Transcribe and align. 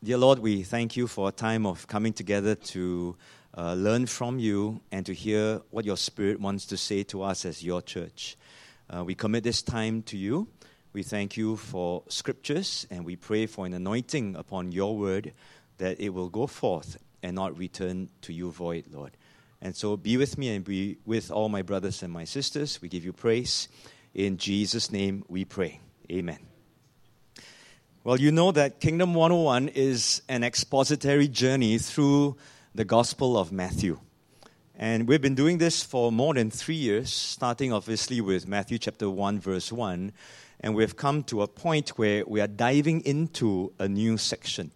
Dear 0.00 0.18
Lord, 0.18 0.38
we 0.38 0.62
thank 0.62 0.96
you 0.96 1.08
for 1.08 1.28
a 1.28 1.32
time 1.32 1.66
of 1.66 1.88
coming 1.88 2.12
together 2.12 2.54
to 2.54 3.16
uh, 3.56 3.74
learn 3.74 4.06
from 4.06 4.38
you 4.38 4.80
and 4.92 5.04
to 5.04 5.12
hear 5.12 5.60
what 5.70 5.84
your 5.84 5.96
Spirit 5.96 6.40
wants 6.40 6.66
to 6.66 6.76
say 6.76 7.02
to 7.02 7.24
us 7.24 7.44
as 7.44 7.64
your 7.64 7.82
church. 7.82 8.36
Uh, 8.88 9.02
we 9.02 9.16
commit 9.16 9.42
this 9.42 9.60
time 9.60 10.02
to 10.02 10.16
you. 10.16 10.46
We 10.92 11.02
thank 11.02 11.36
you 11.36 11.56
for 11.56 12.04
scriptures 12.06 12.86
and 12.92 13.04
we 13.04 13.16
pray 13.16 13.46
for 13.46 13.66
an 13.66 13.74
anointing 13.74 14.36
upon 14.36 14.70
your 14.70 14.96
word 14.96 15.32
that 15.78 16.00
it 16.00 16.10
will 16.10 16.28
go 16.28 16.46
forth 16.46 16.96
and 17.24 17.34
not 17.34 17.58
return 17.58 18.08
to 18.22 18.32
you 18.32 18.52
void, 18.52 18.84
Lord. 18.92 19.16
And 19.60 19.74
so 19.74 19.96
be 19.96 20.16
with 20.16 20.38
me 20.38 20.54
and 20.54 20.64
be 20.64 20.98
with 21.06 21.32
all 21.32 21.48
my 21.48 21.62
brothers 21.62 22.04
and 22.04 22.12
my 22.12 22.24
sisters. 22.24 22.80
We 22.80 22.88
give 22.88 23.04
you 23.04 23.12
praise. 23.12 23.68
In 24.14 24.36
Jesus' 24.36 24.92
name 24.92 25.24
we 25.26 25.44
pray. 25.44 25.80
Amen. 26.08 26.47
Well, 28.04 28.20
you 28.20 28.30
know 28.30 28.52
that 28.52 28.78
Kingdom 28.78 29.12
101 29.12 29.70
is 29.70 30.22
an 30.28 30.44
expository 30.44 31.26
journey 31.26 31.78
through 31.78 32.36
the 32.72 32.84
Gospel 32.84 33.36
of 33.36 33.50
Matthew. 33.50 33.98
And 34.76 35.08
we've 35.08 35.20
been 35.20 35.34
doing 35.34 35.58
this 35.58 35.82
for 35.82 36.12
more 36.12 36.32
than 36.32 36.48
three 36.48 36.76
years, 36.76 37.12
starting 37.12 37.72
obviously 37.72 38.20
with 38.20 38.46
Matthew 38.46 38.78
chapter 38.78 39.10
1, 39.10 39.40
verse 39.40 39.72
1. 39.72 40.12
And 40.60 40.76
we've 40.76 40.94
come 40.94 41.24
to 41.24 41.42
a 41.42 41.48
point 41.48 41.98
where 41.98 42.24
we 42.24 42.40
are 42.40 42.46
diving 42.46 43.00
into 43.00 43.72
a 43.80 43.88
new 43.88 44.16
section. 44.16 44.70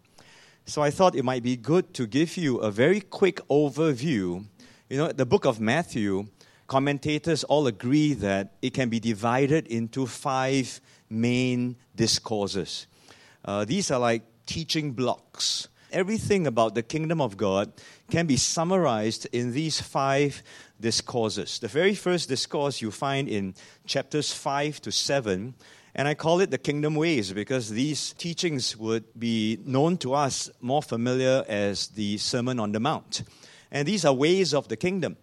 So 0.66 0.82
I 0.82 0.90
thought 0.90 1.14
it 1.14 1.24
might 1.24 1.44
be 1.44 1.56
good 1.56 1.94
to 1.94 2.08
give 2.08 2.36
you 2.36 2.58
a 2.58 2.72
very 2.72 3.00
quick 3.00 3.36
overview. 3.48 4.44
You 4.90 4.98
know, 4.98 5.12
the 5.12 5.26
book 5.26 5.44
of 5.44 5.60
Matthew, 5.60 6.26
commentators 6.66 7.44
all 7.44 7.68
agree 7.68 8.14
that 8.14 8.54
it 8.62 8.74
can 8.74 8.88
be 8.88 8.98
divided 8.98 9.68
into 9.68 10.06
five 10.06 10.80
main 11.08 11.76
discourses. 11.94 12.88
Uh, 13.44 13.64
these 13.64 13.90
are 13.90 13.98
like 13.98 14.22
teaching 14.46 14.92
blocks. 14.92 15.68
Everything 15.90 16.46
about 16.46 16.74
the 16.74 16.82
kingdom 16.82 17.20
of 17.20 17.36
God 17.36 17.72
can 18.10 18.26
be 18.26 18.36
summarized 18.36 19.26
in 19.32 19.52
these 19.52 19.80
five 19.80 20.42
discourses. 20.80 21.58
The 21.58 21.68
very 21.68 21.94
first 21.94 22.28
discourse 22.28 22.80
you 22.80 22.90
find 22.90 23.28
in 23.28 23.54
chapters 23.86 24.32
5 24.32 24.80
to 24.82 24.92
7, 24.92 25.54
and 25.94 26.08
I 26.08 26.14
call 26.14 26.40
it 26.40 26.50
the 26.50 26.58
kingdom 26.58 26.94
ways 26.94 27.32
because 27.32 27.68
these 27.68 28.14
teachings 28.14 28.76
would 28.76 29.04
be 29.18 29.58
known 29.64 29.98
to 29.98 30.14
us 30.14 30.50
more 30.60 30.82
familiar 30.82 31.44
as 31.46 31.88
the 31.88 32.16
Sermon 32.16 32.58
on 32.58 32.72
the 32.72 32.80
Mount. 32.80 33.22
And 33.70 33.86
these 33.86 34.04
are 34.04 34.14
ways 34.14 34.54
of 34.54 34.68
the 34.68 34.76
kingdom. 34.76 35.16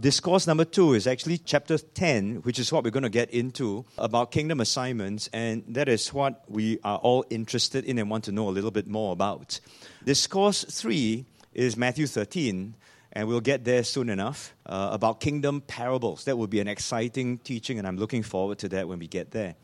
Discourse 0.00 0.46
number 0.46 0.64
two 0.64 0.94
is 0.94 1.08
actually 1.08 1.38
chapter 1.38 1.76
10, 1.76 2.42
which 2.42 2.60
is 2.60 2.72
what 2.72 2.84
we're 2.84 2.90
going 2.90 3.02
to 3.02 3.08
get 3.08 3.30
into 3.30 3.84
about 3.98 4.30
kingdom 4.30 4.60
assignments, 4.60 5.28
and 5.32 5.64
that 5.66 5.88
is 5.88 6.14
what 6.14 6.44
we 6.48 6.78
are 6.84 6.98
all 6.98 7.24
interested 7.30 7.84
in 7.84 7.98
and 7.98 8.08
want 8.08 8.22
to 8.24 8.30
know 8.30 8.48
a 8.48 8.50
little 8.50 8.70
bit 8.70 8.86
more 8.86 9.12
about. 9.12 9.58
Discourse 10.04 10.62
three 10.62 11.24
is 11.52 11.76
Matthew 11.76 12.06
13, 12.06 12.76
and 13.12 13.26
we'll 13.26 13.40
get 13.40 13.64
there 13.64 13.82
soon 13.82 14.08
enough 14.08 14.54
uh, 14.66 14.90
about 14.92 15.18
kingdom 15.18 15.62
parables. 15.62 16.26
That 16.26 16.38
will 16.38 16.46
be 16.46 16.60
an 16.60 16.68
exciting 16.68 17.38
teaching, 17.38 17.76
and 17.80 17.88
I'm 17.88 17.96
looking 17.96 18.22
forward 18.22 18.58
to 18.58 18.68
that 18.68 18.86
when 18.86 19.00
we 19.00 19.08
get 19.08 19.32
there. 19.32 19.56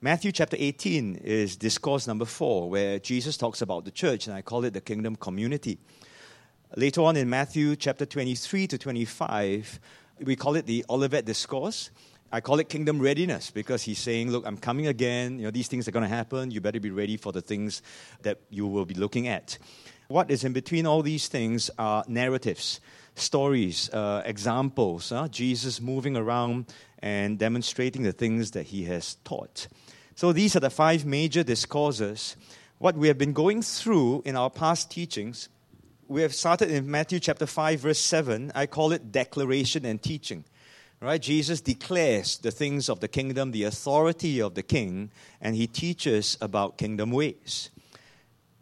Matthew 0.00 0.32
chapter 0.32 0.56
18 0.58 1.16
is 1.16 1.56
discourse 1.56 2.06
number 2.06 2.24
four, 2.24 2.70
where 2.70 2.98
Jesus 2.98 3.36
talks 3.36 3.60
about 3.60 3.84
the 3.84 3.90
church, 3.90 4.28
and 4.28 4.34
I 4.34 4.40
call 4.40 4.64
it 4.64 4.72
the 4.72 4.80
kingdom 4.80 5.14
community. 5.14 5.78
Later 6.76 7.02
on 7.02 7.16
in 7.16 7.30
Matthew 7.30 7.76
chapter 7.76 8.04
23 8.04 8.66
to 8.66 8.78
25, 8.78 9.78
we 10.24 10.34
call 10.34 10.56
it 10.56 10.66
the 10.66 10.84
Olivet 10.90 11.24
Discourse. 11.24 11.92
I 12.32 12.40
call 12.40 12.58
it 12.58 12.68
kingdom 12.68 12.98
readiness 12.98 13.52
because 13.52 13.84
he's 13.84 14.00
saying, 14.00 14.32
Look, 14.32 14.44
I'm 14.44 14.56
coming 14.56 14.88
again. 14.88 15.38
You 15.38 15.44
know, 15.44 15.50
these 15.52 15.68
things 15.68 15.86
are 15.86 15.92
going 15.92 16.02
to 16.02 16.08
happen. 16.08 16.50
You 16.50 16.60
better 16.60 16.80
be 16.80 16.90
ready 16.90 17.16
for 17.16 17.30
the 17.30 17.40
things 17.40 17.80
that 18.22 18.40
you 18.50 18.66
will 18.66 18.86
be 18.86 18.94
looking 18.94 19.28
at. 19.28 19.56
What 20.08 20.32
is 20.32 20.42
in 20.42 20.52
between 20.52 20.84
all 20.84 21.02
these 21.02 21.28
things 21.28 21.70
are 21.78 22.02
narratives, 22.08 22.80
stories, 23.14 23.88
uh, 23.90 24.22
examples. 24.24 25.10
Huh? 25.10 25.28
Jesus 25.28 25.80
moving 25.80 26.16
around 26.16 26.74
and 26.98 27.38
demonstrating 27.38 28.02
the 28.02 28.10
things 28.10 28.50
that 28.50 28.66
he 28.66 28.82
has 28.86 29.14
taught. 29.22 29.68
So 30.16 30.32
these 30.32 30.56
are 30.56 30.60
the 30.60 30.70
five 30.70 31.06
major 31.06 31.44
discourses. 31.44 32.34
What 32.78 32.96
we 32.96 33.06
have 33.06 33.16
been 33.16 33.32
going 33.32 33.62
through 33.62 34.22
in 34.24 34.34
our 34.34 34.50
past 34.50 34.90
teachings 34.90 35.48
we 36.08 36.22
have 36.22 36.34
started 36.34 36.70
in 36.70 36.90
Matthew 36.90 37.20
chapter 37.20 37.46
5, 37.46 37.80
verse 37.80 37.98
7. 37.98 38.52
I 38.54 38.66
call 38.66 38.92
it 38.92 39.12
declaration 39.12 39.84
and 39.84 40.02
teaching. 40.02 40.44
Right? 41.00 41.20
Jesus 41.20 41.60
declares 41.60 42.38
the 42.38 42.50
things 42.50 42.88
of 42.88 43.00
the 43.00 43.08
kingdom, 43.08 43.50
the 43.50 43.64
authority 43.64 44.40
of 44.40 44.54
the 44.54 44.62
king, 44.62 45.10
and 45.40 45.54
he 45.54 45.66
teaches 45.66 46.38
about 46.40 46.78
kingdom 46.78 47.10
ways. 47.10 47.70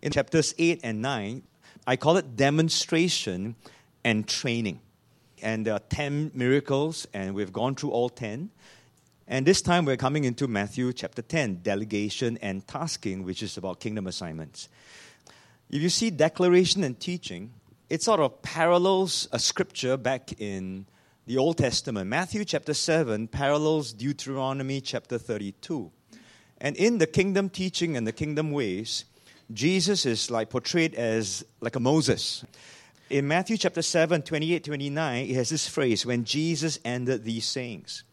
In 0.02 0.10
chapters 0.10 0.54
8 0.58 0.81
and 0.82 1.00
9, 1.00 1.42
I 1.86 1.97
call 1.97 2.16
it 2.16 2.36
demonstration 2.36 3.54
and 4.04 4.26
training. 4.26 4.81
And 5.41 5.66
there 5.66 5.75
are 5.75 5.81
10 5.81 6.32
miracles, 6.34 7.06
and 7.14 7.34
we've 7.34 7.52
gone 7.52 7.75
through 7.75 7.91
all 7.91 8.08
10. 8.08 8.50
And 9.28 9.47
this 9.47 9.62
time 9.62 9.84
we're 9.84 9.97
coming 9.97 10.25
into 10.25 10.48
Matthew 10.48 10.92
chapter 10.92 11.22
10, 11.22 11.60
delegation 11.62 12.38
and 12.42 12.66
tasking, 12.66 13.25
which 13.25 13.42
is 13.42 13.56
about 13.56 13.81
kingdom 13.81 14.06
assignments. 14.06 14.69
If 15.72 15.81
you 15.81 15.88
see 15.88 16.10
declaration 16.10 16.84
and 16.84 17.00
teaching, 17.00 17.50
it 17.88 18.03
sort 18.03 18.21
of 18.21 18.43
parallels 18.43 19.27
a 19.33 19.38
scripture 19.38 19.97
back 19.97 20.38
in 20.38 20.84
the 21.27 21.38
Old 21.38 21.56
Testament. 21.56 22.10
Matthew 22.10 22.44
chapter 22.44 22.75
7 22.75 23.27
parallels 23.27 23.94
Deuteronomy 23.94 24.82
chapter 24.82 25.16
32. 25.16 25.91
And 26.61 26.77
in 26.77 26.99
the 26.99 27.06
kingdom 27.06 27.49
teaching 27.49 27.97
and 27.97 28.06
the 28.06 28.12
kingdom 28.12 28.50
ways, 28.50 29.06
Jesus 29.50 30.05
is 30.05 30.31
like 30.31 30.50
portrayed 30.50 30.94
as 30.94 31.43
like 31.62 31.75
a 31.75 31.81
Moses. 31.81 32.44
In 33.09 33.27
Matthew 33.27 33.56
chapter 33.56 33.81
7, 33.81 34.21
28 34.21 34.65
29, 34.65 35.27
it 35.27 35.34
has 35.34 35.49
this 35.49 35.66
phrase 35.66 36.05
when 36.05 36.25
Jesus 36.25 36.78
ended 36.84 37.25
these 37.25 37.47
sayings. 37.47 38.05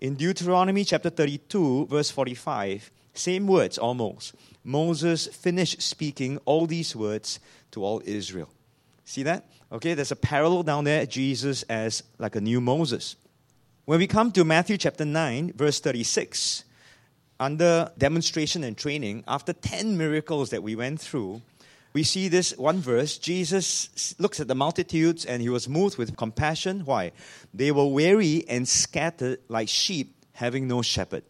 In 0.00 0.14
Deuteronomy 0.14 0.82
chapter 0.82 1.10
32, 1.10 1.88
verse 1.88 2.10
45, 2.10 2.90
same 3.12 3.46
words 3.46 3.76
almost. 3.76 4.34
Moses 4.66 5.28
finished 5.28 5.80
speaking 5.80 6.38
all 6.44 6.66
these 6.66 6.96
words 6.96 7.38
to 7.70 7.84
all 7.84 8.02
Israel. 8.04 8.50
See 9.04 9.22
that? 9.22 9.46
Okay, 9.70 9.94
there's 9.94 10.10
a 10.10 10.16
parallel 10.16 10.64
down 10.64 10.82
there, 10.82 11.06
Jesus 11.06 11.62
as 11.64 12.02
like 12.18 12.34
a 12.34 12.40
new 12.40 12.60
Moses. 12.60 13.14
When 13.84 14.00
we 14.00 14.08
come 14.08 14.32
to 14.32 14.44
Matthew 14.44 14.76
chapter 14.76 15.04
9, 15.04 15.52
verse 15.54 15.78
36, 15.78 16.64
under 17.38 17.92
demonstration 17.96 18.64
and 18.64 18.76
training, 18.76 19.22
after 19.28 19.52
10 19.52 19.96
miracles 19.96 20.50
that 20.50 20.64
we 20.64 20.74
went 20.74 21.00
through, 21.00 21.42
we 21.92 22.02
see 22.02 22.26
this 22.26 22.56
one 22.58 22.80
verse. 22.80 23.18
Jesus 23.18 24.16
looks 24.18 24.40
at 24.40 24.48
the 24.48 24.56
multitudes 24.56 25.24
and 25.24 25.40
he 25.40 25.48
was 25.48 25.68
moved 25.68 25.96
with 25.96 26.16
compassion. 26.16 26.80
Why? 26.84 27.12
They 27.54 27.70
were 27.70 27.86
weary 27.86 28.44
and 28.48 28.68
scattered 28.68 29.38
like 29.48 29.68
sheep 29.68 30.16
having 30.32 30.66
no 30.66 30.82
shepherd. 30.82 31.22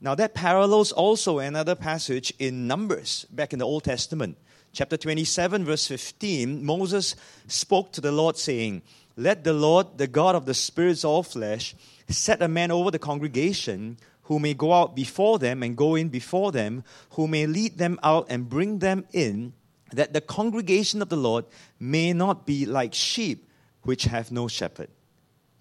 Now, 0.00 0.14
that 0.14 0.34
parallels 0.34 0.92
also 0.92 1.38
another 1.38 1.74
passage 1.74 2.32
in 2.38 2.66
Numbers, 2.66 3.24
back 3.30 3.52
in 3.52 3.58
the 3.58 3.64
Old 3.64 3.84
Testament. 3.84 4.36
Chapter 4.72 4.98
27, 4.98 5.64
verse 5.64 5.86
15, 5.86 6.64
Moses 6.64 7.16
spoke 7.46 7.92
to 7.92 8.02
the 8.02 8.12
Lord, 8.12 8.36
saying, 8.36 8.82
Let 9.16 9.42
the 9.42 9.54
Lord, 9.54 9.96
the 9.96 10.06
God 10.06 10.34
of 10.34 10.44
the 10.44 10.52
spirits 10.52 11.02
of 11.02 11.10
all 11.10 11.22
flesh, 11.22 11.74
set 12.08 12.42
a 12.42 12.48
man 12.48 12.70
over 12.70 12.90
the 12.90 12.98
congregation 12.98 13.96
who 14.24 14.38
may 14.38 14.52
go 14.52 14.72
out 14.72 14.94
before 14.94 15.38
them 15.38 15.62
and 15.62 15.76
go 15.76 15.94
in 15.94 16.08
before 16.08 16.52
them, 16.52 16.84
who 17.10 17.26
may 17.26 17.46
lead 17.46 17.78
them 17.78 17.98
out 18.02 18.26
and 18.28 18.50
bring 18.50 18.80
them 18.80 19.06
in, 19.12 19.54
that 19.92 20.12
the 20.12 20.20
congregation 20.20 21.00
of 21.00 21.08
the 21.08 21.16
Lord 21.16 21.46
may 21.80 22.12
not 22.12 22.44
be 22.44 22.66
like 22.66 22.92
sheep 22.92 23.48
which 23.82 24.04
have 24.04 24.30
no 24.30 24.48
shepherd. 24.48 24.88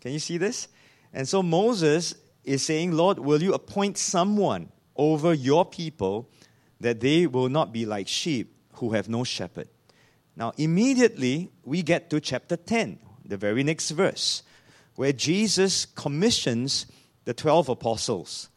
Can 0.02 0.12
you 0.12 0.20
see 0.20 0.38
this? 0.38 0.68
And 1.14 1.28
so 1.28 1.42
Moses 1.42 2.16
is 2.46 2.64
saying, 2.64 2.92
Lord, 2.92 3.20
will 3.20 3.42
you 3.42 3.54
appoint 3.54 3.98
someone 3.98 4.70
over 4.96 5.34
your 5.34 5.66
people 5.66 6.30
that 6.80 7.00
they 7.00 7.28
will 7.28 7.50
not 7.50 7.74
be 7.74 7.86
like 7.86 8.08
sheep 8.08 8.56
who 8.74 8.94
have 8.94 9.10
no 9.10 9.24
shepherd? 9.24 9.68
Now, 10.36 10.54
immediately 10.58 11.52
we 11.64 11.82
get 11.82 12.10
to 12.10 12.20
chapter 12.20 12.56
10, 12.56 13.00
the 13.24 13.38
very 13.38 13.64
next 13.64 13.92
verse, 13.92 14.44
where 14.96 15.14
Jesus 15.14 15.86
commissions 15.86 16.86
the 17.26 17.34
12 17.34 17.70
apostles. 17.70 18.50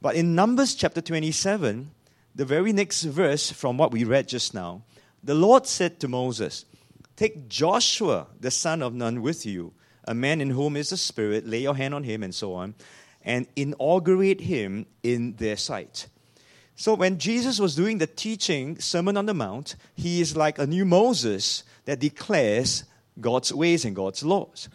But 0.00 0.16
in 0.16 0.34
Numbers 0.34 0.74
chapter 0.74 1.00
27, 1.00 1.90
the 2.34 2.44
very 2.44 2.72
next 2.72 3.02
verse 3.04 3.50
from 3.50 3.76
what 3.76 3.92
we 3.92 4.04
read 4.04 4.28
just 4.28 4.54
now, 4.54 4.82
the 5.22 5.34
Lord 5.34 5.66
said 5.66 6.00
to 6.00 6.08
Moses, 6.08 6.64
Take 7.16 7.48
Joshua, 7.48 8.26
the 8.40 8.50
son 8.50 8.82
of 8.82 8.92
Nun, 8.92 9.22
with 9.22 9.46
you, 9.46 9.72
a 10.06 10.14
man 10.14 10.40
in 10.40 10.50
whom 10.50 10.76
is 10.76 10.90
the 10.90 10.96
Spirit, 10.96 11.46
lay 11.46 11.60
your 11.60 11.76
hand 11.76 11.94
on 11.94 12.02
him, 12.02 12.22
and 12.22 12.34
so 12.34 12.54
on 12.54 12.74
and 13.24 13.46
inaugurate 13.56 14.40
him 14.40 14.86
in 15.02 15.34
their 15.36 15.56
sight. 15.56 16.08
So 16.76 16.94
when 16.94 17.18
Jesus 17.18 17.60
was 17.60 17.76
doing 17.76 17.98
the 17.98 18.06
teaching, 18.06 18.78
Sermon 18.78 19.16
on 19.16 19.26
the 19.26 19.34
Mount, 19.34 19.76
he 19.94 20.20
is 20.20 20.36
like 20.36 20.58
a 20.58 20.66
new 20.66 20.84
Moses 20.84 21.62
that 21.84 22.00
declares 22.00 22.84
God's 23.20 23.52
ways 23.54 23.84
and 23.84 23.94
God's 23.94 24.24
laws. 24.24 24.68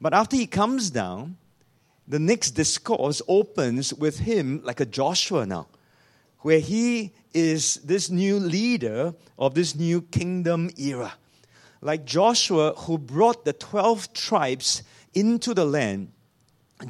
But 0.00 0.12
after 0.12 0.36
he 0.36 0.46
comes 0.46 0.90
down, 0.90 1.38
the 2.06 2.18
next 2.18 2.52
discourse 2.52 3.22
opens 3.26 3.92
with 3.94 4.18
him 4.18 4.60
like 4.62 4.80
a 4.80 4.86
Joshua 4.86 5.46
now, 5.46 5.66
where 6.40 6.60
he 6.60 7.12
is 7.32 7.76
this 7.76 8.10
new 8.10 8.38
leader 8.38 9.14
of 9.38 9.54
this 9.54 9.74
new 9.74 10.02
kingdom 10.02 10.70
era. 10.76 11.14
Like 11.80 12.04
Joshua, 12.04 12.74
who 12.74 12.98
brought 12.98 13.44
the 13.44 13.52
12 13.52 14.12
tribes 14.12 14.82
into 15.14 15.54
the 15.54 15.64
land, 15.64 16.12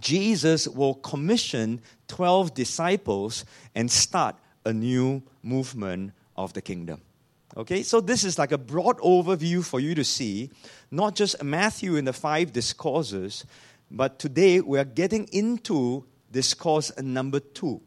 Jesus 0.01 0.67
will 0.67 0.95
commission 0.95 1.81
12 2.09 2.55
disciples 2.55 3.45
and 3.75 3.91
start 3.91 4.37
a 4.65 4.73
new 4.73 5.23
movement 5.43 6.13
of 6.37 6.53
the 6.53 6.63
kingdom. 6.63 7.01
Okay, 7.57 7.83
so 7.83 8.01
this 8.01 8.25
is 8.25 8.39
like 8.39 8.53
a 8.53 8.59
broad 8.59 8.99
overview 8.99 9.65
for 9.65 9.81
you 9.81 9.95
to 9.95 10.05
see, 10.05 10.51
not 10.91 11.15
just 11.15 11.43
Matthew 11.43 11.97
in 11.97 12.05
the 12.05 12.13
five 12.13 12.53
discourses, 12.53 13.47
but 13.91 14.19
today 14.19 14.61
we 14.61 14.79
are 14.79 14.85
getting 14.85 15.29
into 15.33 16.05
discourse 16.31 16.93
number 17.01 17.41
two. 17.41 17.81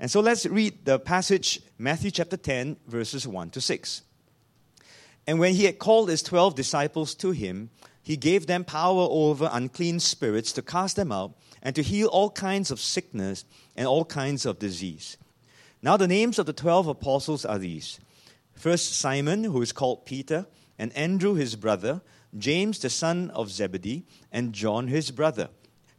And 0.00 0.10
so 0.10 0.20
let's 0.20 0.46
read 0.46 0.84
the 0.84 0.98
passage, 0.98 1.60
Matthew 1.78 2.10
chapter 2.10 2.36
10, 2.36 2.78
verses 2.88 3.28
1 3.28 3.50
to 3.50 3.60
6. 3.60 4.02
And 5.26 5.38
when 5.38 5.54
he 5.54 5.64
had 5.64 5.78
called 5.78 6.08
his 6.08 6.22
twelve 6.22 6.56
disciples 6.56 7.14
to 7.16 7.30
him, 7.30 7.70
he 8.02 8.16
gave 8.16 8.46
them 8.46 8.64
power 8.64 9.06
over 9.10 9.48
unclean 9.52 10.00
spirits 10.00 10.52
to 10.52 10.62
cast 10.62 10.96
them 10.96 11.12
out 11.12 11.34
and 11.62 11.74
to 11.76 11.82
heal 11.82 12.08
all 12.08 12.30
kinds 12.30 12.70
of 12.70 12.80
sickness 12.80 13.44
and 13.76 13.86
all 13.86 14.04
kinds 14.04 14.44
of 14.44 14.58
disease. 14.58 15.16
Now, 15.80 15.96
the 15.96 16.08
names 16.08 16.38
of 16.38 16.46
the 16.46 16.52
twelve 16.52 16.86
apostles 16.86 17.44
are 17.44 17.58
these 17.58 18.00
First, 18.54 18.94
Simon, 18.98 19.44
who 19.44 19.62
is 19.62 19.72
called 19.72 20.04
Peter, 20.04 20.46
and 20.78 20.92
Andrew, 20.96 21.34
his 21.34 21.56
brother, 21.56 22.02
James, 22.36 22.78
the 22.78 22.90
son 22.90 23.30
of 23.30 23.50
Zebedee, 23.50 24.04
and 24.30 24.52
John, 24.52 24.88
his 24.88 25.10
brother, 25.10 25.48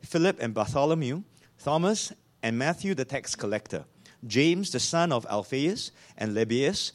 Philip 0.01 0.37
and 0.39 0.53
Bartholomew, 0.53 1.23
Thomas 1.63 2.11
and 2.41 2.57
Matthew, 2.57 2.93
the 2.93 3.05
tax 3.05 3.35
collector, 3.35 3.85
James, 4.25 4.71
the 4.71 4.79
son 4.79 5.11
of 5.11 5.25
Alphaeus, 5.29 5.91
and 6.17 6.33
Lebbaeus, 6.33 6.91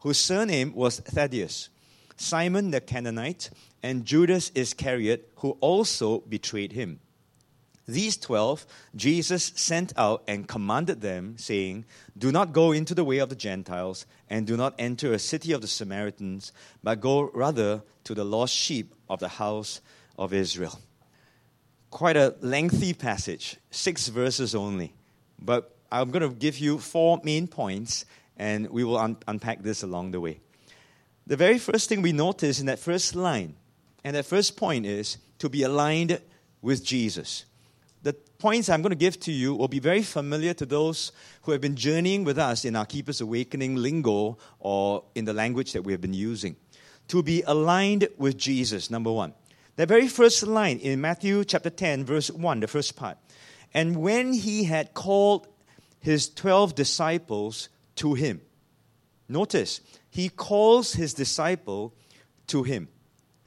whose 0.00 0.18
surname 0.18 0.74
was 0.74 1.00
Thaddeus, 1.00 1.68
Simon 2.18 2.72
the 2.72 2.80
Canaanite, 2.80 3.50
and 3.82 4.04
Judas 4.04 4.50
Iscariot, 4.54 5.30
who 5.36 5.52
also 5.60 6.18
betrayed 6.20 6.72
him. 6.72 7.00
These 7.86 8.18
twelve 8.18 8.66
Jesus 8.94 9.52
sent 9.56 9.94
out 9.96 10.22
and 10.28 10.46
commanded 10.46 11.00
them, 11.00 11.38
saying, 11.38 11.86
Do 12.18 12.30
not 12.30 12.52
go 12.52 12.72
into 12.72 12.94
the 12.94 13.04
way 13.04 13.18
of 13.18 13.30
the 13.30 13.36
Gentiles, 13.36 14.04
and 14.28 14.46
do 14.46 14.58
not 14.58 14.74
enter 14.78 15.12
a 15.12 15.18
city 15.18 15.52
of 15.52 15.62
the 15.62 15.68
Samaritans, 15.68 16.52
but 16.82 17.00
go 17.00 17.30
rather 17.32 17.82
to 18.04 18.14
the 18.14 18.24
lost 18.24 18.54
sheep 18.54 18.94
of 19.08 19.20
the 19.20 19.28
house 19.28 19.80
of 20.18 20.34
Israel. 20.34 20.78
Quite 21.90 22.18
a 22.18 22.34
lengthy 22.42 22.92
passage, 22.92 23.56
six 23.70 24.08
verses 24.08 24.54
only. 24.54 24.92
But 25.40 25.74
I'm 25.90 26.10
going 26.10 26.28
to 26.28 26.36
give 26.36 26.58
you 26.58 26.78
four 26.78 27.20
main 27.22 27.46
points, 27.46 28.04
and 28.36 28.68
we 28.68 28.84
will 28.84 28.98
un- 28.98 29.16
unpack 29.26 29.62
this 29.62 29.82
along 29.82 30.10
the 30.10 30.20
way. 30.20 30.40
The 31.28 31.36
very 31.36 31.58
first 31.58 31.90
thing 31.90 32.00
we 32.00 32.12
notice 32.12 32.58
in 32.58 32.64
that 32.66 32.78
first 32.78 33.14
line, 33.14 33.54
and 34.02 34.16
that 34.16 34.24
first 34.24 34.56
point 34.56 34.86
is 34.86 35.18
to 35.40 35.50
be 35.50 35.62
aligned 35.62 36.22
with 36.62 36.82
Jesus. 36.82 37.44
The 38.02 38.14
points 38.14 38.70
I'm 38.70 38.80
going 38.80 38.92
to 38.92 38.96
give 38.96 39.20
to 39.20 39.32
you 39.32 39.54
will 39.54 39.68
be 39.68 39.78
very 39.78 40.00
familiar 40.02 40.54
to 40.54 40.64
those 40.64 41.12
who 41.42 41.52
have 41.52 41.60
been 41.60 41.76
journeying 41.76 42.24
with 42.24 42.38
us 42.38 42.64
in 42.64 42.74
our 42.74 42.86
Keepers 42.86 43.20
Awakening 43.20 43.76
lingo 43.76 44.38
or 44.58 45.04
in 45.14 45.26
the 45.26 45.34
language 45.34 45.74
that 45.74 45.82
we 45.82 45.92
have 45.92 46.00
been 46.00 46.14
using. 46.14 46.56
To 47.08 47.22
be 47.22 47.42
aligned 47.42 48.08
with 48.16 48.38
Jesus, 48.38 48.90
number 48.90 49.12
one. 49.12 49.34
The 49.76 49.84
very 49.84 50.08
first 50.08 50.46
line 50.46 50.78
in 50.78 50.98
Matthew 51.02 51.44
chapter 51.44 51.68
10, 51.68 52.06
verse 52.06 52.30
1, 52.30 52.60
the 52.60 52.68
first 52.68 52.96
part. 52.96 53.18
And 53.74 53.96
when 53.96 54.32
he 54.32 54.64
had 54.64 54.94
called 54.94 55.46
his 56.00 56.30
12 56.30 56.74
disciples 56.74 57.68
to 57.96 58.14
him, 58.14 58.40
notice, 59.28 59.82
he 60.10 60.28
calls 60.28 60.92
his 60.94 61.14
disciple 61.14 61.94
to 62.48 62.62
him. 62.62 62.88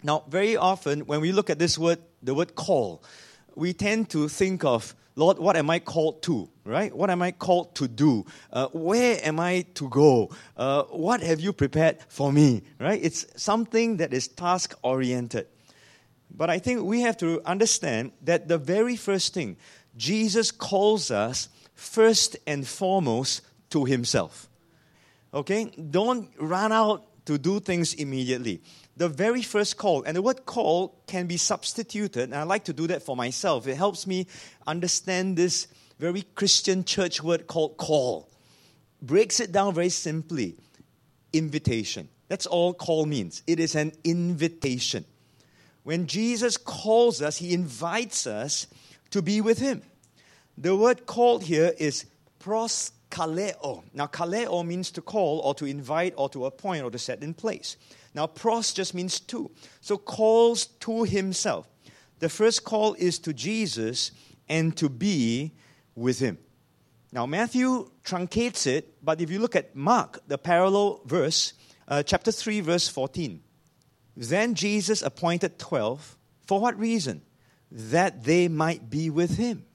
Now, 0.04 0.24
very 0.28 0.58
often 0.58 1.02
when 1.02 1.22
we 1.22 1.31
look 1.31 1.50
at 1.50 1.60
this 1.60 1.78
word, 1.78 2.00
the 2.24 2.34
word 2.34 2.56
call, 2.56 3.04
we 3.56 3.74
tend 3.74 4.10
to 4.12 4.28
think 4.28 4.63
of, 4.63 4.96
Lord, 5.16 5.40
what 5.40 5.56
am 5.58 5.69
I 5.69 5.80
called 5.80 6.24
to? 6.24 6.50
Right? 6.63 6.96
What 6.96 7.10
am 7.10 7.22
I 7.22 7.31
called 7.31 7.75
to 7.75 7.88
do? 7.88 8.25
Uh, 8.52 8.68
where 8.68 9.19
am 9.24 9.40
I 9.40 9.66
to 9.75 9.90
go? 9.90 10.30
Uh, 10.56 10.84
what 10.84 11.22
have 11.22 11.40
you 11.40 11.54
prepared 11.54 11.98
for 12.08 12.31
me? 12.31 12.64
Right? 12.80 13.00
It's 13.04 13.25
something 13.36 13.98
that 13.98 14.14
is 14.14 14.28
task 14.28 14.74
oriented. 14.81 15.48
But 16.34 16.50
I 16.50 16.60
think 16.60 16.84
we 16.84 17.02
have 17.02 17.18
to 17.18 17.42
understand 17.46 18.14
that 18.24 18.48
the 18.48 18.57
very 18.57 18.96
first 18.96 19.34
thing, 19.34 19.57
Jesus 19.98 20.50
calls 20.50 21.12
us 21.12 21.50
first 21.75 22.38
and 22.48 22.66
foremost 22.66 23.42
to 23.72 23.86
himself. 23.86 24.50
Okay? 25.33 25.66
Don't 25.66 26.30
run 26.38 26.72
out 26.72 27.25
to 27.25 27.38
do 27.38 27.60
things 27.60 27.94
immediately. 27.94 28.62
The 28.98 29.07
very 29.07 29.42
first 29.42 29.78
call, 29.78 30.04
and 30.04 30.18
the 30.18 30.22
word 30.22 30.45
call 30.45 31.01
can 31.07 31.28
be 31.28 31.38
substituted, 31.38 32.24
and 32.24 32.36
I 32.36 32.44
like 32.44 32.66
to 32.66 32.74
do 32.74 32.88
that 32.88 33.04
for 33.04 33.16
myself. 33.16 33.68
It 33.68 33.75
helps 33.75 34.06
me 34.06 34.28
understand 34.68 35.38
this 35.38 35.68
very 36.00 36.24
Christian 36.36 36.83
church 36.83 37.22
word 37.24 37.48
called 37.48 37.78
call. 37.78 38.30
Breaks 39.01 39.39
it 39.39 39.51
down 39.51 39.74
very 39.74 39.89
simply 39.89 40.57
invitation. 41.33 42.10
That's 42.28 42.45
all 42.45 42.74
call 42.74 43.06
means. 43.06 43.44
It 43.48 43.60
is 43.60 43.75
an 43.75 43.94
invitation. 44.04 45.06
When 45.83 46.07
Jesus 46.07 46.57
calls 46.57 47.22
us, 47.22 47.38
he 47.38 47.54
invites 47.54 48.28
us 48.28 48.68
to 49.12 49.22
be 49.22 49.42
with 49.42 49.60
him. 49.60 49.81
The 50.57 50.75
word 50.75 51.06
called 51.06 51.44
here 51.44 51.74
is 51.78 52.06
proskaleo. 53.12 53.84
Now, 53.94 54.08
kaleo 54.08 54.66
means 54.66 54.92
to 54.92 55.02
call 55.02 55.40
or 55.40 55.54
to 55.56 55.66
invite 55.66 56.13
or 56.18 56.30
to 56.30 56.46
appoint 56.46 56.84
or 56.84 56.92
to 56.92 56.98
set 56.98 57.24
in 57.24 57.34
place. 57.34 57.78
Now, 58.13 58.28
pros 58.28 58.74
just 58.74 58.94
means 58.94 59.19
to. 59.22 59.52
So, 59.81 59.98
calls 59.98 60.66
to 60.66 61.04
himself. 61.04 61.68
The 62.19 62.30
first 62.30 62.63
call 62.63 62.94
is 62.96 63.19
to 63.19 63.34
Jesus 63.34 64.12
and 64.50 64.75
to 64.78 64.90
be 64.90 65.54
with 65.96 66.19
him. 66.19 66.38
Now, 67.12 67.25
Matthew 67.25 67.90
truncates 68.06 68.68
it, 68.68 69.04
but 69.04 69.19
if 69.22 69.30
you 69.30 69.40
look 69.40 69.56
at 69.56 69.75
Mark, 69.75 70.19
the 70.28 70.38
parallel 70.38 71.02
verse, 71.06 71.54
uh, 71.88 72.04
chapter 72.04 72.31
3, 72.31 72.62
verse 72.62 72.88
14, 72.88 73.42
then 74.16 74.56
Jesus 74.56 75.02
appointed 75.02 75.60
12. 75.60 76.18
For 76.48 76.60
what 76.60 76.80
reason? 76.80 77.22
That 77.72 78.24
they 78.24 78.48
might 78.48 78.90
be 78.90 79.10
with 79.10 79.38
him. 79.38 79.66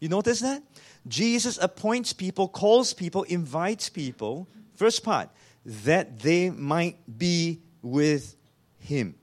You 0.00 0.08
notice 0.08 0.40
that? 0.40 0.62
Jesus 1.08 1.58
appoints 1.60 2.12
people, 2.12 2.48
calls 2.48 2.92
people, 2.92 3.22
invites 3.24 3.88
people. 3.88 4.48
First 4.74 5.04
part, 5.04 5.30
that 5.64 6.20
they 6.20 6.50
might 6.50 6.96
be 7.18 7.60
with 7.82 8.36
him. 8.78 9.14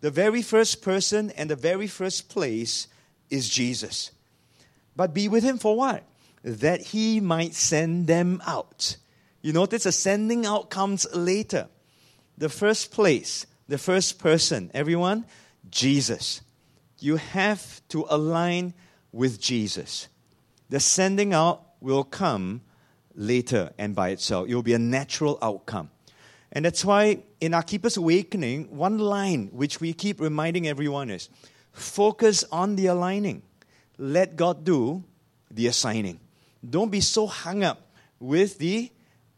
The 0.00 0.10
very 0.10 0.42
first 0.42 0.82
person 0.82 1.30
and 1.30 1.48
the 1.48 1.56
very 1.56 1.86
first 1.86 2.28
place 2.28 2.88
is 3.30 3.48
Jesus. 3.48 4.10
But 4.94 5.14
be 5.14 5.28
with 5.28 5.42
him 5.42 5.58
for 5.58 5.76
what? 5.76 6.04
That 6.42 6.80
he 6.80 7.20
might 7.20 7.54
send 7.54 8.06
them 8.06 8.42
out. 8.46 8.96
You 9.42 9.52
notice 9.52 9.84
the 9.84 9.92
sending 9.92 10.46
out 10.46 10.70
comes 10.70 11.06
later. 11.14 11.68
The 12.36 12.48
first 12.48 12.92
place, 12.92 13.46
the 13.68 13.78
first 13.78 14.18
person, 14.18 14.70
everyone, 14.74 15.24
Jesus. 15.70 16.42
You 16.98 17.16
have 17.16 17.80
to 17.88 18.06
align 18.08 18.74
with 19.12 19.40
Jesus. 19.40 20.08
The 20.70 20.80
sending 20.80 21.32
out 21.32 21.62
will 21.80 22.04
come 22.04 22.62
later 23.14 23.72
and 23.78 23.94
by 23.94 24.10
itself. 24.10 24.48
It 24.48 24.54
will 24.54 24.62
be 24.62 24.74
a 24.74 24.78
natural 24.78 25.38
outcome. 25.42 25.90
And 26.52 26.64
that's 26.64 26.84
why 26.84 27.22
in 27.40 27.52
our 27.52 27.62
Keepers 27.62 27.96
Awakening, 27.96 28.76
one 28.76 28.98
line 28.98 29.48
which 29.52 29.80
we 29.80 29.92
keep 29.92 30.20
reminding 30.20 30.68
everyone 30.68 31.10
is 31.10 31.28
focus 31.72 32.44
on 32.52 32.76
the 32.76 32.86
aligning. 32.86 33.42
Let 33.98 34.36
God 34.36 34.64
do 34.64 35.04
the 35.50 35.66
assigning. 35.66 36.20
Don't 36.68 36.90
be 36.90 37.00
so 37.00 37.26
hung 37.26 37.62
up 37.64 37.90
with 38.18 38.58
the 38.58 38.90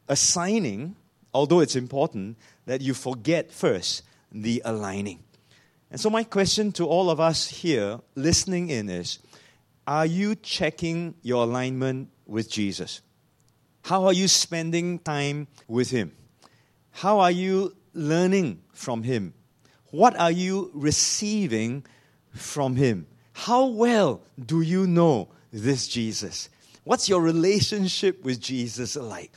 assigning, 0.09 0.97
although 1.33 1.61
it's 1.61 1.77
important, 1.77 2.37
that 2.67 2.81
you 2.81 2.95
forget 2.95 3.51
first 3.51 4.03
the 4.31 4.63
aligning. 4.65 5.21
And 5.91 6.01
so, 6.01 6.11
my 6.11 6.25
question 6.25 6.73
to 6.73 6.87
all 6.87 7.11
of 7.11 7.21
us 7.21 7.49
here 7.49 8.01
listening 8.15 8.71
in 8.71 8.89
is 8.89 9.19
Are 9.87 10.07
you 10.07 10.35
checking 10.35 11.15
your 11.23 11.45
alignment 11.45 12.11
with 12.27 12.51
Jesus? 12.51 13.03
How 13.83 14.05
are 14.07 14.13
you 14.13 14.27
spending 14.27 14.99
time 14.99 15.47
with 15.69 15.91
Him? 15.91 16.13
How 16.91 17.21
are 17.21 17.31
you 17.31 17.77
learning 17.93 18.63
from 18.73 19.05
Him? 19.05 19.33
What 19.93 20.19
are 20.19 20.33
you 20.33 20.73
receiving 20.75 21.87
from 22.33 22.75
Him? 22.75 23.07
How 23.33 23.67
well 23.67 24.23
do 24.45 24.61
you 24.61 24.89
know 24.89 25.29
this 25.53 25.87
Jesus? 25.87 26.49
What's 26.83 27.09
your 27.09 27.21
relationship 27.21 28.25
with 28.25 28.41
Jesus 28.41 28.97
like? 28.97 29.33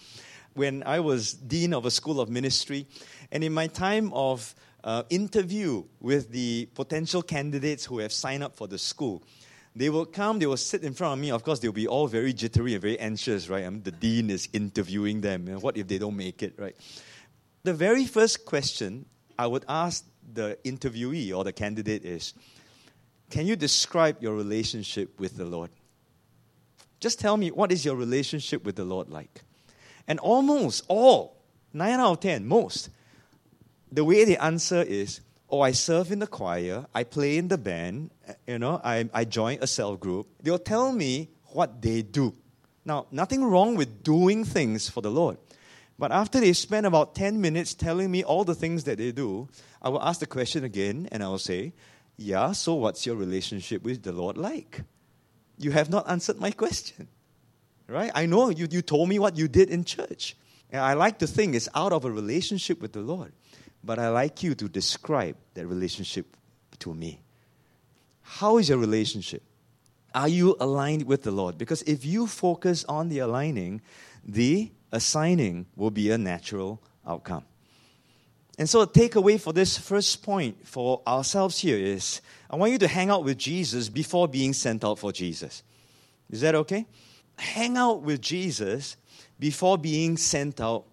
When 0.55 0.81
I 0.83 0.99
was 0.99 1.33
dean 1.33 1.73
of 1.73 1.85
a 1.85 1.91
school 1.91 2.19
of 2.19 2.27
ministry, 2.27 2.87
and 3.31 3.43
in 3.43 3.53
my 3.53 3.67
time 3.67 4.11
of 4.13 4.55
uh, 4.83 5.03
interview 5.11 5.83
with 5.99 6.31
the 6.31 6.69
potential 6.73 7.21
candidates 7.21 7.85
who 7.85 7.99
have 7.99 8.11
signed 8.11 8.43
up 8.43 8.55
for 8.55 8.67
the 8.67 8.79
school, 8.79 9.23
They 9.79 9.89
will 9.89 10.05
come, 10.05 10.39
they 10.39 10.45
will 10.45 10.57
sit 10.57 10.83
in 10.83 10.93
front 10.93 11.13
of 11.13 11.19
me. 11.19 11.31
Of 11.31 11.45
course, 11.45 11.59
they'll 11.59 11.71
be 11.71 11.87
all 11.87 12.07
very 12.07 12.33
jittery 12.33 12.73
and 12.73 12.81
very 12.81 12.99
anxious, 12.99 13.47
right? 13.47 13.63
I 13.63 13.69
mean, 13.69 13.81
the 13.81 13.93
dean 13.93 14.29
is 14.29 14.49
interviewing 14.51 15.21
them. 15.21 15.47
And 15.47 15.61
what 15.61 15.77
if 15.77 15.87
they 15.87 15.97
don't 15.97 16.17
make 16.17 16.43
it, 16.43 16.53
right? 16.57 16.75
The 17.63 17.73
very 17.73 18.05
first 18.05 18.43
question 18.43 19.05
I 19.37 19.47
would 19.47 19.63
ask 19.69 20.03
the 20.33 20.57
interviewee 20.65 21.33
or 21.33 21.45
the 21.45 21.53
candidate 21.53 22.03
is 22.03 22.33
Can 23.29 23.47
you 23.47 23.55
describe 23.55 24.21
your 24.21 24.35
relationship 24.35 25.17
with 25.17 25.37
the 25.37 25.45
Lord? 25.45 25.69
Just 26.99 27.21
tell 27.21 27.37
me, 27.37 27.49
what 27.49 27.71
is 27.71 27.85
your 27.85 27.95
relationship 27.95 28.65
with 28.65 28.75
the 28.75 28.83
Lord 28.83 29.07
like? 29.07 29.43
And 30.09 30.19
almost 30.19 30.83
all, 30.89 31.37
9 31.71 32.01
out 32.01 32.11
of 32.11 32.19
10, 32.19 32.45
most, 32.45 32.89
the 33.89 34.03
way 34.03 34.25
they 34.25 34.35
answer 34.35 34.81
is, 34.81 35.21
oh, 35.51 35.61
I 35.61 35.71
serve 35.71 36.11
in 36.11 36.19
the 36.19 36.27
choir, 36.27 36.85
I 36.93 37.03
play 37.03 37.37
in 37.37 37.47
the 37.47 37.57
band, 37.57 38.11
you 38.47 38.59
know, 38.59 38.79
I, 38.83 39.09
I 39.13 39.25
join 39.25 39.59
a 39.61 39.67
cell 39.67 39.95
group. 39.95 40.27
They'll 40.41 40.59
tell 40.59 40.91
me 40.91 41.29
what 41.47 41.81
they 41.81 42.01
do. 42.01 42.33
Now, 42.85 43.07
nothing 43.11 43.43
wrong 43.43 43.75
with 43.75 44.03
doing 44.03 44.45
things 44.45 44.89
for 44.89 45.01
the 45.01 45.11
Lord. 45.11 45.37
But 45.97 46.11
after 46.11 46.39
they 46.39 46.53
spend 46.53 46.85
about 46.85 47.13
10 47.13 47.41
minutes 47.41 47.73
telling 47.73 48.09
me 48.09 48.23
all 48.23 48.45
the 48.45 48.55
things 48.55 48.85
that 48.85 48.97
they 48.97 49.11
do, 49.11 49.49
I 49.81 49.89
will 49.89 50.01
ask 50.01 50.21
the 50.21 50.27
question 50.27 50.63
again 50.63 51.09
and 51.11 51.21
I 51.21 51.27
will 51.27 51.39
say, 51.39 51.73
Yeah, 52.15 52.53
so 52.53 52.75
what's 52.75 53.05
your 53.05 53.17
relationship 53.17 53.83
with 53.83 54.03
the 54.03 54.13
Lord 54.13 54.37
like? 54.37 54.81
You 55.57 55.71
have 55.71 55.89
not 55.89 56.09
answered 56.09 56.39
my 56.39 56.51
question. 56.51 57.09
Right? 57.87 58.11
I 58.15 58.27
know 58.27 58.49
you, 58.49 58.67
you 58.69 58.81
told 58.81 59.09
me 59.09 59.19
what 59.19 59.35
you 59.35 59.47
did 59.47 59.69
in 59.69 59.83
church. 59.83 60.37
And 60.71 60.81
I 60.81 60.93
like 60.93 61.19
to 61.19 61.27
think 61.27 61.55
it's 61.55 61.67
out 61.75 61.91
of 61.91 62.05
a 62.05 62.11
relationship 62.11 62.81
with 62.81 62.93
the 62.93 63.01
Lord. 63.01 63.33
But 63.83 63.99
I 63.99 64.09
like 64.09 64.43
you 64.43 64.55
to 64.55 64.67
describe 64.67 65.35
that 65.53 65.65
relationship 65.65 66.35
to 66.79 66.93
me. 66.93 67.21
How 68.21 68.57
is 68.57 68.69
your 68.69 68.77
relationship? 68.77 69.43
Are 70.13 70.27
you 70.27 70.55
aligned 70.59 71.03
with 71.03 71.23
the 71.23 71.31
Lord? 71.31 71.57
Because 71.57 71.81
if 71.83 72.03
you 72.05 72.27
focus 72.27 72.83
on 72.85 73.09
the 73.09 73.19
aligning, 73.19 73.81
the 74.23 74.71
assigning 74.91 75.67
will 75.75 75.91
be 75.91 76.11
a 76.11 76.17
natural 76.17 76.81
outcome. 77.07 77.43
And 78.57 78.69
so, 78.69 78.81
a 78.81 78.87
takeaway 78.87 79.39
for 79.39 79.53
this 79.53 79.77
first 79.77 80.21
point 80.21 80.67
for 80.67 81.01
ourselves 81.07 81.59
here 81.59 81.77
is 81.77 82.19
I 82.49 82.57
want 82.57 82.73
you 82.73 82.77
to 82.79 82.87
hang 82.87 83.09
out 83.09 83.23
with 83.23 83.37
Jesus 83.37 83.87
before 83.87 84.27
being 84.27 84.51
sent 84.51 84.83
out 84.83 84.99
for 84.99 85.13
Jesus. 85.13 85.63
Is 86.29 86.41
that 86.41 86.55
okay? 86.55 86.85
Hang 87.37 87.77
out 87.77 88.01
with 88.01 88.19
Jesus 88.19 88.97
before 89.39 89.77
being 89.77 90.17
sent 90.17 90.59
out 90.59 90.85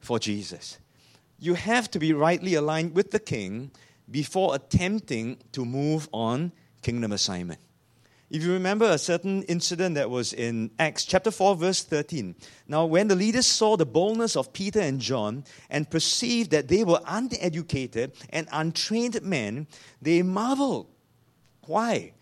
for 0.00 0.18
Jesus 0.18 0.78
you 1.38 1.54
have 1.54 1.90
to 1.92 1.98
be 1.98 2.12
rightly 2.12 2.54
aligned 2.54 2.94
with 2.94 3.10
the 3.10 3.18
king 3.20 3.70
before 4.10 4.54
attempting 4.54 5.38
to 5.52 5.64
move 5.64 6.08
on 6.12 6.52
kingdom 6.82 7.12
assignment. 7.12 7.60
If 8.30 8.42
you 8.42 8.52
remember 8.52 8.86
a 8.86 8.98
certain 8.98 9.42
incident 9.44 9.94
that 9.94 10.10
was 10.10 10.32
in 10.32 10.70
Acts 10.78 11.04
chapter 11.04 11.30
4, 11.30 11.56
verse 11.56 11.84
13. 11.84 12.34
Now, 12.66 12.84
when 12.84 13.06
the 13.06 13.14
leaders 13.14 13.46
saw 13.46 13.76
the 13.76 13.86
boldness 13.86 14.34
of 14.34 14.52
Peter 14.52 14.80
and 14.80 15.00
John 15.00 15.44
and 15.70 15.88
perceived 15.88 16.50
that 16.50 16.68
they 16.68 16.84
were 16.84 17.00
uneducated 17.06 18.12
and 18.30 18.48
untrained 18.50 19.22
men, 19.22 19.68
they 20.02 20.22
marveled. 20.22 20.88
Why? 21.66 22.14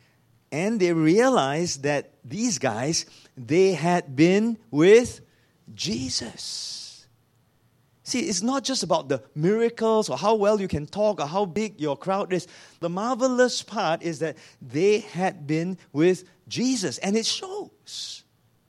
And 0.50 0.81
they 0.81 0.92
realized 0.92 1.85
that 1.85 2.12
these 2.25 2.59
guys, 2.59 3.07
they 3.37 3.73
had 3.73 4.14
been 4.14 4.59
with 4.71 5.21
Jesus. 5.75 6.81
See, 8.12 8.28
it's 8.28 8.42
not 8.42 8.62
just 8.62 8.83
about 8.83 9.09
the 9.09 9.23
miracles 9.35 10.11
or 10.11 10.19
how 10.19 10.35
well 10.35 10.61
you 10.61 10.69
can 10.69 10.85
talk 10.85 11.19
or 11.19 11.26
how 11.26 11.47
big 11.47 11.81
your 11.81 11.97
crowd 11.97 12.31
is. 12.35 12.47
The 12.81 12.90
marvelous 12.90 13.62
part 13.62 14.02
is 14.02 14.19
that 14.19 14.37
they 14.61 14.99
had 14.99 15.47
been 15.47 15.78
with 15.95 16.25
Jesus, 16.47 16.99
and 16.99 17.16
it 17.16 17.25
shows. 17.25 18.25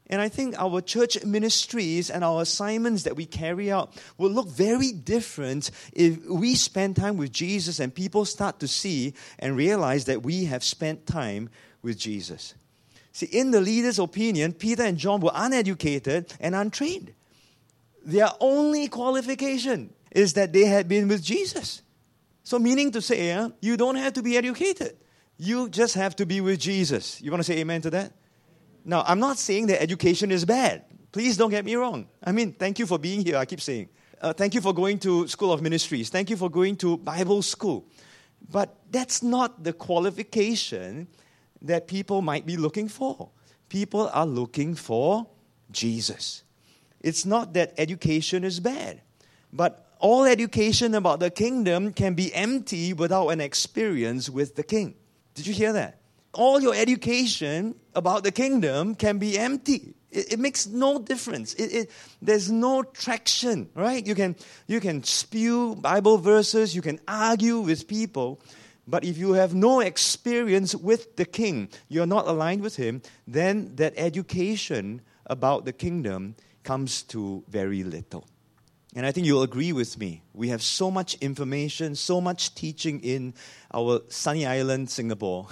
And 0.08 0.22
I 0.22 0.30
think 0.30 0.58
our 0.58 0.80
church 0.80 1.26
ministries 1.26 2.10
and 2.10 2.24
our 2.24 2.42
assignments 2.42 3.04
that 3.04 3.18
we 3.18 3.26
carry 3.26 3.70
out 3.70 4.02
will 4.18 4.32
look 4.32 4.48
very 4.48 4.94
different 4.94 5.72
if 5.92 6.26
we 6.26 6.56
spend 6.56 6.96
time 6.96 7.18
with 7.18 7.34
Jesus 7.34 7.82
and 7.82 7.94
people 7.94 8.24
start 8.24 8.62
to 8.62 8.68
see 8.70 9.14
and 9.40 9.58
realize 9.58 10.06
that 10.06 10.24
we 10.24 10.46
have 10.46 10.64
spent 10.64 11.06
time 11.06 11.50
with 11.82 12.00
Jesus. 12.00 12.54
See, 13.12 13.26
in 13.26 13.52
the 13.52 13.60
leader's 13.60 14.00
opinion, 14.00 14.54
Peter 14.54 14.84
and 14.84 14.98
John 14.98 15.20
were 15.20 15.32
uneducated 15.34 16.34
and 16.40 16.56
untrained. 16.56 17.14
Their 18.04 18.30
only 18.40 18.88
qualification 18.88 19.94
is 20.12 20.34
that 20.34 20.54
they 20.54 20.66
had 20.66 20.88
been 20.88 21.08
with 21.08 21.24
Jesus. 21.24 21.82
So, 22.44 22.60
meaning 22.60 22.92
to 22.92 23.02
say, 23.02 23.50
you 23.62 23.78
don't 23.78 23.96
have 23.96 24.14
to 24.14 24.22
be 24.22 24.38
educated. 24.38 24.98
You 25.38 25.70
just 25.70 25.96
have 25.96 26.16
to 26.18 26.26
be 26.26 26.42
with 26.42 26.60
Jesus. 26.60 27.22
You 27.22 27.32
want 27.32 27.40
to 27.40 27.52
say 27.52 27.60
amen 27.60 27.82
to 27.84 27.90
that? 27.92 28.14
Now, 28.86 29.04
I'm 29.08 29.20
not 29.20 29.38
saying 29.38 29.68
that 29.68 29.82
education 29.82 30.32
is 30.32 30.44
bad. 30.46 30.84
Please 31.12 31.38
don't 31.38 31.50
get 31.50 31.64
me 31.64 31.76
wrong. 31.76 32.08
I 32.24 32.32
mean, 32.32 32.54
thank 32.54 32.80
you 32.80 32.86
for 32.86 32.98
being 33.00 33.24
here, 33.24 33.38
I 33.38 33.46
keep 33.46 33.62
saying. 33.62 33.90
Uh, 34.22 34.34
thank 34.34 34.54
you 34.54 34.62
for 34.62 34.74
going 34.74 35.00
to 35.00 35.28
School 35.28 35.52
of 35.54 35.62
Ministries. 35.62 36.10
Thank 36.10 36.30
you 36.30 36.38
for 36.38 36.50
going 36.50 36.76
to 36.78 36.98
Bible 36.98 37.42
school. 37.42 37.86
But 38.50 38.76
that's 38.92 39.24
not 39.24 39.64
the 39.64 39.74
qualification 39.74 41.08
that 41.62 41.88
people 41.88 42.22
might 42.22 42.46
be 42.46 42.58
looking 42.58 42.90
for. 42.90 43.30
People 43.70 44.10
are 44.14 44.26
looking 44.26 44.76
for 44.76 45.28
Jesus. 45.72 46.43
It's 47.04 47.26
not 47.26 47.54
that 47.54 47.74
education 47.78 48.44
is 48.44 48.60
bad, 48.60 49.02
but 49.52 49.86
all 50.00 50.26
education 50.26 50.96
about 50.96 51.20
the 51.20 51.30
kingdom 51.30 51.94
can 51.94 52.14
be 52.14 52.34
empty 52.34 52.94
without 52.94 53.28
an 53.28 53.42
experience 53.42 54.30
with 54.30 54.56
the 54.56 54.64
king. 54.64 54.96
Did 55.34 55.48
you 55.48 55.54
hear 55.54 55.74
that? 55.74 56.00
All 56.34 56.60
your 56.60 56.74
education 56.74 57.76
about 57.94 58.24
the 58.24 58.32
kingdom 58.32 58.96
can 58.96 59.18
be 59.18 59.38
empty. 59.38 59.94
It, 60.12 60.34
it 60.34 60.40
makes 60.40 60.68
no 60.68 61.00
difference. 61.00 61.54
It, 61.56 61.74
it, 61.74 61.92
there's 62.22 62.50
no 62.50 62.84
traction, 62.84 63.70
right? 63.76 64.06
You 64.06 64.16
can, 64.16 64.36
you 64.68 64.80
can 64.80 65.04
spew 65.04 65.76
Bible 65.76 66.18
verses, 66.18 66.76
you 66.76 66.82
can 66.82 67.00
argue 67.08 67.60
with 67.60 67.88
people, 67.88 68.42
but 68.88 69.04
if 69.04 69.18
you 69.18 69.34
have 69.34 69.54
no 69.54 69.80
experience 69.80 70.76
with 70.76 71.16
the 71.16 71.26
king, 71.26 71.70
you're 71.88 72.06
not 72.06 72.28
aligned 72.28 72.62
with 72.62 72.76
him, 72.76 73.02
then 73.28 73.76
that 73.76 73.94
education 73.96 75.02
about 75.28 75.66
the 75.66 75.74
kingdom 75.74 76.36
comes 76.64 77.04
to 77.04 77.44
very 77.48 77.84
little. 77.84 78.28
And 78.96 79.06
I 79.06 79.12
think 79.12 79.26
you'll 79.26 79.44
agree 79.44 79.74
with 79.74 79.98
me. 79.98 80.22
We 80.34 80.50
have 80.50 80.62
so 80.62 80.92
much 80.92 81.16
information, 81.16 81.96
so 81.96 82.22
much 82.22 82.54
teaching 82.54 83.00
in 83.00 83.34
our 83.74 84.02
sunny 84.10 84.46
island, 84.46 84.90
Singapore. 84.90 85.48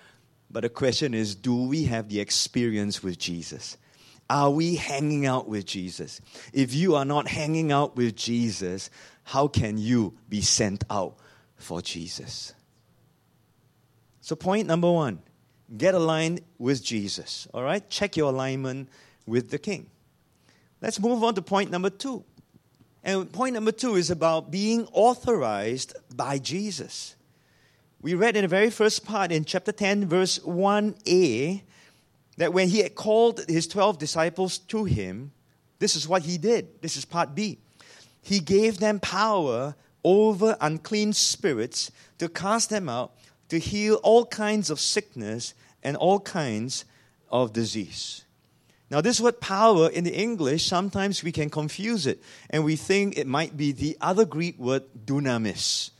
but 0.50 0.60
the 0.60 0.70
question 0.70 1.12
is 1.12 1.34
do 1.34 1.64
we 1.64 1.84
have 1.84 2.08
the 2.08 2.20
experience 2.20 3.02
with 3.02 3.18
Jesus? 3.18 3.76
Are 4.28 4.50
we 4.50 4.76
hanging 4.76 5.26
out 5.26 5.48
with 5.48 5.66
Jesus? 5.66 6.20
If 6.52 6.74
you 6.74 6.96
are 6.96 7.04
not 7.04 7.28
hanging 7.28 7.70
out 7.70 7.96
with 7.96 8.16
Jesus, 8.16 8.90
how 9.24 9.46
can 9.46 9.78
you 9.78 10.14
be 10.28 10.40
sent 10.40 10.82
out 10.90 11.16
for 11.54 11.80
Jesus? 11.80 12.54
So, 14.20 14.34
point 14.34 14.66
number 14.66 14.90
one 14.90 15.20
get 15.76 15.94
aligned 15.94 16.40
with 16.58 16.82
Jesus. 16.82 17.46
All 17.52 17.62
right? 17.62 17.88
Check 17.90 18.16
your 18.16 18.30
alignment 18.30 18.88
with 19.26 19.50
the 19.50 19.58
King. 19.58 19.90
Let's 20.80 21.00
move 21.00 21.24
on 21.24 21.34
to 21.34 21.42
point 21.42 21.70
number 21.70 21.90
two. 21.90 22.24
And 23.02 23.30
point 23.32 23.54
number 23.54 23.72
two 23.72 23.94
is 23.94 24.10
about 24.10 24.50
being 24.50 24.86
authorized 24.92 25.94
by 26.14 26.38
Jesus. 26.38 27.14
We 28.02 28.14
read 28.14 28.36
in 28.36 28.42
the 28.42 28.48
very 28.48 28.70
first 28.70 29.04
part 29.06 29.32
in 29.32 29.44
chapter 29.44 29.72
10, 29.72 30.06
verse 30.06 30.38
1a, 30.40 31.62
that 32.36 32.52
when 32.52 32.68
he 32.68 32.80
had 32.80 32.94
called 32.94 33.44
his 33.48 33.66
12 33.66 33.98
disciples 33.98 34.58
to 34.58 34.84
him, 34.84 35.32
this 35.78 35.96
is 35.96 36.06
what 36.06 36.22
he 36.22 36.36
did. 36.36 36.82
This 36.82 36.96
is 36.96 37.04
part 37.04 37.34
B. 37.34 37.58
He 38.20 38.40
gave 38.40 38.78
them 38.78 39.00
power 39.00 39.74
over 40.04 40.56
unclean 40.60 41.12
spirits 41.14 41.90
to 42.18 42.28
cast 42.28 42.70
them 42.70 42.88
out, 42.88 43.12
to 43.48 43.58
heal 43.58 43.94
all 44.02 44.26
kinds 44.26 44.68
of 44.68 44.78
sickness 44.78 45.54
and 45.82 45.96
all 45.96 46.20
kinds 46.20 46.84
of 47.30 47.52
disease. 47.52 48.25
Now, 48.88 49.00
this 49.00 49.20
word 49.20 49.40
power 49.40 49.88
in 49.88 50.04
the 50.04 50.14
English, 50.14 50.66
sometimes 50.66 51.24
we 51.24 51.32
can 51.32 51.50
confuse 51.50 52.06
it 52.06 52.22
and 52.50 52.64
we 52.64 52.76
think 52.76 53.18
it 53.18 53.26
might 53.26 53.56
be 53.56 53.72
the 53.72 53.96
other 54.00 54.24
Greek 54.24 54.58
word 54.58 54.84
dunamis. 55.04 55.90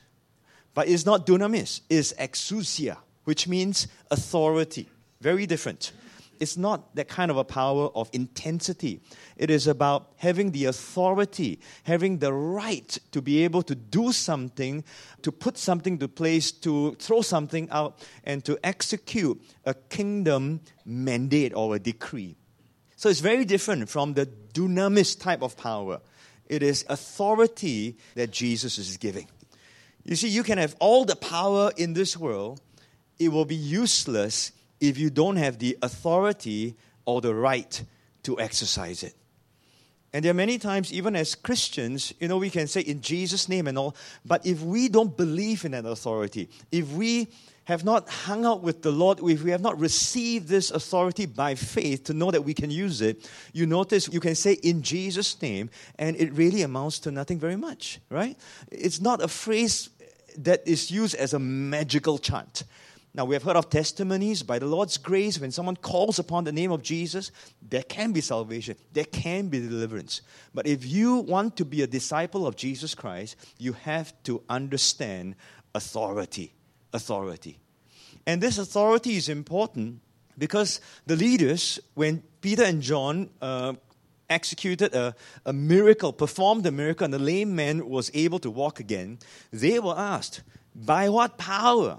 But 0.73 0.89
it's 0.89 1.05
not 1.05 1.27
dunamis, 1.27 1.81
it's 1.91 2.13
exousia, 2.13 2.99
which 3.25 3.49
means 3.49 3.89
authority. 4.11 4.89
Very 5.21 5.47
different. 5.47 5.93
It's 6.39 6.57
not 6.57 6.95
that 6.95 7.09
kind 7.09 7.31
of 7.31 7.39
a 7.39 7.45
power 7.45 7.89
of 7.95 8.11
intensity. 8.13 9.01
It 9.37 9.51
is 9.51 9.67
about 9.67 10.13
having 10.17 10.53
the 10.53 10.67
authority, 10.67 11.61
having 11.85 12.19
the 12.19 12.33
right 12.33 12.99
to 13.13 13.23
be 13.23 13.43
able 13.43 13.63
to 13.63 13.75
do 13.75 14.13
something, 14.13 14.85
to 15.23 15.33
put 15.33 15.57
something 15.57 15.99
to 15.99 16.09
place, 16.09 16.53
to 16.53 16.95
throw 16.97 17.23
something 17.23 17.69
out, 17.71 18.07
and 18.23 18.45
to 18.45 18.59
execute 18.63 19.43
a 19.65 19.75
kingdom 19.75 20.61
mandate 20.85 21.55
or 21.55 21.75
a 21.75 21.79
decree. 21.79 22.37
So 22.97 23.11
it's 23.11 23.21
very 23.21 23.45
different 23.45 23.89
from 23.89 24.15
the 24.15 24.27
dunamis 24.27 25.21
type 25.21 25.43
of 25.43 25.57
power. 25.57 26.01
It 26.49 26.63
is 26.63 26.85
authority 26.89 27.99
that 28.15 28.31
Jesus 28.31 28.79
is 28.79 28.97
giving. 28.97 29.29
You 30.05 30.17
see, 30.17 30.29
you 30.29 30.43
can 30.43 30.59
have 30.59 30.75
all 30.79 31.05
the 31.05 31.17
power 31.17 31.73
in 31.77 31.93
this 31.93 32.17
world, 32.17 32.61
it 33.19 33.29
will 33.29 33.45
be 33.45 33.57
useless 33.57 34.53
if 34.81 34.99
you 34.99 35.11
don't 35.11 35.37
have 35.37 35.59
the 35.59 35.77
authority 35.83 36.77
or 37.05 37.21
the 37.21 37.35
right 37.35 37.83
to 38.23 38.39
exercise 38.41 39.03
it. 39.03 39.15
And 40.13 40.25
there 40.25 40.31
are 40.31 40.35
many 40.35 40.59
times, 40.59 40.93
even 40.93 41.17
as 41.17 41.35
Christians, 41.35 42.15
you 42.21 42.29
know, 42.29 42.39
we 42.39 42.51
can 42.51 42.67
say 42.67 42.81
in 42.81 43.03
Jesus' 43.03 43.49
name 43.49 43.67
and 43.67 43.77
all, 43.77 43.97
but 44.25 44.47
if 44.47 44.63
we 44.63 44.89
don't 44.89 45.15
believe 45.17 45.65
in 45.65 45.73
that 45.73 45.85
authority, 45.85 46.49
if 46.73 46.91
we 46.93 47.29
have 47.67 47.85
not 47.85 48.09
hung 48.09 48.47
out 48.47 48.63
with 48.63 48.83
the 48.83 48.93
Lord, 48.93 49.19
if 49.21 49.43
we 49.43 49.51
have 49.51 49.61
not 49.61 49.79
received 49.79 50.49
this 50.49 50.71
authority 50.71 51.27
by 51.27 51.57
faith 51.57 52.05
to 52.05 52.15
know 52.15 52.31
that 52.31 52.43
we 52.43 52.55
can 52.55 52.71
use 52.71 53.01
it, 53.01 53.29
you 53.53 53.67
notice 53.67 54.09
you 54.09 54.21
can 54.21 54.37
say 54.37 54.53
in 54.53 54.83
Jesus' 54.83 55.41
name, 55.43 55.69
and 55.99 56.17
it 56.17 56.33
really 56.33 56.63
amounts 56.63 57.01
to 57.01 57.11
nothing 57.11 57.41
very 57.41 57.57
much, 57.57 58.01
right? 58.09 58.39
It's 58.71 59.01
not 59.01 59.21
a 59.21 59.27
phrase 59.27 59.91
that 60.39 60.63
is 60.67 60.93
used 60.93 61.17
as 61.17 61.35
a 61.35 61.41
magical 61.41 62.19
chant. 62.19 62.63
Now, 63.15 63.25
we 63.25 63.35
have 63.35 63.43
heard 63.43 63.57
of 63.57 63.69
testimonies 63.69 64.45
by 64.45 64.61
the 64.61 64.67
Lord's 64.67 64.97
grace 64.97 65.41
when 65.41 65.51
someone 65.51 65.77
calls 65.77 66.21
upon 66.21 66.45
the 66.45 66.53
name 66.53 66.71
of 66.71 66.83
Jesus, 66.83 67.33
there 67.69 67.83
can 67.83 68.13
be 68.13 68.21
salvation, 68.21 68.77
there 68.93 69.07
can 69.07 69.49
be 69.49 69.59
deliverance. 69.59 70.21
But 70.55 70.69
if 70.69 70.87
you 70.87 71.17
want 71.17 71.57
to 71.57 71.65
be 71.65 71.83
a 71.83 71.87
disciple 71.89 72.47
of 72.47 72.55
Jesus 72.55 72.95
Christ, 72.95 73.35
you 73.59 73.73
have 73.73 74.13
to 74.25 74.43
understand 74.49 75.35
authority 75.75 76.53
authority. 76.93 77.59
And 78.27 78.43
this 78.43 78.59
authority 78.59 79.17
is 79.17 79.29
important 79.29 80.01
because 80.39 80.81
the 81.07 81.17
leaders, 81.17 81.79
when 81.95 82.23
Peter 82.41 82.65
and 82.65 82.83
John 82.83 83.31
uh, 83.41 83.75
executed 84.29 84.95
a, 84.95 85.15
a 85.45 85.53
miracle, 85.53 86.13
performed 86.13 86.67
a 86.67 86.73
miracle, 86.73 87.05
and 87.05 87.15
the 87.15 87.19
lame 87.19 87.55
man 87.55 87.89
was 87.89 88.11
able 88.15 88.39
to 88.41 88.51
walk 88.51 88.81
again, 88.81 89.19
they 89.53 89.79
were 89.79 89.97
asked, 89.97 90.43
By 90.75 91.09
what 91.09 91.39
power? 91.39 91.99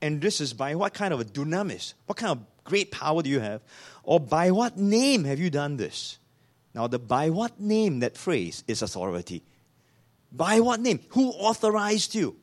And 0.00 0.20
this 0.20 0.40
is 0.40 0.52
by 0.52 0.76
what 0.76 0.94
kind 0.94 1.12
of 1.12 1.20
a 1.20 1.24
dunamis? 1.24 1.94
What 2.06 2.18
kind 2.18 2.30
of 2.30 2.44
great 2.62 2.92
power 2.92 3.22
do 3.22 3.30
you 3.30 3.40
have? 3.40 3.62
Or 4.04 4.20
by 4.20 4.52
what 4.52 4.76
name 4.76 5.24
have 5.24 5.40
you 5.40 5.50
done 5.50 5.76
this? 5.76 6.18
Now, 6.74 6.86
the 6.86 7.00
by 7.00 7.30
what 7.30 7.58
name, 7.58 8.00
that 8.00 8.16
phrase 8.16 8.62
is 8.68 8.82
authority. 8.82 9.42
By 10.30 10.60
what 10.60 10.80
name? 10.80 11.00
Who 11.10 11.30
authorized 11.30 12.14
you? 12.14 12.36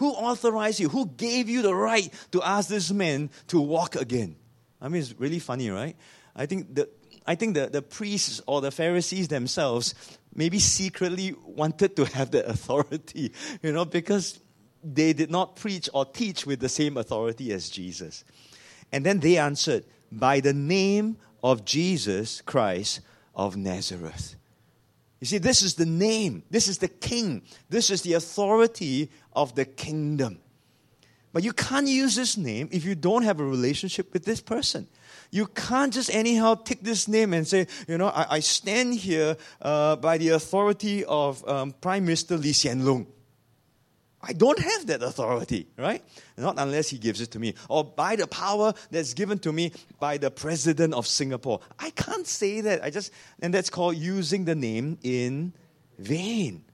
Who 0.00 0.12
authorized 0.12 0.80
you? 0.80 0.88
Who 0.88 1.04
gave 1.04 1.50
you 1.50 1.60
the 1.60 1.74
right 1.74 2.10
to 2.32 2.42
ask 2.42 2.70
this 2.70 2.90
man 2.90 3.28
to 3.48 3.60
walk 3.60 3.96
again? 3.96 4.34
I 4.80 4.88
mean, 4.88 5.02
it's 5.02 5.12
really 5.20 5.38
funny, 5.38 5.68
right? 5.68 5.94
I 6.34 6.46
think 6.46 6.74
the, 6.74 6.88
I 7.26 7.34
think 7.34 7.52
the, 7.52 7.66
the 7.66 7.82
priests 7.82 8.40
or 8.46 8.62
the 8.62 8.70
Pharisees 8.70 9.28
themselves 9.28 9.94
maybe 10.34 10.58
secretly 10.58 11.34
wanted 11.44 11.96
to 11.96 12.06
have 12.06 12.30
that 12.30 12.48
authority, 12.48 13.34
you 13.62 13.72
know, 13.72 13.84
because 13.84 14.40
they 14.82 15.12
did 15.12 15.30
not 15.30 15.56
preach 15.56 15.90
or 15.92 16.06
teach 16.06 16.46
with 16.46 16.60
the 16.60 16.70
same 16.70 16.96
authority 16.96 17.52
as 17.52 17.68
Jesus. 17.68 18.24
And 18.92 19.04
then 19.04 19.20
they 19.20 19.36
answered, 19.36 19.84
By 20.10 20.40
the 20.40 20.54
name 20.54 21.18
of 21.42 21.66
Jesus 21.66 22.40
Christ 22.40 23.00
of 23.34 23.54
Nazareth. 23.54 24.36
You 25.20 25.26
see, 25.26 25.38
this 25.38 25.60
is 25.60 25.74
the 25.74 25.84
name, 25.84 26.42
this 26.50 26.66
is 26.66 26.78
the 26.78 26.88
king, 26.88 27.42
this 27.68 27.90
is 27.90 28.00
the 28.00 28.14
authority 28.14 29.10
of 29.32 29.54
the 29.54 29.64
kingdom. 29.64 30.40
But 31.32 31.44
you 31.44 31.52
can't 31.52 31.86
use 31.86 32.16
this 32.16 32.36
name 32.36 32.68
if 32.72 32.84
you 32.84 32.94
don't 32.94 33.22
have 33.22 33.38
a 33.38 33.44
relationship 33.44 34.12
with 34.12 34.24
this 34.24 34.40
person. 34.40 34.88
You 35.30 35.46
can't 35.46 35.92
just 35.92 36.12
anyhow 36.12 36.56
take 36.56 36.82
this 36.82 37.06
name 37.06 37.32
and 37.34 37.46
say, 37.46 37.68
you 37.86 37.98
know, 37.98 38.08
I, 38.08 38.36
I 38.36 38.40
stand 38.40 38.94
here 38.94 39.36
uh, 39.62 39.94
by 39.96 40.18
the 40.18 40.30
authority 40.30 41.04
of 41.04 41.46
um, 41.48 41.72
Prime 41.80 42.04
Minister 42.04 42.36
Lee 42.36 42.52
Hsien 42.52 42.82
Loong. 42.82 43.06
I 44.22 44.32
don't 44.34 44.58
have 44.58 44.86
that 44.88 45.02
authority, 45.02 45.68
right? 45.78 46.04
Not 46.36 46.56
unless 46.58 46.90
he 46.90 46.98
gives 46.98 47.20
it 47.20 47.30
to 47.30 47.38
me. 47.38 47.54
Or 47.68 47.84
by 47.84 48.16
the 48.16 48.26
power 48.26 48.74
that's 48.90 49.14
given 49.14 49.38
to 49.38 49.52
me 49.52 49.72
by 49.98 50.18
the 50.18 50.30
president 50.30 50.92
of 50.94 51.06
Singapore. 51.06 51.60
I 51.78 51.90
can't 51.90 52.26
say 52.26 52.60
that. 52.60 52.84
I 52.84 52.90
just, 52.90 53.12
and 53.40 53.54
that's 53.54 53.70
called 53.70 53.96
using 53.96 54.44
the 54.44 54.54
name 54.54 54.98
in 55.02 55.54
vain. 55.98 56.64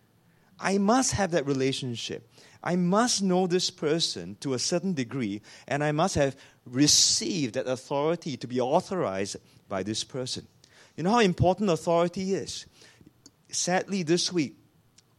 I 0.58 0.78
must 0.78 1.12
have 1.12 1.32
that 1.32 1.46
relationship. 1.46 2.28
I 2.62 2.76
must 2.76 3.22
know 3.22 3.46
this 3.46 3.70
person 3.70 4.36
to 4.40 4.54
a 4.54 4.58
certain 4.58 4.94
degree, 4.94 5.42
and 5.68 5.84
I 5.84 5.92
must 5.92 6.14
have 6.16 6.36
received 6.64 7.54
that 7.54 7.66
authority 7.66 8.36
to 8.38 8.46
be 8.46 8.60
authorized 8.60 9.36
by 9.68 9.82
this 9.82 10.02
person. 10.02 10.46
You 10.96 11.04
know 11.04 11.10
how 11.10 11.20
important 11.20 11.70
authority 11.70 12.34
is? 12.34 12.66
Sadly, 13.50 14.02
this 14.02 14.32
week, 14.32 14.56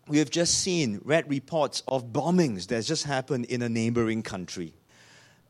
we 0.08 0.18
have 0.18 0.30
just 0.30 0.60
seen, 0.60 1.02
read 1.04 1.30
reports 1.30 1.84
of 1.88 2.12
bombings 2.12 2.68
that 2.68 2.84
just 2.86 3.06
happened 3.06 3.46
in 3.46 3.62
a 3.62 3.70
neighboring 3.70 4.24
country. 4.24 4.74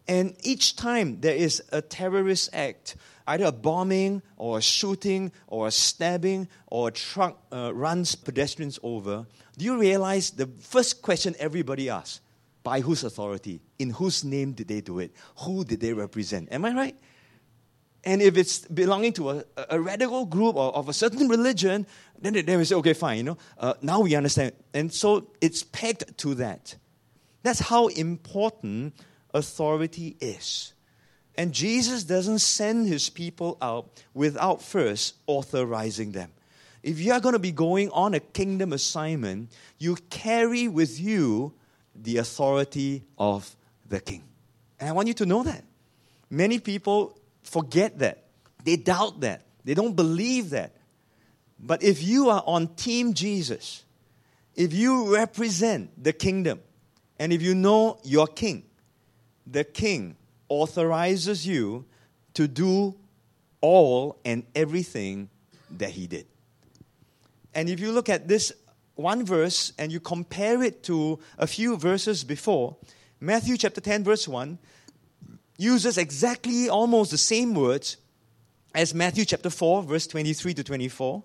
And 0.08 0.36
each 0.43 0.76
time 0.76 1.20
there 1.20 1.36
is 1.36 1.62
a 1.72 1.82
terrorist 1.82 2.50
act, 2.54 2.96
either 3.28 3.46
a 3.46 3.52
bombing 3.52 4.22
or 4.38 4.60
a 4.60 4.62
shooting 4.62 5.32
or 5.48 5.67
a 5.67 5.72
stabbing 5.72 6.48
or 6.67 6.88
a 6.88 6.91
truck 6.91 7.38
uh, 7.52 7.74
runs 7.74 8.15
pedestrians 8.15 8.80
over, 8.84 9.26
do 9.58 9.65
you 9.65 9.78
realize 9.78 10.32
the 10.32 10.48
first 10.60 11.02
question 11.02 11.36
everybody 11.39 11.89
asks? 11.89 12.22
By 12.63 12.82
whose 12.82 13.04
authority? 13.04 13.62
In 13.80 13.91
whose 13.91 14.24
name 14.24 14.54
did 14.54 14.67
they 14.67 14.82
do 14.82 15.00
it? 15.00 15.13
Who 15.39 15.63
did 15.63 15.80
they 15.80 15.93
represent? 15.93 16.50
Am 16.52 16.65
I 16.65 16.74
right? 16.74 16.96
And 18.04 18.22
if 18.22 18.38
it's 18.38 18.60
belonging 18.60 19.13
to 19.13 19.32
a, 19.32 19.43
a 19.70 19.80
radical 19.80 20.26
group 20.26 20.56
or 20.56 20.74
of 20.74 20.88
a 20.88 20.93
certain 20.93 21.28
religion, 21.28 21.86
then, 22.20 22.34
then 22.34 22.58
we 22.58 22.65
say, 22.65 22.76
okay, 22.76 22.93
fine, 22.93 23.17
you 23.17 23.24
know, 23.24 23.38
uh, 23.58 23.74
now 23.82 24.00
we 24.00 24.15
understand. 24.15 24.54
And 24.74 24.93
so 24.93 25.28
it's 25.41 25.63
pegged 25.63 26.17
to 26.20 26.36
that. 26.36 26.76
That's 27.43 27.60
how 27.60 27.88
important 27.88 28.93
authority 29.38 30.17
is. 30.19 30.73
And 31.36 31.54
Jesus 31.54 32.04
doesn't 32.04 32.39
send 32.39 32.88
his 32.88 33.10
people 33.10 33.58
out 33.62 34.04
without 34.13 34.62
first 34.62 35.15
authorizing 35.28 36.12
them. 36.12 36.32
If 36.84 37.00
you 37.00 37.13
are 37.13 37.19
going 37.19 37.34
to 37.34 37.39
be 37.39 37.52
going 37.52 37.89
on 37.91 38.13
a 38.13 38.19
kingdom 38.19 38.73
assignment, 38.73 39.52
you 39.78 39.97
carry 40.10 40.67
with 40.67 41.00
you 41.00 41.54
the 41.95 42.17
authority 42.17 43.04
of 43.17 43.56
the 43.88 44.00
king. 44.00 44.23
And 44.80 44.89
I 44.89 44.91
want 44.93 45.08
you 45.08 45.13
to 45.15 45.26
know 45.26 45.43
that. 45.43 45.63
Many 46.30 46.60
people 46.60 47.19
forget 47.41 48.00
that. 48.00 48.26
They 48.63 48.76
doubt 48.76 49.21
that. 49.21 49.43
They 49.63 49.73
don't 49.73 49.95
believe 49.95 50.52
that. 50.52 50.76
But 51.60 51.84
if 51.84 52.04
you 52.04 52.30
are 52.30 52.43
on 52.45 52.67
Team 52.76 53.13
Jesus, 53.13 53.84
if 54.56 54.73
you 54.73 55.13
represent 55.13 56.04
the 56.04 56.13
kingdom, 56.13 56.62
and 57.19 57.34
if 57.34 57.41
you 57.41 57.56
know 57.56 58.00
your 58.04 58.28
king, 58.28 58.63
the 59.49 59.63
king 59.63 60.15
authorizes 60.49 61.47
you 61.47 61.86
to 62.33 62.47
do 62.47 62.95
all 63.62 64.19
and 64.23 64.43
everything 64.55 65.29
that 65.77 65.91
he 65.91 66.07
did. 66.07 66.27
And 67.53 67.69
if 67.69 67.79
you 67.79 67.91
look 67.91 68.10
at 68.10 68.27
this 68.27 68.51
one 68.95 69.25
verse 69.25 69.73
and 69.77 69.91
you 69.91 69.99
compare 69.99 70.62
it 70.63 70.83
to 70.83 71.19
a 71.38 71.47
few 71.47 71.77
verses 71.77 72.23
before, 72.23 72.75
Matthew 73.19 73.57
chapter 73.57 73.81
10, 73.81 74.03
verse 74.03 74.27
1 74.27 74.57
uses 75.57 75.97
exactly 75.97 76.69
almost 76.69 77.12
the 77.12 77.17
same 77.17 77.55
words 77.55 77.97
as 78.75 78.93
Matthew 78.93 79.25
chapter 79.25 79.49
4, 79.49 79.83
verse 79.83 80.05
23 80.05 80.53
to 80.53 80.63
24 80.63 81.23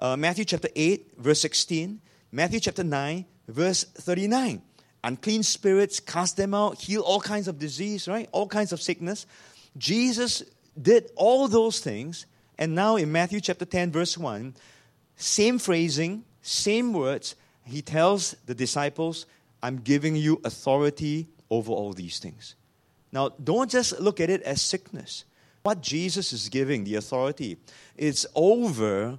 uh, 0.00 0.16
Matthew 0.16 0.44
chapter 0.44 0.68
8, 0.74 1.12
verse 1.18 1.40
16, 1.40 2.00
Matthew 2.32 2.60
chapter 2.60 2.82
9, 2.82 3.24
verse 3.48 3.84
39. 3.84 4.62
Unclean 5.02 5.42
spirits, 5.42 5.98
cast 6.00 6.36
them 6.36 6.54
out, 6.54 6.78
heal 6.78 7.00
all 7.00 7.20
kinds 7.20 7.48
of 7.48 7.58
disease, 7.58 8.06
right? 8.06 8.28
All 8.32 8.46
kinds 8.46 8.72
of 8.72 8.82
sickness. 8.82 9.26
Jesus 9.78 10.42
did 10.80 11.10
all 11.16 11.48
those 11.48 11.80
things. 11.80 12.26
And 12.58 12.74
now 12.74 12.96
in 12.96 13.10
Matthew 13.10 13.40
chapter 13.40 13.64
10, 13.64 13.92
verse 13.92 14.18
1, 14.18 14.54
same 15.16 15.58
phrasing, 15.58 16.24
same 16.42 16.92
words, 16.92 17.34
he 17.64 17.80
tells 17.82 18.36
the 18.46 18.54
disciples, 18.54 19.26
I'm 19.62 19.78
giving 19.78 20.16
you 20.16 20.40
authority 20.44 21.28
over 21.50 21.72
all 21.72 21.92
these 21.92 22.18
things. 22.18 22.54
Now, 23.12 23.30
don't 23.42 23.70
just 23.70 23.98
look 24.00 24.20
at 24.20 24.30
it 24.30 24.42
as 24.42 24.62
sickness. 24.62 25.24
What 25.62 25.82
Jesus 25.82 26.32
is 26.32 26.48
giving, 26.48 26.84
the 26.84 26.94
authority, 26.94 27.58
is 27.96 28.26
over 28.34 29.18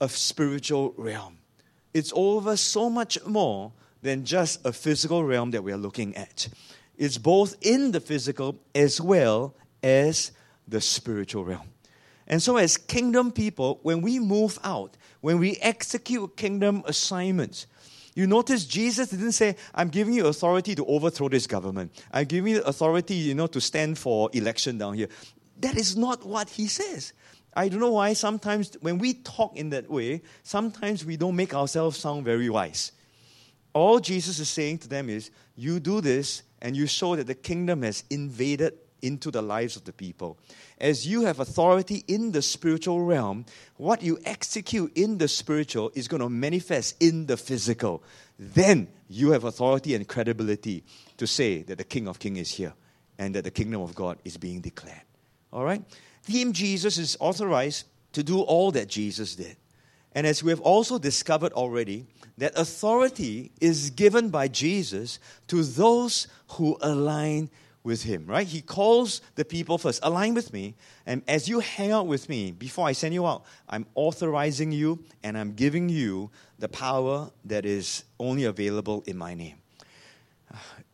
a 0.00 0.08
spiritual 0.08 0.94
realm. 0.96 1.38
It's 1.92 2.12
over 2.14 2.56
so 2.56 2.88
much 2.88 3.24
more 3.26 3.72
than 4.02 4.24
just 4.24 4.64
a 4.64 4.72
physical 4.72 5.24
realm 5.24 5.50
that 5.52 5.62
we 5.62 5.72
are 5.72 5.76
looking 5.76 6.16
at. 6.16 6.48
It's 6.96 7.18
both 7.18 7.56
in 7.62 7.92
the 7.92 8.00
physical 8.00 8.60
as 8.74 9.00
well 9.00 9.54
as 9.82 10.32
the 10.68 10.80
spiritual 10.80 11.44
realm. 11.44 11.68
And 12.26 12.42
so, 12.42 12.56
as 12.56 12.76
kingdom 12.76 13.32
people, 13.32 13.80
when 13.82 14.02
we 14.02 14.18
move 14.20 14.58
out, 14.62 14.96
when 15.20 15.38
we 15.38 15.56
execute 15.56 16.36
kingdom 16.36 16.82
assignments, 16.86 17.66
you 18.14 18.26
notice 18.26 18.64
Jesus 18.64 19.10
didn't 19.10 19.32
say, 19.32 19.56
I'm 19.74 19.88
giving 19.88 20.14
you 20.14 20.26
authority 20.26 20.74
to 20.74 20.84
overthrow 20.86 21.28
this 21.28 21.46
government. 21.46 21.92
I'm 22.12 22.26
giving 22.26 22.52
you 22.52 22.62
authority, 22.62 23.14
you 23.14 23.34
know, 23.34 23.46
to 23.48 23.60
stand 23.60 23.98
for 23.98 24.30
election 24.32 24.78
down 24.78 24.94
here. 24.94 25.08
That 25.58 25.76
is 25.76 25.96
not 25.96 26.24
what 26.24 26.50
he 26.50 26.66
says. 26.66 27.12
I 27.54 27.68
don't 27.68 27.80
know 27.80 27.92
why 27.92 28.12
sometimes 28.12 28.76
when 28.80 28.98
we 28.98 29.14
talk 29.14 29.56
in 29.56 29.70
that 29.70 29.90
way, 29.90 30.22
sometimes 30.42 31.04
we 31.04 31.16
don't 31.16 31.36
make 31.36 31.54
ourselves 31.54 31.98
sound 31.98 32.24
very 32.24 32.48
wise. 32.48 32.92
All 33.72 34.00
Jesus 34.00 34.38
is 34.38 34.48
saying 34.48 34.78
to 34.78 34.88
them 34.88 35.08
is, 35.08 35.30
You 35.56 35.80
do 35.80 36.00
this 36.00 36.42
and 36.60 36.76
you 36.76 36.86
show 36.86 37.16
that 37.16 37.26
the 37.26 37.34
kingdom 37.34 37.82
has 37.82 38.04
invaded 38.10 38.74
into 39.02 39.30
the 39.30 39.42
lives 39.42 39.76
of 39.76 39.84
the 39.84 39.92
people. 39.92 40.38
As 40.78 41.06
you 41.06 41.22
have 41.22 41.40
authority 41.40 42.04
in 42.06 42.32
the 42.32 42.42
spiritual 42.42 43.02
realm, 43.02 43.46
what 43.76 44.02
you 44.02 44.18
execute 44.24 44.92
in 44.96 45.18
the 45.18 45.28
spiritual 45.28 45.90
is 45.94 46.08
going 46.08 46.20
to 46.20 46.28
manifest 46.28 46.96
in 47.00 47.26
the 47.26 47.36
physical. 47.36 48.02
Then 48.38 48.88
you 49.08 49.30
have 49.30 49.44
authority 49.44 49.94
and 49.94 50.06
credibility 50.06 50.84
to 51.16 51.26
say 51.26 51.62
that 51.62 51.78
the 51.78 51.84
King 51.84 52.08
of 52.08 52.18
Kings 52.18 52.38
is 52.38 52.50
here 52.52 52.74
and 53.18 53.34
that 53.34 53.44
the 53.44 53.50
kingdom 53.50 53.82
of 53.82 53.94
God 53.94 54.18
is 54.24 54.36
being 54.36 54.60
declared. 54.60 55.02
All 55.52 55.64
right? 55.64 55.82
Team 56.26 56.52
Jesus 56.52 56.98
is 56.98 57.16
authorized 57.20 57.86
to 58.12 58.22
do 58.22 58.40
all 58.40 58.70
that 58.72 58.88
Jesus 58.88 59.36
did. 59.36 59.56
And 60.12 60.26
as 60.26 60.42
we 60.42 60.50
have 60.50 60.60
also 60.60 60.98
discovered 60.98 61.52
already, 61.52 62.06
that 62.40 62.58
authority 62.58 63.52
is 63.60 63.90
given 63.90 64.30
by 64.30 64.48
Jesus 64.48 65.18
to 65.46 65.62
those 65.62 66.26
who 66.48 66.78
align 66.80 67.50
with 67.82 68.02
him, 68.02 68.24
right? 68.26 68.46
He 68.46 68.62
calls 68.62 69.20
the 69.34 69.44
people 69.44 69.76
first, 69.76 70.00
align 70.02 70.32
with 70.32 70.50
me, 70.50 70.74
and 71.04 71.22
as 71.28 71.50
you 71.50 71.60
hang 71.60 71.92
out 71.92 72.06
with 72.06 72.30
me, 72.30 72.50
before 72.52 72.86
I 72.86 72.92
send 72.92 73.12
you 73.12 73.26
out, 73.26 73.44
I'm 73.68 73.86
authorizing 73.94 74.72
you 74.72 75.04
and 75.22 75.36
I'm 75.36 75.52
giving 75.52 75.90
you 75.90 76.30
the 76.58 76.68
power 76.68 77.30
that 77.44 77.66
is 77.66 78.04
only 78.18 78.44
available 78.44 79.04
in 79.06 79.18
my 79.18 79.34
name. 79.34 79.56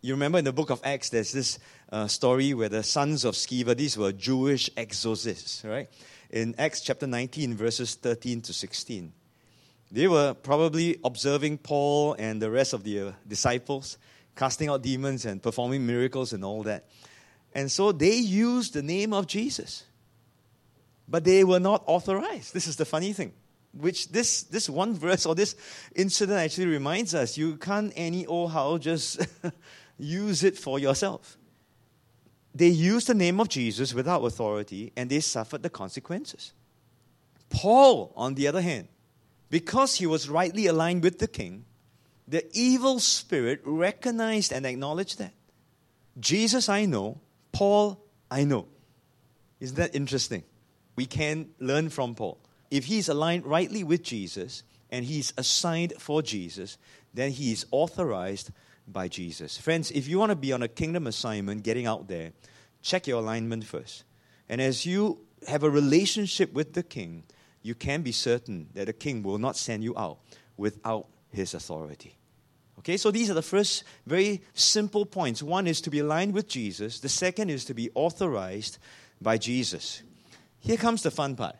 You 0.02 0.14
remember 0.14 0.38
in 0.38 0.44
the 0.44 0.52
book 0.52 0.70
of 0.70 0.80
Acts, 0.82 1.10
there's 1.10 1.32
this 1.32 1.60
uh, 1.92 2.08
story 2.08 2.54
where 2.54 2.68
the 2.68 2.82
sons 2.82 3.24
of 3.24 3.34
Sceva, 3.34 3.76
these 3.76 3.96
were 3.96 4.10
Jewish 4.10 4.68
exorcists, 4.76 5.64
right? 5.64 5.88
In 6.28 6.56
Acts 6.58 6.80
chapter 6.80 7.06
19, 7.06 7.54
verses 7.54 7.94
13 7.94 8.42
to 8.42 8.52
16. 8.52 9.12
They 9.90 10.08
were 10.08 10.34
probably 10.34 10.98
observing 11.04 11.58
Paul 11.58 12.14
and 12.18 12.42
the 12.42 12.50
rest 12.50 12.72
of 12.72 12.82
the 12.82 13.00
uh, 13.00 13.12
disciples, 13.26 13.98
casting 14.34 14.68
out 14.68 14.82
demons 14.82 15.24
and 15.24 15.42
performing 15.42 15.86
miracles 15.86 16.32
and 16.32 16.44
all 16.44 16.62
that. 16.64 16.86
And 17.54 17.70
so 17.70 17.92
they 17.92 18.16
used 18.16 18.74
the 18.74 18.82
name 18.82 19.12
of 19.12 19.26
Jesus. 19.26 19.84
But 21.08 21.24
they 21.24 21.44
were 21.44 21.60
not 21.60 21.84
authorized. 21.86 22.52
This 22.52 22.66
is 22.66 22.76
the 22.76 22.84
funny 22.84 23.12
thing. 23.12 23.32
Which 23.72 24.08
this, 24.08 24.42
this 24.42 24.68
one 24.68 24.94
verse 24.94 25.24
or 25.24 25.34
this 25.34 25.54
incident 25.94 26.38
actually 26.38 26.66
reminds 26.66 27.14
us 27.14 27.36
you 27.36 27.56
can't 27.56 27.92
any 27.94 28.26
old 28.26 28.52
how 28.52 28.78
just 28.78 29.24
use 29.98 30.42
it 30.42 30.58
for 30.58 30.78
yourself. 30.78 31.36
They 32.54 32.68
used 32.68 33.06
the 33.06 33.14
name 33.14 33.38
of 33.38 33.48
Jesus 33.48 33.94
without 33.94 34.24
authority 34.24 34.92
and 34.96 35.10
they 35.10 35.20
suffered 35.20 35.62
the 35.62 35.70
consequences. 35.70 36.54
Paul, 37.50 38.12
on 38.16 38.34
the 38.34 38.48
other 38.48 38.62
hand, 38.62 38.88
because 39.50 39.96
he 39.96 40.06
was 40.06 40.28
rightly 40.28 40.66
aligned 40.66 41.02
with 41.02 41.18
the 41.18 41.28
king, 41.28 41.64
the 42.26 42.44
evil 42.52 42.98
spirit 42.98 43.60
recognized 43.64 44.52
and 44.52 44.66
acknowledged 44.66 45.18
that. 45.18 45.32
Jesus, 46.18 46.68
I 46.68 46.86
know. 46.86 47.20
Paul, 47.52 48.02
I 48.30 48.44
know. 48.44 48.66
Isn't 49.60 49.76
that 49.76 49.94
interesting? 49.94 50.42
We 50.96 51.06
can 51.06 51.50
learn 51.60 51.90
from 51.90 52.14
Paul. 52.14 52.38
If 52.70 52.86
he's 52.86 53.08
aligned 53.08 53.46
rightly 53.46 53.84
with 53.84 54.02
Jesus 54.02 54.62
and 54.90 55.04
he's 55.04 55.32
assigned 55.36 55.94
for 55.98 56.22
Jesus, 56.22 56.78
then 57.14 57.30
he 57.30 57.52
is 57.52 57.66
authorized 57.70 58.50
by 58.88 59.08
Jesus. 59.08 59.58
Friends, 59.58 59.90
if 59.90 60.08
you 60.08 60.18
want 60.18 60.30
to 60.30 60.36
be 60.36 60.52
on 60.52 60.62
a 60.62 60.68
kingdom 60.68 61.06
assignment, 61.06 61.62
getting 61.62 61.86
out 61.86 62.08
there, 62.08 62.32
check 62.82 63.06
your 63.06 63.20
alignment 63.20 63.64
first. 63.64 64.04
And 64.48 64.60
as 64.60 64.86
you 64.86 65.20
have 65.48 65.62
a 65.62 65.70
relationship 65.70 66.52
with 66.52 66.74
the 66.74 66.82
king, 66.82 67.24
you 67.66 67.74
can 67.74 68.02
be 68.02 68.12
certain 68.12 68.68
that 68.74 68.86
the 68.86 68.92
king 68.92 69.22
will 69.22 69.38
not 69.38 69.56
send 69.56 69.82
you 69.82 69.96
out 69.98 70.18
without 70.56 71.08
his 71.32 71.52
authority. 71.52 72.16
Okay, 72.78 72.96
so 72.96 73.10
these 73.10 73.28
are 73.28 73.34
the 73.34 73.42
first 73.42 73.82
very 74.06 74.42
simple 74.54 75.04
points. 75.04 75.42
One 75.42 75.66
is 75.66 75.80
to 75.80 75.90
be 75.90 75.98
aligned 75.98 76.32
with 76.32 76.48
Jesus, 76.48 77.00
the 77.00 77.08
second 77.08 77.50
is 77.50 77.64
to 77.64 77.74
be 77.74 77.90
authorized 77.94 78.78
by 79.20 79.38
Jesus. 79.38 80.02
Here 80.60 80.76
comes 80.76 81.02
the 81.02 81.10
fun 81.10 81.34
part. 81.34 81.56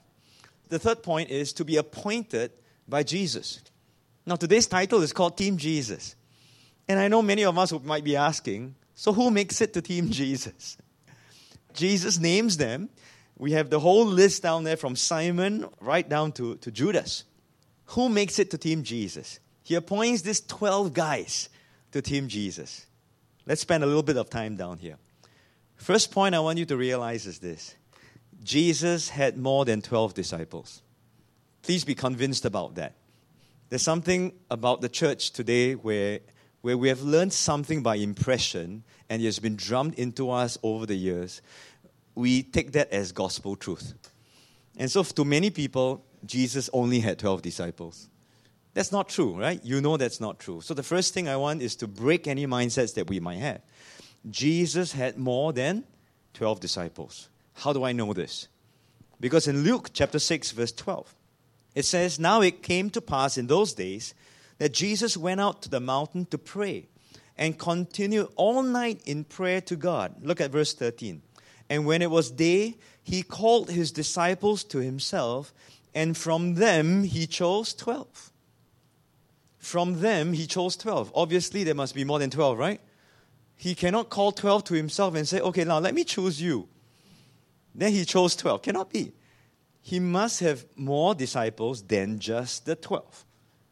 The 0.69 0.79
third 0.79 1.03
point 1.03 1.31
is 1.31 1.53
to 1.55 1.65
be 1.65 1.77
appointed 1.77 2.53
by 2.89 3.03
Jesus. 3.03 3.61
Now, 4.25 4.37
today's 4.37 4.67
title 4.67 5.03
is 5.03 5.13
called 5.13 5.37
Team 5.37 5.57
Jesus. 5.57 6.17
And 6.89 6.99
I 7.01 7.09
know 7.09 7.23
many 7.23 7.45
of 7.45 7.59
us 7.59 7.73
might 7.85 8.05
be 8.05 8.17
asking, 8.17 8.75
so 8.95 9.13
who 9.13 9.31
makes 9.31 9.61
it 9.61 9.73
to 9.75 9.83
Team 9.83 10.11
Jesus? 10.11 10.77
Jesus 11.73 12.19
names 12.19 12.57
them, 12.57 12.91
we 13.39 13.53
have 13.53 13.71
the 13.71 13.81
whole 13.81 14.07
list 14.07 14.43
down 14.43 14.65
there 14.65 14.77
from 14.77 14.97
Simon 14.97 15.67
right 15.81 16.09
down 16.09 16.33
to, 16.33 16.57
to 16.57 16.71
Judas. 16.71 17.25
Who 17.87 18.09
makes 18.09 18.39
it 18.39 18.51
to 18.51 18.59
Team 18.59 18.83
Jesus? 18.83 19.41
He 19.63 19.75
appoints 19.75 20.23
these 20.23 20.41
12 20.41 20.93
guys 20.93 21.49
to 21.93 22.01
Team 22.01 22.29
Jesus. 22.29 22.87
Let's 23.47 23.61
spend 23.61 23.85
a 23.85 23.87
little 23.87 24.03
bit 24.03 24.17
of 24.17 24.31
time 24.31 24.57
down 24.57 24.79
here. 24.79 24.97
First 25.77 26.11
point 26.11 26.35
I 26.35 26.41
want 26.41 26.59
you 26.59 26.65
to 26.67 26.77
realize 26.77 27.27
is 27.27 27.39
this 27.39 27.75
Jesus 28.43 29.09
had 29.09 29.37
more 29.37 29.65
than 29.65 29.83
12 29.83 30.15
disciples. 30.15 30.83
Please 31.63 31.85
be 31.85 31.95
convinced 31.95 32.45
about 32.45 32.77
that. 32.77 32.95
There's 33.69 33.83
something 33.83 34.33
about 34.51 34.81
the 34.81 34.89
church 34.89 35.33
today 35.33 35.75
where, 35.75 36.21
where 36.61 36.79
we 36.79 36.89
have 36.89 37.03
learned 37.03 37.33
something 37.33 37.83
by 37.83 37.97
impression 37.97 38.85
and 39.11 39.21
it 39.21 39.25
has 39.25 39.41
been 39.41 39.57
drummed 39.57 39.95
into 39.95 40.31
us 40.31 40.57
over 40.63 40.87
the 40.87 40.95
years 40.95 41.43
we 42.17 42.43
take 42.43 42.73
that 42.73 42.91
as 42.91 43.13
gospel 43.13 43.55
truth. 43.55 43.95
And 44.77 44.91
so, 44.91 45.05
to 45.05 45.25
many 45.25 45.51
people, 45.51 46.05
Jesus 46.25 46.69
only 46.73 46.99
had 46.99 47.19
12 47.19 47.43
disciples. 47.43 48.09
That's 48.75 48.91
not 48.91 49.09
true, 49.09 49.39
right? 49.39 49.65
You 49.65 49.81
know 49.81 49.97
that's 49.97 50.21
not 50.21 50.41
true. 50.41 50.61
So, 50.61 50.75
the 50.75 50.83
first 50.83 51.15
thing 51.15 51.29
I 51.29 51.37
want 51.37 51.63
is 51.63 51.77
to 51.77 51.87
break 51.87 52.27
any 52.27 52.47
mindsets 52.47 52.95
that 52.95 53.09
we 53.09 53.21
might 53.21 53.39
have. 53.39 53.61
Jesus 54.29 54.93
had 54.93 55.17
more 55.17 55.53
than 55.53 55.85
12 56.35 56.59
disciples. 56.59 57.29
How 57.55 57.73
do 57.73 57.85
I 57.85 57.93
know 57.93 58.13
this? 58.13 58.49
Because 59.21 59.47
in 59.47 59.63
Luke 59.63 59.91
chapter 59.93 60.19
6, 60.19 60.51
verse 60.53 60.73
12, 60.73 61.15
it 61.75 61.85
says, 61.85 62.19
Now 62.19 62.41
it 62.41 62.63
came 62.63 62.91
to 62.91 63.01
pass 63.01 63.39
in 63.39 63.47
those 63.47 63.73
days 63.73 64.15
that 64.59 64.73
Jesus 64.73 65.17
went 65.17 65.41
out 65.41 65.63
to 65.63 65.69
the 65.69 65.81
mountain 65.81 66.27
to 66.27 66.39
pray 66.39 66.89
and 67.39 67.59
continued 67.59 68.29
all 68.37 68.63
night 68.63 69.01
in 69.05 69.25
prayer 69.25 69.61
to 69.63 69.77
God. 69.77 70.15
Look 70.23 70.41
at 70.41 70.51
verse 70.51 70.75
13. 70.75 71.23
And 71.69 71.87
when 71.87 72.03
it 72.03 72.11
was 72.11 72.31
day, 72.31 72.77
he 73.03 73.23
called 73.23 73.71
his 73.71 73.93
disciples 73.93 74.65
to 74.65 74.79
himself, 74.79 75.53
and 75.95 76.17
from 76.17 76.55
them 76.55 77.05
he 77.05 77.27
chose 77.27 77.75
12. 77.75 78.33
From 79.59 80.01
them 80.01 80.33
he 80.33 80.47
chose 80.47 80.77
12. 80.77 81.13
Obviously, 81.15 81.65
there 81.65 81.75
must 81.75 81.95
be 81.95 82.05
more 82.05 82.19
than 82.19 82.31
12, 82.31 82.59
right? 82.59 82.81
He 83.57 83.75
cannot 83.75 84.11
call 84.11 84.33
12 84.33 84.65
to 84.65 84.75
himself 84.75 85.15
and 85.15 85.27
say, 85.27 85.41
okay, 85.41 85.65
now 85.65 85.79
let 85.79 85.95
me 85.95 86.05
choose 86.05 86.41
you. 86.41 86.69
Then 87.75 87.93
he 87.93 88.05
chose 88.05 88.37
12. 88.37 88.63
Cannot 88.63 88.93
be. 88.93 89.13
He 89.81 90.01
must 90.01 90.41
have 90.41 90.67
more 90.77 91.15
disciples 91.15 91.83
than 91.83 92.19
just 92.19 92.67
the 92.67 92.77
12. 92.77 93.25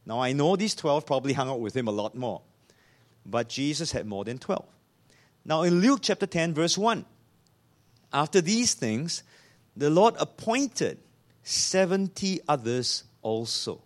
Now, 0.06 0.20
I 0.20 0.32
know 0.32 0.56
these 0.56 0.74
12 0.74 1.06
probably 1.06 1.32
hung 1.32 1.48
out 1.48 1.60
with 1.60 1.76
him 1.76 1.88
a 1.88 1.92
lot 1.92 2.14
more, 2.14 2.42
but 3.24 3.48
Jesus 3.48 3.92
had 3.92 4.06
more 4.06 4.24
than 4.24 4.38
12. 4.38 4.64
Now, 5.44 5.62
in 5.62 5.80
Luke 5.80 6.00
chapter 6.02 6.26
10, 6.26 6.54
verse 6.54 6.76
1, 6.78 7.04
after 8.14 8.40
these 8.40 8.74
things, 8.74 9.24
the 9.76 9.90
Lord 9.90 10.14
appointed 10.18 10.98
70 11.42 12.40
others 12.48 13.04
also. 13.20 13.82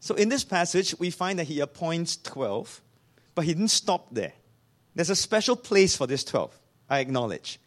So 0.00 0.14
in 0.16 0.30
this 0.30 0.42
passage, 0.42 0.98
we 0.98 1.10
find 1.10 1.38
that 1.38 1.44
he 1.44 1.60
appoints 1.60 2.16
12, 2.16 2.80
but 3.34 3.44
he 3.44 3.54
didn't 3.54 3.68
stop 3.68 4.12
there. 4.12 4.32
There's 4.94 5.10
a 5.10 5.16
special 5.16 5.54
place 5.54 5.94
for 5.94 6.06
this 6.06 6.24
12, 6.24 6.58
I 6.90 6.98
acknowledge. 6.98 7.60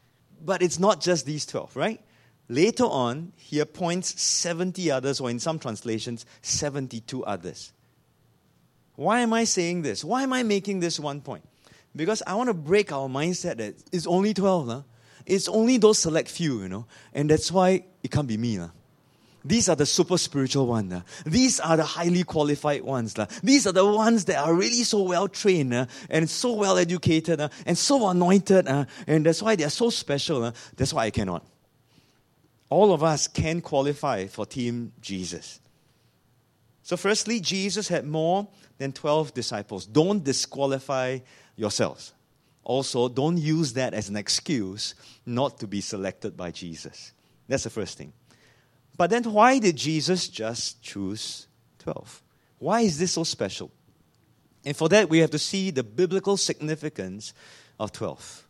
But 0.43 0.61
it's 0.61 0.79
not 0.79 0.99
just 0.99 1.25
these 1.25 1.45
12, 1.45 1.75
right? 1.77 2.01
Later 2.49 2.83
on, 2.83 3.31
he 3.37 3.59
appoints 3.59 4.21
70 4.21 4.91
others, 4.91 5.19
or 5.19 5.29
in 5.29 5.39
some 5.39 5.59
translations, 5.59 6.25
72 6.41 7.23
others. 7.23 7.71
Why 8.95 9.21
am 9.21 9.33
I 9.33 9.45
saying 9.45 9.83
this? 9.83 10.03
Why 10.03 10.23
am 10.23 10.33
I 10.33 10.43
making 10.43 10.79
this 10.79 10.99
one 10.99 11.21
point? 11.21 11.47
Because 11.95 12.21
I 12.27 12.35
want 12.35 12.49
to 12.49 12.53
break 12.53 12.91
our 12.91 13.07
mindset 13.07 13.57
that 13.57 13.75
it's 13.91 14.05
only 14.07 14.33
12. 14.33 14.67
Huh? 14.67 14.81
It's 15.25 15.47
only 15.47 15.77
those 15.77 15.99
select 15.99 16.29
few, 16.29 16.61
you 16.61 16.69
know, 16.69 16.85
and 17.13 17.29
that's 17.29 17.51
why 17.51 17.85
it 18.03 18.11
can't 18.11 18.27
be 18.27 18.37
me. 18.37 18.59
Lah. 18.59 18.69
These 19.45 19.69
are 19.69 19.75
the 19.75 19.85
super 19.85 20.17
spiritual 20.17 20.65
ones. 20.65 21.03
These 21.23 21.59
are 21.59 21.77
the 21.77 21.83
highly 21.83 22.23
qualified 22.23 22.81
ones. 22.83 23.15
These 23.43 23.67
are 23.67 23.71
the 23.71 23.85
ones 23.85 24.25
that 24.25 24.43
are 24.43 24.53
really 24.53 24.83
so 24.83 25.03
well 25.03 25.27
trained 25.27 25.71
uh, 25.71 25.85
and 26.09 26.27
so 26.27 26.53
well 26.53 26.79
educated 26.79 27.39
uh, 27.39 27.49
and 27.67 27.77
so 27.77 28.09
anointed. 28.09 28.67
Uh, 28.67 28.85
and 29.05 29.23
that's 29.23 29.43
why 29.43 29.55
they 29.55 29.63
are 29.63 29.69
so 29.69 29.91
special. 29.91 30.45
Uh. 30.45 30.51
That's 30.75 30.93
why 30.93 31.05
I 31.05 31.11
cannot. 31.11 31.45
All 32.71 32.91
of 32.91 33.03
us 33.03 33.27
can 33.27 33.61
qualify 33.61 34.25
for 34.25 34.47
Team 34.47 34.93
Jesus. 34.99 35.59
So, 36.81 36.97
firstly, 36.97 37.39
Jesus 37.39 37.87
had 37.87 38.05
more 38.05 38.47
than 38.79 38.93
12 38.93 39.35
disciples. 39.35 39.85
Don't 39.85 40.23
disqualify 40.23 41.19
yourselves. 41.55 42.14
Also, 42.65 43.07
don't 43.07 43.37
use 43.37 43.73
that 43.73 43.93
as 43.93 44.09
an 44.09 44.17
excuse 44.17 44.95
not 45.25 45.59
to 45.59 45.67
be 45.67 45.79
selected 45.79 46.35
by 46.35 46.51
Jesus. 46.51 47.13
That's 47.47 47.63
the 47.63 47.69
first 47.69 47.97
thing. 47.97 48.11
But 48.97 49.11
then, 49.11 49.23
why 49.23 49.59
did 49.59 49.75
Jesus 49.75 50.27
just 50.27 50.81
choose 50.81 51.47
12? 51.79 52.23
Why 52.57 52.81
is 52.81 52.97
this 52.97 53.13
so 53.13 53.23
special? 53.23 53.71
And 54.65 54.75
for 54.75 54.89
that, 54.89 55.09
we 55.09 55.19
have 55.19 55.29
to 55.31 55.39
see 55.39 55.69
the 55.69 55.83
biblical 55.83 56.37
significance 56.37 57.33
of 57.79 57.91
12. 57.91 58.47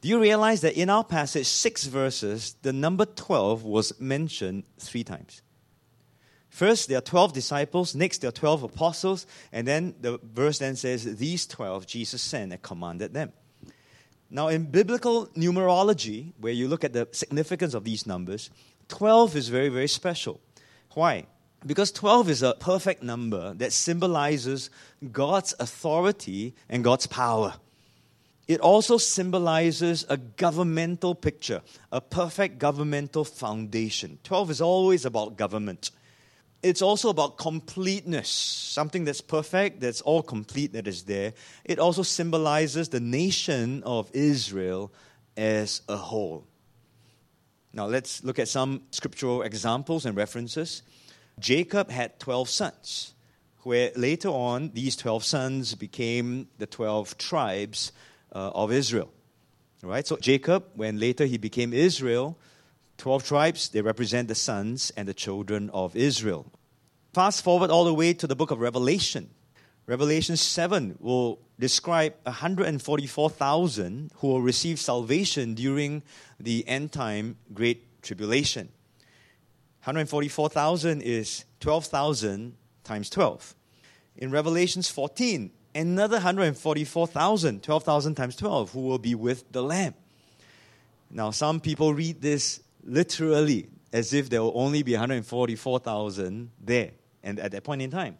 Do 0.00 0.08
you 0.08 0.20
realize 0.20 0.62
that 0.62 0.74
in 0.74 0.90
our 0.90 1.04
passage, 1.04 1.46
six 1.46 1.84
verses, 1.84 2.56
the 2.62 2.72
number 2.72 3.04
12 3.04 3.62
was 3.62 4.00
mentioned 4.00 4.64
three 4.80 5.04
times? 5.04 5.42
First, 6.52 6.90
there 6.90 6.98
are 6.98 7.00
12 7.00 7.32
disciples. 7.32 7.94
Next, 7.94 8.18
there 8.18 8.28
are 8.28 8.30
12 8.32 8.64
apostles. 8.64 9.26
And 9.52 9.66
then 9.66 9.94
the 9.98 10.20
verse 10.22 10.58
then 10.58 10.76
says, 10.76 11.16
These 11.16 11.46
12 11.46 11.86
Jesus 11.86 12.20
sent 12.20 12.52
and 12.52 12.60
commanded 12.60 13.14
them. 13.14 13.32
Now, 14.28 14.48
in 14.48 14.66
biblical 14.66 15.28
numerology, 15.28 16.34
where 16.38 16.52
you 16.52 16.68
look 16.68 16.84
at 16.84 16.92
the 16.92 17.08
significance 17.12 17.72
of 17.72 17.84
these 17.84 18.06
numbers, 18.06 18.50
12 18.88 19.34
is 19.34 19.48
very, 19.48 19.70
very 19.70 19.88
special. 19.88 20.42
Why? 20.92 21.24
Because 21.64 21.90
12 21.90 22.28
is 22.28 22.42
a 22.42 22.52
perfect 22.52 23.02
number 23.02 23.54
that 23.54 23.72
symbolizes 23.72 24.68
God's 25.10 25.54
authority 25.58 26.54
and 26.68 26.84
God's 26.84 27.06
power. 27.06 27.54
It 28.46 28.60
also 28.60 28.98
symbolizes 28.98 30.04
a 30.10 30.18
governmental 30.18 31.14
picture, 31.14 31.62
a 31.90 32.02
perfect 32.02 32.58
governmental 32.58 33.24
foundation. 33.24 34.18
12 34.24 34.50
is 34.50 34.60
always 34.60 35.06
about 35.06 35.38
government. 35.38 35.90
It's 36.62 36.80
also 36.80 37.08
about 37.08 37.38
completeness, 37.38 38.28
something 38.28 39.04
that's 39.04 39.20
perfect, 39.20 39.80
that's 39.80 40.00
all 40.00 40.22
complete, 40.22 40.74
that 40.74 40.86
is 40.86 41.02
there. 41.04 41.32
It 41.64 41.80
also 41.80 42.02
symbolizes 42.04 42.88
the 42.88 43.00
nation 43.00 43.82
of 43.82 44.08
Israel 44.12 44.92
as 45.36 45.82
a 45.88 45.96
whole. 45.96 46.46
Now, 47.72 47.86
let's 47.86 48.22
look 48.22 48.38
at 48.38 48.48
some 48.48 48.82
scriptural 48.90 49.42
examples 49.42 50.06
and 50.06 50.16
references. 50.16 50.82
Jacob 51.38 51.90
had 51.90 52.20
12 52.20 52.48
sons, 52.48 53.14
where 53.62 53.90
later 53.96 54.28
on 54.28 54.70
these 54.74 54.94
12 54.94 55.24
sons 55.24 55.74
became 55.74 56.48
the 56.58 56.66
12 56.66 57.18
tribes 57.18 57.90
uh, 58.32 58.50
of 58.54 58.70
Israel. 58.70 59.12
Right? 59.82 60.06
So 60.06 60.16
Jacob, 60.16 60.64
when 60.74 61.00
later 61.00 61.24
he 61.24 61.38
became 61.38 61.72
Israel, 61.72 62.38
12 63.02 63.24
tribes, 63.24 63.68
they 63.70 63.80
represent 63.80 64.28
the 64.28 64.34
sons 64.36 64.92
and 64.96 65.08
the 65.08 65.12
children 65.12 65.68
of 65.70 65.96
Israel. 65.96 66.46
Fast 67.12 67.42
forward 67.42 67.68
all 67.68 67.84
the 67.84 67.92
way 67.92 68.14
to 68.14 68.28
the 68.28 68.36
book 68.36 68.52
of 68.52 68.60
Revelation. 68.60 69.28
Revelation 69.88 70.36
7 70.36 70.98
will 71.00 71.40
describe 71.58 72.14
144,000 72.22 74.12
who 74.18 74.28
will 74.28 74.40
receive 74.40 74.78
salvation 74.78 75.54
during 75.54 76.04
the 76.38 76.64
end 76.68 76.92
time 76.92 77.34
great 77.52 78.00
tribulation. 78.02 78.68
144,000 79.82 81.02
is 81.02 81.44
12,000 81.58 82.54
times 82.84 83.10
12. 83.10 83.56
In 84.18 84.30
Revelations 84.30 84.88
14, 84.88 85.50
another 85.74 86.18
144,000, 86.18 87.64
12,000 87.64 88.14
times 88.14 88.36
12, 88.36 88.70
who 88.70 88.82
will 88.82 89.00
be 89.00 89.16
with 89.16 89.50
the 89.50 89.60
Lamb. 89.64 89.94
Now, 91.10 91.32
some 91.32 91.58
people 91.58 91.94
read 91.94 92.22
this 92.22 92.60
literally 92.82 93.68
as 93.92 94.12
if 94.12 94.30
there 94.30 94.42
will 94.42 94.52
only 94.54 94.82
be 94.82 94.92
144,000 94.92 96.50
there 96.60 96.92
and 97.22 97.38
at 97.38 97.52
that 97.52 97.64
point 97.64 97.82
in 97.82 97.90
time. 97.90 98.18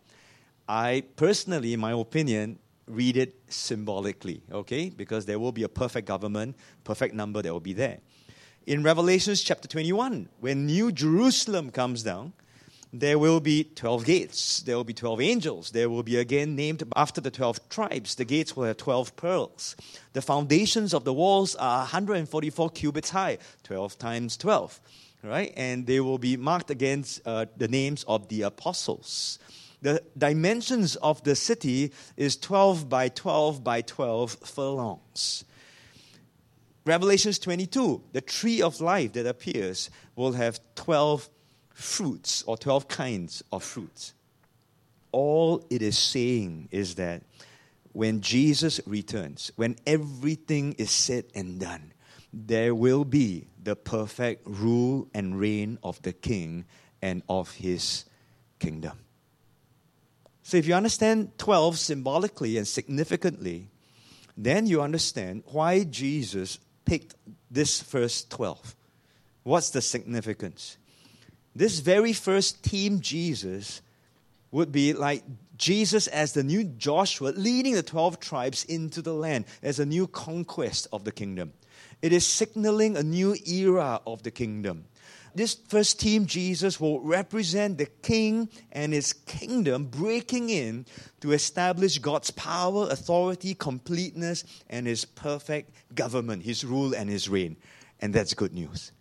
I 0.68 1.04
personally, 1.16 1.72
in 1.72 1.80
my 1.80 1.92
opinion, 1.92 2.58
read 2.86 3.16
it 3.16 3.34
symbolically, 3.48 4.42
okay? 4.52 4.90
Because 4.90 5.26
there 5.26 5.38
will 5.38 5.52
be 5.52 5.62
a 5.62 5.68
perfect 5.68 6.06
government, 6.06 6.56
perfect 6.84 7.14
number 7.14 7.42
that 7.42 7.52
will 7.52 7.60
be 7.60 7.72
there. 7.72 7.98
In 8.66 8.82
Revelations 8.82 9.42
chapter 9.42 9.66
21, 9.66 10.28
when 10.40 10.66
New 10.66 10.92
Jerusalem 10.92 11.70
comes 11.70 12.02
down, 12.02 12.32
there 12.92 13.18
will 13.18 13.40
be 13.40 13.64
12 13.64 14.04
gates. 14.04 14.60
There 14.60 14.76
will 14.76 14.84
be 14.84 14.92
12 14.92 15.20
angels. 15.22 15.70
There 15.70 15.88
will 15.88 16.02
be 16.02 16.16
again 16.16 16.54
named 16.54 16.82
after 16.94 17.22
the 17.22 17.30
12 17.30 17.68
tribes. 17.70 18.16
The 18.16 18.26
gates 18.26 18.54
will 18.54 18.64
have 18.64 18.76
12 18.76 19.16
pearls. 19.16 19.76
The 20.12 20.20
foundations 20.20 20.92
of 20.92 21.04
the 21.04 21.12
walls 21.14 21.54
are 21.56 21.78
144 21.78 22.70
cubits 22.70 23.10
high, 23.10 23.38
12 23.62 23.98
times 23.98 24.36
12. 24.36 24.80
Right? 25.22 25.52
And 25.56 25.86
they 25.86 26.00
will 26.00 26.18
be 26.18 26.36
marked 26.36 26.70
against 26.70 27.26
uh, 27.26 27.46
the 27.56 27.68
names 27.68 28.04
of 28.04 28.28
the 28.28 28.42
apostles. 28.42 29.38
The 29.80 30.02
dimensions 30.16 30.96
of 30.96 31.22
the 31.24 31.34
city 31.34 31.92
is 32.16 32.36
12 32.36 32.88
by 32.88 33.08
12 33.08 33.64
by 33.64 33.80
12 33.80 34.32
furlongs. 34.44 35.44
Revelations 36.84 37.38
22, 37.38 38.02
the 38.12 38.20
tree 38.20 38.60
of 38.60 38.80
life 38.80 39.12
that 39.12 39.26
appears 39.26 39.88
will 40.16 40.32
have 40.32 40.60
12 40.74 41.30
fruits 41.82 42.42
or 42.44 42.56
12 42.56 42.88
kinds 42.88 43.42
of 43.52 43.62
fruits. 43.62 44.14
All 45.10 45.64
it 45.70 45.82
is 45.82 45.98
saying 45.98 46.68
is 46.70 46.94
that 46.94 47.22
when 47.92 48.20
Jesus 48.20 48.80
returns, 48.86 49.52
when 49.56 49.76
everything 49.86 50.74
is 50.78 50.90
said 50.90 51.24
and 51.34 51.60
done, 51.60 51.92
there 52.32 52.74
will 52.74 53.04
be 53.04 53.46
the 53.62 53.76
perfect 53.76 54.46
rule 54.46 55.08
and 55.12 55.38
reign 55.38 55.78
of 55.82 56.00
the 56.02 56.12
king 56.12 56.64
and 57.02 57.22
of 57.28 57.52
his 57.52 58.06
kingdom. 58.58 58.98
So, 60.42 60.56
if 60.56 60.66
you 60.66 60.74
understand 60.74 61.38
12 61.38 61.78
symbolically 61.78 62.56
and 62.56 62.66
significantly, 62.66 63.68
then 64.36 64.66
you 64.66 64.80
understand 64.80 65.44
why 65.46 65.84
Jesus 65.84 66.58
picked 66.84 67.14
this 67.50 67.80
first 67.82 68.30
12. 68.30 68.74
What's 69.42 69.70
the 69.70 69.82
significance? 69.82 70.78
This 71.54 71.80
very 71.80 72.12
first 72.12 72.62
team 72.62 73.00
Jesus 73.00 73.82
would 74.50 74.72
be 74.72 74.92
like 74.92 75.22
Jesus 75.56 76.06
as 76.06 76.32
the 76.32 76.42
new 76.42 76.64
Joshua 76.64 77.28
leading 77.28 77.74
the 77.74 77.82
12 77.82 78.20
tribes 78.20 78.64
into 78.64 79.02
the 79.02 79.14
land 79.14 79.44
as 79.62 79.78
a 79.78 79.86
new 79.86 80.06
conquest 80.06 80.88
of 80.92 81.04
the 81.04 81.12
kingdom. 81.12 81.52
It 82.00 82.12
is 82.12 82.26
signaling 82.26 82.96
a 82.96 83.02
new 83.02 83.36
era 83.46 84.00
of 84.06 84.22
the 84.22 84.30
kingdom. 84.30 84.86
This 85.34 85.54
first 85.54 85.98
team, 85.98 86.26
Jesus, 86.26 86.78
will 86.78 87.00
represent 87.00 87.78
the 87.78 87.86
king 87.86 88.50
and 88.70 88.92
his 88.92 89.12
kingdom 89.12 89.86
breaking 89.86 90.50
in 90.50 90.84
to 91.20 91.32
establish 91.32 91.98
God's 91.98 92.30
power, 92.32 92.88
authority, 92.90 93.54
completeness, 93.54 94.44
and 94.68 94.86
his 94.86 95.06
perfect 95.06 95.70
government, 95.94 96.42
his 96.42 96.64
rule 96.64 96.94
and 96.94 97.08
his 97.08 97.30
reign. 97.30 97.56
And 98.00 98.12
that's 98.12 98.34
good 98.34 98.52
news. 98.52 98.92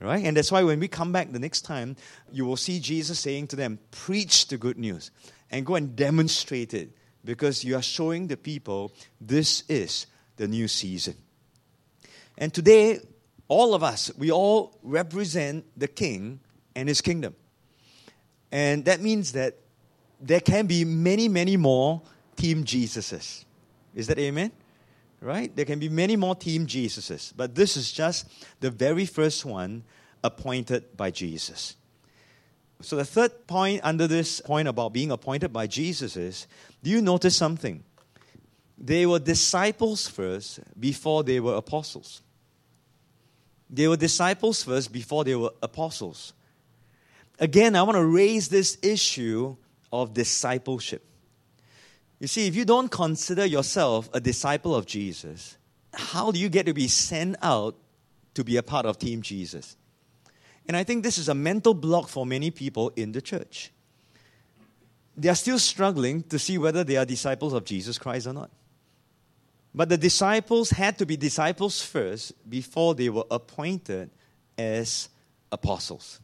Right? 0.00 0.24
And 0.24 0.36
that's 0.36 0.52
why 0.52 0.62
when 0.62 0.78
we 0.78 0.86
come 0.86 1.10
back 1.10 1.32
the 1.32 1.40
next 1.40 1.62
time, 1.62 1.96
you 2.30 2.44
will 2.44 2.56
see 2.56 2.78
Jesus 2.78 3.18
saying 3.18 3.48
to 3.48 3.56
them, 3.56 3.80
Preach 3.90 4.46
the 4.46 4.56
good 4.56 4.78
news 4.78 5.10
and 5.50 5.66
go 5.66 5.74
and 5.74 5.96
demonstrate 5.96 6.72
it 6.72 6.90
because 7.24 7.64
you 7.64 7.74
are 7.74 7.82
showing 7.82 8.28
the 8.28 8.36
people 8.36 8.92
this 9.20 9.64
is 9.68 10.06
the 10.36 10.46
new 10.46 10.68
season. 10.68 11.14
And 12.36 12.54
today, 12.54 13.00
all 13.48 13.74
of 13.74 13.82
us, 13.82 14.12
we 14.16 14.30
all 14.30 14.78
represent 14.82 15.64
the 15.76 15.88
king 15.88 16.40
and 16.76 16.88
his 16.88 17.00
kingdom. 17.00 17.34
And 18.52 18.84
that 18.84 19.00
means 19.00 19.32
that 19.32 19.58
there 20.20 20.40
can 20.40 20.66
be 20.66 20.84
many, 20.84 21.28
many 21.28 21.56
more 21.56 22.02
Team 22.36 22.64
Jesuses. 22.64 23.44
Is 23.94 24.06
that 24.06 24.18
amen? 24.18 24.52
Right? 25.20 25.54
There 25.54 25.64
can 25.64 25.78
be 25.78 25.88
many 25.88 26.16
more 26.16 26.34
Team 26.34 26.66
Jesuses, 26.66 27.32
but 27.36 27.54
this 27.54 27.76
is 27.76 27.92
just 27.92 28.26
the 28.60 28.70
very 28.70 29.06
first 29.06 29.44
one 29.44 29.84
appointed 30.22 30.96
by 30.96 31.10
Jesus. 31.10 31.76
So, 32.80 32.96
the 32.96 33.04
third 33.04 33.46
point 33.46 33.80
under 33.82 34.06
this 34.06 34.40
point 34.40 34.68
about 34.68 34.92
being 34.92 35.10
appointed 35.10 35.52
by 35.52 35.66
Jesus 35.66 36.16
is 36.16 36.46
do 36.82 36.90
you 36.90 37.02
notice 37.02 37.36
something? 37.36 37.82
They 38.76 39.06
were 39.06 39.18
disciples 39.18 40.06
first 40.06 40.60
before 40.78 41.24
they 41.24 41.40
were 41.40 41.56
apostles. 41.56 42.22
They 43.68 43.88
were 43.88 43.96
disciples 43.96 44.62
first 44.62 44.92
before 44.92 45.24
they 45.24 45.34
were 45.34 45.50
apostles. 45.60 46.32
Again, 47.40 47.74
I 47.74 47.82
want 47.82 47.96
to 47.96 48.04
raise 48.04 48.48
this 48.48 48.78
issue 48.82 49.56
of 49.92 50.14
discipleship. 50.14 51.04
You 52.20 52.26
see, 52.26 52.46
if 52.46 52.56
you 52.56 52.64
don't 52.64 52.90
consider 52.90 53.46
yourself 53.46 54.10
a 54.12 54.20
disciple 54.20 54.74
of 54.74 54.86
Jesus, 54.86 55.56
how 55.92 56.30
do 56.30 56.38
you 56.38 56.48
get 56.48 56.66
to 56.66 56.74
be 56.74 56.88
sent 56.88 57.36
out 57.42 57.76
to 58.34 58.44
be 58.44 58.56
a 58.56 58.62
part 58.62 58.86
of 58.86 58.98
Team 58.98 59.22
Jesus? 59.22 59.76
And 60.66 60.76
I 60.76 60.84
think 60.84 61.02
this 61.02 61.16
is 61.16 61.28
a 61.28 61.34
mental 61.34 61.74
block 61.74 62.08
for 62.08 62.26
many 62.26 62.50
people 62.50 62.92
in 62.96 63.12
the 63.12 63.22
church. 63.22 63.72
They 65.16 65.28
are 65.28 65.34
still 65.34 65.58
struggling 65.58 66.22
to 66.24 66.38
see 66.38 66.58
whether 66.58 66.84
they 66.84 66.96
are 66.96 67.04
disciples 67.04 67.52
of 67.52 67.64
Jesus 67.64 67.98
Christ 67.98 68.26
or 68.26 68.32
not. 68.32 68.50
But 69.74 69.88
the 69.88 69.96
disciples 69.96 70.70
had 70.70 70.98
to 70.98 71.06
be 71.06 71.16
disciples 71.16 71.82
first 71.82 72.32
before 72.48 72.94
they 72.94 73.08
were 73.08 73.24
appointed 73.30 74.10
as 74.56 75.08
apostles. 75.52 76.20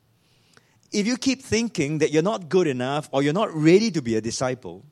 If 0.93 1.07
you 1.07 1.17
keep 1.17 1.43
thinking 1.43 1.99
that 1.99 2.13
you're 2.13 2.23
not 2.23 2.49
good 2.49 2.67
enough 2.67 3.09
or 3.13 3.23
you're 3.23 3.33
not 3.33 3.53
ready 3.55 3.91
to 3.91 4.03
be 4.03 4.17
a 4.17 4.21
disciple, 4.21 4.85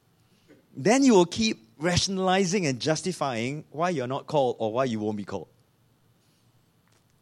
then 0.75 1.05
you 1.05 1.15
will 1.15 1.27
keep 1.27 1.69
rationalizing 1.79 2.67
and 2.67 2.81
justifying 2.81 3.65
why 3.71 3.91
you're 3.91 4.07
not 4.07 4.27
called 4.27 4.57
or 4.59 4.73
why 4.73 4.85
you 4.85 5.01
won't 5.01 5.17
be 5.17 5.25
called. 5.25 5.49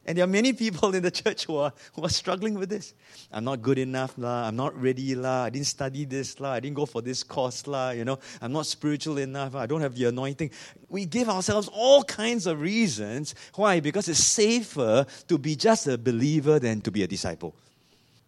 And 0.07 0.17
there 0.17 0.25
are 0.25 0.29
many 0.29 0.53
people 0.53 0.95
in 0.95 1.03
the 1.03 1.11
church 1.23 1.45
who 1.45 1.57
are, 1.57 1.73
who 1.95 2.05
are 2.05 2.09
struggling 2.09 2.55
with 2.55 2.69
this. 2.69 2.95
I'm 3.31 3.45
not 3.45 3.63
good 3.63 3.79
enough, 3.79 4.15
lah. 4.17 4.49
I'm 4.49 4.57
not 4.57 4.75
ready, 4.81 5.15
lah. 5.15 5.45
I 5.45 5.51
didn't 5.51 5.67
study 5.67 6.05
this, 6.05 6.41
lah. 6.41 6.53
I 6.53 6.61
didn't 6.61 6.77
go 6.77 6.87
for 6.87 7.03
this 7.03 7.23
course, 7.23 7.67
lah. 7.67 7.91
You 7.91 8.05
know, 8.05 8.19
I'm 8.41 8.53
not 8.53 8.67
spiritual 8.67 9.19
enough. 9.19 9.55
I 9.55 9.67
don't 9.67 9.83
have 9.83 9.95
the 9.95 10.07
anointing. 10.07 10.51
We 10.89 11.05
give 11.05 11.29
ourselves 11.29 11.69
all 11.73 12.03
kinds 12.03 12.47
of 12.47 12.61
reasons. 12.61 13.35
Why? 13.55 13.81
Because 13.81 14.09
it's 14.09 14.25
safer 14.25 15.07
to 15.29 15.39
be 15.39 15.55
just 15.55 15.87
a 15.87 15.99
believer 15.99 16.59
than 16.59 16.81
to 16.81 16.91
be 16.91 17.03
a 17.03 17.07
disciple. 17.07 17.55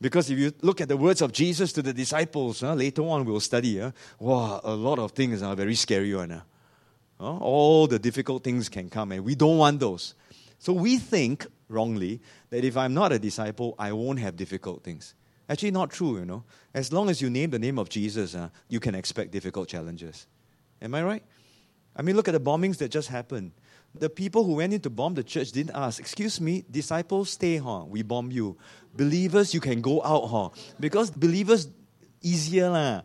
Because 0.02 0.28
if 0.30 0.38
you 0.38 0.52
look 0.62 0.80
at 0.80 0.88
the 0.88 0.96
words 0.96 1.22
of 1.22 1.30
Jesus 1.30 1.72
to 1.74 1.80
the 1.80 1.92
disciples, 1.92 2.60
huh, 2.60 2.74
later 2.74 3.02
on 3.02 3.24
we'll 3.24 3.38
study, 3.38 3.78
huh, 3.78 3.92
wow, 4.18 4.60
a 4.64 4.74
lot 4.74 4.98
of 4.98 5.12
things 5.12 5.42
are 5.42 5.54
very 5.54 5.76
scary. 5.76 6.10
Huh? 6.10 6.40
All 7.20 7.86
the 7.86 8.00
difficult 8.00 8.42
things 8.42 8.68
can 8.68 8.90
come, 8.90 9.12
and 9.12 9.24
we 9.24 9.36
don't 9.36 9.58
want 9.58 9.78
those. 9.78 10.14
So 10.58 10.72
we 10.72 10.98
think 10.98 11.46
wrongly 11.68 12.20
that 12.50 12.64
if 12.64 12.76
I'm 12.76 12.94
not 12.94 13.12
a 13.12 13.18
disciple, 13.20 13.76
I 13.78 13.92
won't 13.92 14.18
have 14.18 14.36
difficult 14.36 14.82
things. 14.82 15.14
Actually, 15.48 15.70
not 15.70 15.90
true, 15.90 16.18
you 16.18 16.24
know. 16.24 16.42
As 16.74 16.92
long 16.92 17.08
as 17.08 17.22
you 17.22 17.30
name 17.30 17.50
the 17.50 17.60
name 17.60 17.78
of 17.78 17.88
Jesus, 17.88 18.34
uh, 18.34 18.48
you 18.68 18.80
can 18.80 18.96
expect 18.96 19.30
difficult 19.30 19.68
challenges. 19.68 20.26
Am 20.80 20.96
I 20.96 21.04
right? 21.04 21.22
I 21.94 22.02
mean, 22.02 22.16
look 22.16 22.26
at 22.26 22.32
the 22.32 22.40
bombings 22.40 22.78
that 22.78 22.90
just 22.90 23.08
happened. 23.08 23.52
The 23.94 24.08
people 24.08 24.44
who 24.44 24.54
went 24.54 24.72
in 24.72 24.80
to 24.80 24.90
bomb 24.90 25.14
the 25.14 25.22
church 25.22 25.52
didn't 25.52 25.76
ask, 25.76 26.00
Excuse 26.00 26.40
me, 26.40 26.64
disciples, 26.70 27.30
stay, 27.30 27.58
huh? 27.58 27.84
We 27.86 28.02
bomb 28.02 28.30
you. 28.30 28.56
Believers, 28.94 29.52
you 29.52 29.60
can 29.60 29.80
go 29.80 30.02
out, 30.02 30.26
huh? 30.28 30.48
Because 30.80 31.10
believers, 31.10 31.68
easier, 32.22 32.70
lah. 32.70 33.02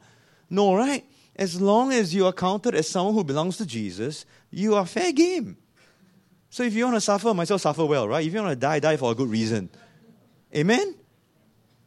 No, 0.49 0.75
right? 0.75 1.03
As 1.35 1.61
long 1.61 1.91
as 1.91 2.15
you 2.15 2.25
are 2.25 2.33
counted 2.33 2.73
as 2.73 2.89
someone 2.89 3.13
who 3.13 3.23
belongs 3.23 3.57
to 3.57 3.65
Jesus, 3.65 4.25
you 4.49 4.75
are 4.75 4.85
fair 4.85 5.11
game. 5.11 5.57
So 6.49 6.63
if 6.63 6.73
you 6.73 6.85
want 6.85 6.95
to 6.95 7.01
suffer, 7.01 7.33
as 7.39 7.61
suffer 7.61 7.85
well, 7.85 8.07
right? 8.07 8.25
If 8.25 8.33
you 8.33 8.39
want 8.41 8.51
to 8.51 8.55
die, 8.55 8.79
die 8.79 8.97
for 8.97 9.11
a 9.11 9.15
good 9.15 9.29
reason. 9.29 9.69
Amen? 10.55 10.95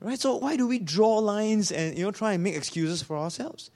Right? 0.00 0.18
So 0.18 0.36
why 0.36 0.56
do 0.56 0.66
we 0.66 0.78
draw 0.78 1.18
lines 1.18 1.72
and 1.72 1.96
you 1.96 2.04
know 2.04 2.10
try 2.10 2.34
and 2.34 2.42
make 2.44 2.54
excuses 2.54 3.02
for 3.02 3.16
ourselves? 3.16 3.70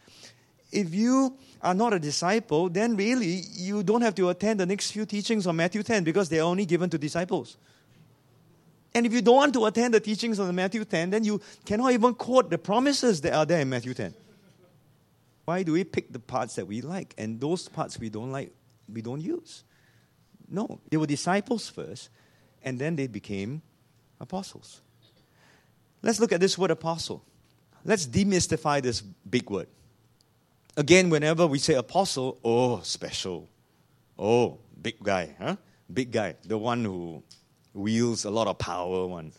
If 0.75 0.93
you 0.93 1.39
are 1.63 1.73
not 1.73 1.93
a 1.93 2.01
disciple, 2.01 2.69
then 2.69 2.97
really 2.97 3.43
you 3.53 3.85
don't 3.85 4.03
have 4.03 4.17
to 4.17 4.29
attend 4.29 4.59
the 4.59 4.67
next 4.67 4.91
few 4.91 5.07
teachings 5.07 5.47
on 5.47 5.55
Matthew 5.55 5.85
10 5.85 6.03
because 6.03 6.29
they're 6.29 6.43
only 6.43 6.67
given 6.67 6.91
to 6.91 6.99
disciples. 6.99 7.57
And 8.93 9.07
if 9.07 9.13
you 9.13 9.23
don't 9.23 9.37
want 9.37 9.55
to 9.55 9.65
attend 9.67 9.95
the 9.95 10.01
teachings 10.01 10.41
on 10.41 10.53
Matthew 10.55 10.85
10, 10.85 11.11
then 11.11 11.25
you 11.25 11.41
cannot 11.65 11.93
even 11.93 12.15
quote 12.15 12.51
the 12.51 12.59
promises 12.59 13.21
that 13.21 13.35
are 13.35 13.47
there 13.47 13.61
in 13.61 13.69
Matthew 13.69 13.95
10. 13.95 14.15
Why 15.45 15.63
do 15.63 15.73
we 15.73 15.85
pick 15.85 16.13
the 16.13 16.19
parts 16.19 16.57
that 16.57 16.67
we 16.67 16.81
like 16.81 17.15
and 17.17 17.41
those 17.41 17.69
parts 17.69 17.99
we 17.99 18.09
don't 18.09 18.33
like, 18.33 18.53
we 18.93 19.01
don't 19.01 19.21
use? 19.21 19.63
No, 20.49 20.81
they 20.91 20.97
were 20.97 21.07
disciples 21.07 21.69
first, 21.69 22.11
and 22.63 22.79
then 22.79 22.97
they 22.97 23.07
became 23.07 23.63
apostles. 24.21 24.81
Let's 26.03 26.19
look 26.19 26.33
at 26.33 26.41
this 26.41 26.59
word 26.59 26.71
apostle. 26.71 27.25
Let's 27.85 28.07
demystify 28.07 28.83
this 28.83 29.01
big 29.01 29.49
word. 29.49 29.69
Again, 30.77 31.09
whenever 31.09 31.47
we 31.47 31.59
say 31.59 31.75
apostle, 31.75 32.39
oh, 32.45 32.81
special. 32.81 33.49
Oh, 34.19 34.59
big 34.81 35.03
guy, 35.03 35.35
huh? 35.39 35.57
Big 35.93 36.11
guy, 36.11 36.35
the 36.45 36.59
one 36.59 36.85
who 36.85 37.23
wields 37.73 38.25
a 38.25 38.31
lot 38.31 38.47
of 38.47 38.59
power 38.59 39.07
one. 39.07 39.33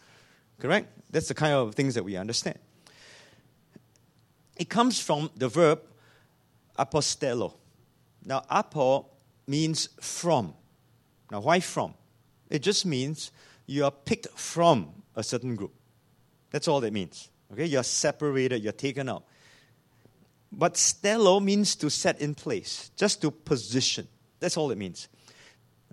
Correct? 0.59 0.87
That's 1.11 1.27
the 1.27 1.33
kind 1.33 1.53
of 1.53 1.75
things 1.75 1.95
that 1.95 2.03
we 2.03 2.15
understand. 2.15 2.59
It 4.55 4.69
comes 4.69 4.99
from 4.99 5.29
the 5.35 5.49
verb 5.49 5.81
apostello. 6.79 7.53
Now, 8.23 8.43
apo 8.49 9.07
means 9.47 9.89
from. 9.99 10.53
Now, 11.31 11.41
why 11.41 11.59
from? 11.59 11.93
It 12.49 12.59
just 12.59 12.85
means 12.85 13.31
you 13.65 13.83
are 13.83 13.91
picked 13.91 14.27
from 14.29 14.89
a 15.15 15.23
certain 15.23 15.55
group. 15.55 15.73
That's 16.51 16.67
all 16.67 16.79
that 16.81 16.93
means. 16.93 17.29
Okay, 17.51 17.65
you're 17.65 17.83
separated, 17.83 18.63
you're 18.63 18.73
taken 18.73 19.09
out. 19.09 19.25
But 20.51 20.75
stello 20.75 21.41
means 21.41 21.75
to 21.77 21.89
set 21.89 22.21
in 22.21 22.35
place, 22.35 22.91
just 22.95 23.21
to 23.21 23.31
position. 23.31 24.07
That's 24.39 24.57
all 24.57 24.71
it 24.71 24.77
means. 24.77 25.07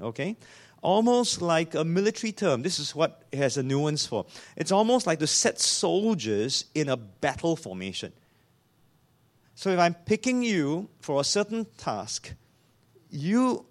Okay? 0.00 0.36
Almost 0.82 1.42
like 1.42 1.74
a 1.74 1.84
military 1.84 2.32
term. 2.32 2.62
This 2.62 2.78
is 2.78 2.94
what 2.94 3.24
it 3.32 3.38
has 3.38 3.56
a 3.56 3.62
nuance 3.62 4.06
for. 4.06 4.26
It's 4.56 4.72
almost 4.72 5.06
like 5.06 5.18
to 5.20 5.26
set 5.26 5.60
soldiers 5.60 6.66
in 6.74 6.88
a 6.88 6.96
battle 6.96 7.56
formation. 7.56 8.12
So 9.54 9.70
if 9.70 9.78
I'm 9.78 9.94
picking 9.94 10.42
you 10.42 10.88
for 11.00 11.20
a 11.20 11.24
certain 11.24 11.66
task, 11.76 12.32
you 13.10 13.66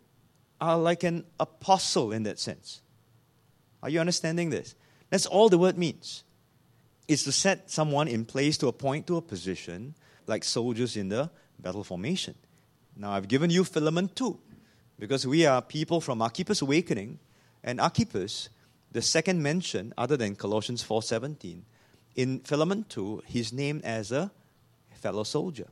are 0.59 0.77
like 0.77 1.03
an 1.03 1.25
apostle 1.39 2.11
in 2.11 2.23
that 2.23 2.39
sense. 2.39 2.81
Are 3.83 3.89
you 3.89 3.99
understanding 3.99 4.51
this? 4.51 4.75
That's 5.09 5.25
all 5.25 5.49
the 5.49 5.57
word 5.57 5.77
means. 5.77 6.23
It's 7.07 7.23
to 7.23 7.31
set 7.31 7.69
someone 7.69 8.07
in 8.07 8.25
place 8.25 8.57
to 8.59 8.67
appoint 8.67 9.07
to 9.07 9.17
a 9.17 9.21
position, 9.21 9.95
like 10.31 10.43
soldiers 10.43 10.97
in 10.97 11.09
the 11.09 11.29
battle 11.59 11.83
formation. 11.83 12.33
Now, 12.95 13.11
I've 13.11 13.27
given 13.27 13.49
you 13.49 13.63
Philemon 13.63 14.09
2, 14.15 14.39
because 14.97 15.27
we 15.27 15.45
are 15.45 15.61
people 15.61 16.01
from 16.01 16.21
Archippus 16.21 16.61
Awakening, 16.61 17.19
and 17.63 17.79
Archippus, 17.79 18.49
the 18.91 19.01
second 19.01 19.43
mention, 19.43 19.93
other 19.97 20.17
than 20.17 20.35
Colossians 20.35 20.83
4.17, 20.83 21.61
in 22.15 22.39
Philemon 22.39 22.85
2, 22.89 23.23
he's 23.27 23.53
named 23.53 23.83
as 23.83 24.11
a 24.11 24.31
fellow 24.93 25.23
soldier. 25.23 25.67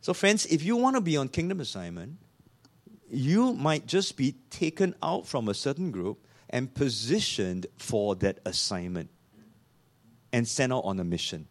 So, 0.00 0.12
friends, 0.12 0.46
if 0.46 0.62
you 0.62 0.76
want 0.76 0.96
to 0.96 1.00
be 1.00 1.16
on 1.16 1.28
kingdom 1.28 1.60
assignment, 1.60 2.18
you 3.10 3.54
might 3.54 3.86
just 3.86 4.16
be 4.16 4.34
taken 4.50 4.94
out 5.02 5.26
from 5.26 5.48
a 5.48 5.54
certain 5.54 5.90
group 5.90 6.18
and 6.50 6.72
positioned 6.72 7.66
for 7.76 8.16
that 8.16 8.38
assignment 8.44 9.10
and 10.32 10.46
sent 10.46 10.72
out 10.72 10.84
on 10.84 11.00
a 11.00 11.04
mission. 11.04 11.46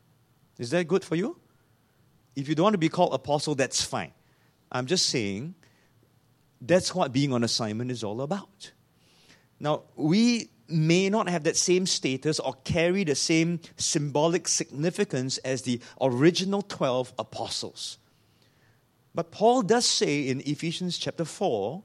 Is 0.57 0.69
that 0.71 0.87
good 0.87 1.03
for 1.03 1.15
you? 1.15 1.37
If 2.37 2.47
you 2.47 2.53
don't 2.53 2.65
want 2.65 2.75
to 2.75 2.77
be 2.77 2.87
called 2.87 3.15
apostle, 3.15 3.55
that's 3.55 3.83
fine. 3.83 4.11
I'm 4.71 4.85
just 4.85 5.07
saying 5.07 5.55
that's 6.61 6.93
what 6.93 7.11
being 7.11 7.33
on 7.33 7.43
assignment 7.43 7.89
is 7.89 8.03
all 8.03 8.21
about. 8.21 8.71
Now, 9.59 9.81
we 9.95 10.51
may 10.67 11.09
not 11.09 11.29
have 11.29 11.45
that 11.45 11.57
same 11.57 11.87
status 11.87 12.39
or 12.39 12.53
carry 12.63 13.03
the 13.03 13.15
same 13.15 13.59
symbolic 13.75 14.47
significance 14.47 15.39
as 15.39 15.63
the 15.63 15.81
original 15.99 16.61
12 16.61 17.11
apostles. 17.17 17.97
But 19.15 19.31
Paul 19.31 19.63
does 19.63 19.87
say 19.87 20.27
in 20.27 20.41
Ephesians 20.41 20.99
chapter 20.99 21.25
4 21.25 21.81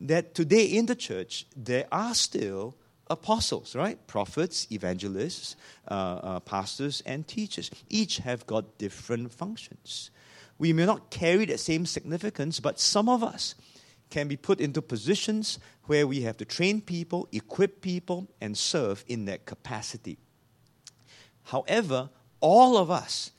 that 0.00 0.34
today 0.34 0.64
in 0.64 0.86
the 0.86 0.94
church 0.94 1.46
there 1.56 1.86
are 1.90 2.14
still 2.14 2.76
apostles, 3.10 3.74
right? 3.74 3.98
Prophets, 4.06 4.66
evangelists, 4.70 5.56
uh, 5.88 5.94
uh, 5.94 6.40
pastors, 6.40 7.02
and 7.04 7.26
teachers. 7.26 7.70
Each 7.88 8.18
have 8.18 8.46
got 8.46 8.78
different 8.78 9.32
functions. 9.32 10.10
We 10.58 10.72
may 10.72 10.86
not 10.86 11.10
carry 11.10 11.44
the 11.44 11.58
same 11.58 11.86
significance, 11.86 12.60
but 12.60 12.78
some 12.78 13.08
of 13.08 13.22
us 13.22 13.54
can 14.10 14.28
be 14.28 14.36
put 14.36 14.60
into 14.60 14.80
positions 14.82 15.58
where 15.84 16.06
we 16.06 16.22
have 16.22 16.36
to 16.38 16.44
train 16.44 16.80
people, 16.80 17.28
equip 17.32 17.80
people, 17.80 18.28
and 18.40 18.56
serve 18.56 19.04
in 19.08 19.24
that 19.26 19.46
capacity. 19.46 20.18
However, 21.44 22.10
all 22.40 22.76
of 22.76 22.90
us 22.90 23.32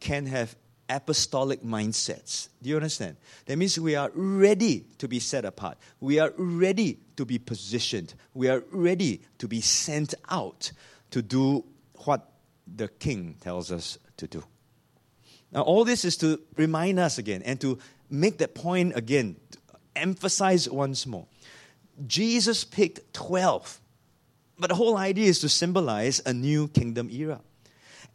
can 0.00 0.26
have 0.26 0.56
apostolic 0.88 1.62
mindsets. 1.62 2.48
Do 2.62 2.70
you 2.70 2.76
understand? 2.76 3.16
That 3.46 3.56
means 3.56 3.78
we 3.78 3.96
are 3.96 4.10
ready 4.14 4.84
to 4.98 5.08
be 5.08 5.18
set 5.18 5.44
apart. 5.44 5.78
We 6.00 6.18
are 6.18 6.32
ready 6.36 6.98
to 7.16 7.24
be 7.24 7.38
positioned. 7.38 8.14
We 8.34 8.48
are 8.48 8.62
ready 8.70 9.22
to 9.38 9.48
be 9.48 9.60
sent 9.60 10.14
out 10.28 10.72
to 11.10 11.22
do 11.22 11.64
what 12.04 12.30
the 12.66 12.88
king 12.88 13.36
tells 13.40 13.72
us 13.72 13.98
to 14.16 14.26
do. 14.26 14.44
Now, 15.52 15.62
all 15.62 15.84
this 15.84 16.04
is 16.04 16.16
to 16.18 16.40
remind 16.56 16.98
us 16.98 17.18
again 17.18 17.42
and 17.44 17.60
to 17.60 17.78
make 18.10 18.38
that 18.38 18.54
point 18.54 18.96
again, 18.96 19.36
emphasize 19.94 20.68
once 20.68 21.06
more. 21.06 21.26
Jesus 22.06 22.64
picked 22.64 23.14
12, 23.14 23.80
but 24.58 24.68
the 24.68 24.74
whole 24.74 24.96
idea 24.96 25.28
is 25.28 25.40
to 25.40 25.48
symbolize 25.48 26.20
a 26.26 26.32
new 26.32 26.68
kingdom 26.68 27.08
era. 27.10 27.40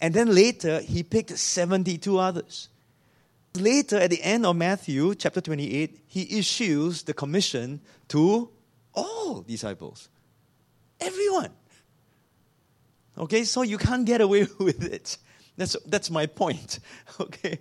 And 0.02 0.16
then 0.16 0.34
later, 0.34 0.82
he 0.82 1.04
picked 1.04 1.38
72 1.38 2.18
others. 2.18 2.70
Later, 3.54 3.98
at 3.98 4.10
the 4.10 4.22
end 4.24 4.46
of 4.46 4.56
Matthew 4.56 5.14
chapter 5.14 5.42
28, 5.42 6.00
he 6.08 6.40
issues 6.40 7.04
the 7.04 7.14
commission 7.14 7.82
to 8.08 8.50
all 8.96 9.42
disciples. 9.42 10.10
Everyone. 11.00 11.52
Okay, 13.18 13.44
so 13.44 13.62
you 13.62 13.78
can't 13.78 14.06
get 14.06 14.22
away 14.22 14.48
with 14.60 14.84
it. 14.84 15.18
That's, 15.58 15.78
that's 15.86 16.10
my 16.10 16.26
point. 16.26 16.80
Okay, 17.20 17.60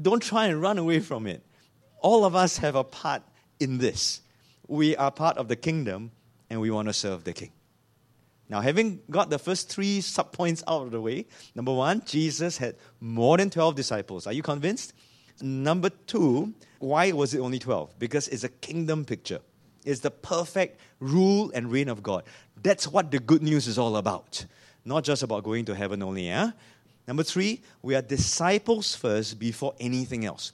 don't 0.00 0.22
try 0.22 0.46
and 0.46 0.62
run 0.62 0.78
away 0.78 1.00
from 1.00 1.26
it. 1.26 1.44
All 2.00 2.24
of 2.24 2.34
us 2.34 2.56
have 2.58 2.74
a 2.74 2.84
part 2.84 3.22
in 3.60 3.76
this. 3.76 4.22
We 4.66 4.96
are 4.96 5.10
part 5.10 5.36
of 5.36 5.48
the 5.48 5.56
kingdom 5.56 6.12
and 6.48 6.60
we 6.60 6.70
want 6.70 6.88
to 6.88 6.94
serve 6.94 7.24
the 7.24 7.34
king. 7.34 7.50
Now, 8.48 8.60
having 8.60 9.00
got 9.10 9.30
the 9.30 9.38
first 9.38 9.70
three 9.70 10.00
subpoints 10.00 10.62
out 10.68 10.82
of 10.82 10.90
the 10.90 11.00
way, 11.00 11.26
number 11.54 11.72
one, 11.72 12.02
Jesus 12.04 12.58
had 12.58 12.76
more 13.00 13.36
than 13.38 13.48
12 13.50 13.74
disciples. 13.74 14.26
Are 14.26 14.32
you 14.32 14.42
convinced? 14.42 14.92
Number 15.40 15.88
two, 15.88 16.54
why 16.78 17.12
was 17.12 17.34
it 17.34 17.40
only 17.40 17.58
12? 17.58 17.98
Because 17.98 18.28
it's 18.28 18.44
a 18.44 18.48
kingdom 18.48 19.04
picture. 19.04 19.40
it's 19.84 20.00
the 20.00 20.10
perfect 20.10 20.80
rule 21.00 21.50
and 21.54 21.70
reign 21.70 21.88
of 21.88 22.02
God. 22.02 22.24
That's 22.62 22.86
what 22.88 23.10
the 23.10 23.18
good 23.18 23.42
news 23.42 23.66
is 23.66 23.78
all 23.78 23.96
about. 23.96 24.46
Not 24.84 25.04
just 25.04 25.22
about 25.22 25.44
going 25.44 25.64
to 25.66 25.74
heaven 25.74 26.02
only, 26.02 26.26
yeah? 26.26 26.52
Number 27.06 27.22
three, 27.22 27.62
we 27.82 27.94
are 27.94 28.02
disciples 28.02 28.94
first 28.94 29.38
before 29.38 29.74
anything 29.78 30.24
else. 30.24 30.52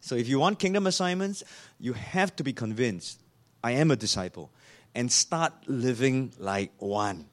So 0.00 0.14
if 0.14 0.28
you 0.28 0.38
want 0.38 0.58
kingdom 0.58 0.86
assignments, 0.86 1.42
you 1.78 1.92
have 1.92 2.34
to 2.36 2.44
be 2.44 2.52
convinced 2.52 3.20
I 3.62 3.72
am 3.72 3.90
a 3.90 3.96
disciple 3.96 4.50
and 4.98 5.12
start 5.12 5.52
living 5.68 6.32
like 6.40 6.72
one. 6.78 7.24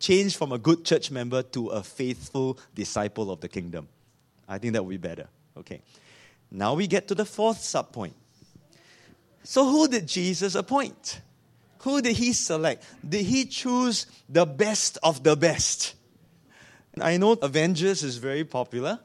Change 0.00 0.36
from 0.36 0.50
a 0.50 0.58
good 0.58 0.84
church 0.84 1.12
member 1.12 1.40
to 1.44 1.68
a 1.68 1.80
faithful 1.80 2.58
disciple 2.74 3.30
of 3.30 3.38
the 3.40 3.48
kingdom. 3.48 3.86
I 4.48 4.58
think 4.58 4.72
that 4.72 4.84
would 4.84 4.90
be 4.90 4.96
better. 4.96 5.28
Okay. 5.56 5.80
Now 6.50 6.74
we 6.74 6.88
get 6.88 7.06
to 7.06 7.14
the 7.14 7.24
fourth 7.24 7.60
sub 7.60 7.92
point. 7.92 8.16
So, 9.44 9.64
who 9.64 9.86
did 9.86 10.08
Jesus 10.08 10.56
appoint? 10.56 11.20
Who 11.82 12.02
did 12.02 12.16
he 12.16 12.32
select? 12.32 12.84
Did 13.08 13.26
he 13.26 13.44
choose 13.44 14.06
the 14.28 14.44
best 14.44 14.98
of 15.04 15.22
the 15.22 15.36
best? 15.36 15.94
I 17.00 17.16
know 17.16 17.34
Avengers 17.34 18.02
is 18.02 18.16
very 18.16 18.42
popular. 18.42 18.98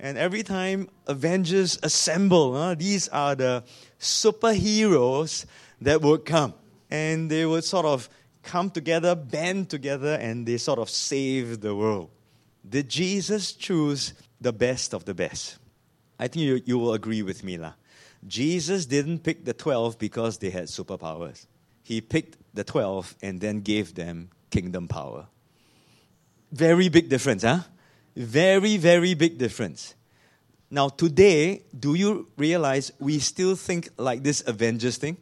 And 0.00 0.16
every 0.16 0.42
time 0.42 0.88
Avengers 1.06 1.78
assemble, 1.82 2.56
uh, 2.56 2.74
these 2.74 3.08
are 3.08 3.34
the 3.34 3.64
superheroes 4.00 5.44
that 5.82 6.00
would 6.00 6.24
come. 6.24 6.54
And 6.92 7.30
they 7.30 7.46
would 7.46 7.64
sort 7.64 7.86
of 7.86 8.10
come 8.42 8.68
together, 8.68 9.14
band 9.14 9.70
together, 9.70 10.18
and 10.20 10.44
they 10.44 10.58
sort 10.58 10.78
of 10.78 10.90
save 10.90 11.62
the 11.62 11.74
world. 11.74 12.10
Did 12.68 12.90
Jesus 12.90 13.52
choose 13.52 14.12
the 14.38 14.52
best 14.52 14.92
of 14.92 15.06
the 15.06 15.14
best? 15.14 15.56
I 16.18 16.28
think 16.28 16.44
you, 16.44 16.60
you 16.66 16.78
will 16.78 16.92
agree 16.92 17.22
with 17.22 17.42
me. 17.44 17.56
Lah. 17.56 17.72
Jesus 18.26 18.84
didn't 18.84 19.20
pick 19.20 19.46
the 19.46 19.54
12 19.54 19.98
because 19.98 20.36
they 20.36 20.50
had 20.50 20.64
superpowers. 20.64 21.46
He 21.82 22.02
picked 22.02 22.36
the 22.52 22.62
12 22.62 23.16
and 23.22 23.40
then 23.40 23.62
gave 23.62 23.94
them 23.94 24.28
kingdom 24.50 24.86
power. 24.86 25.28
Very 26.52 26.90
big 26.90 27.08
difference, 27.08 27.42
huh? 27.42 27.60
Very, 28.14 28.76
very 28.76 29.14
big 29.14 29.38
difference. 29.38 29.94
Now, 30.70 30.90
today, 30.90 31.62
do 31.78 31.94
you 31.94 32.28
realize 32.36 32.92
we 32.98 33.18
still 33.18 33.56
think 33.56 33.88
like 33.96 34.22
this 34.22 34.42
Avengers 34.46 34.98
thing? 34.98 35.16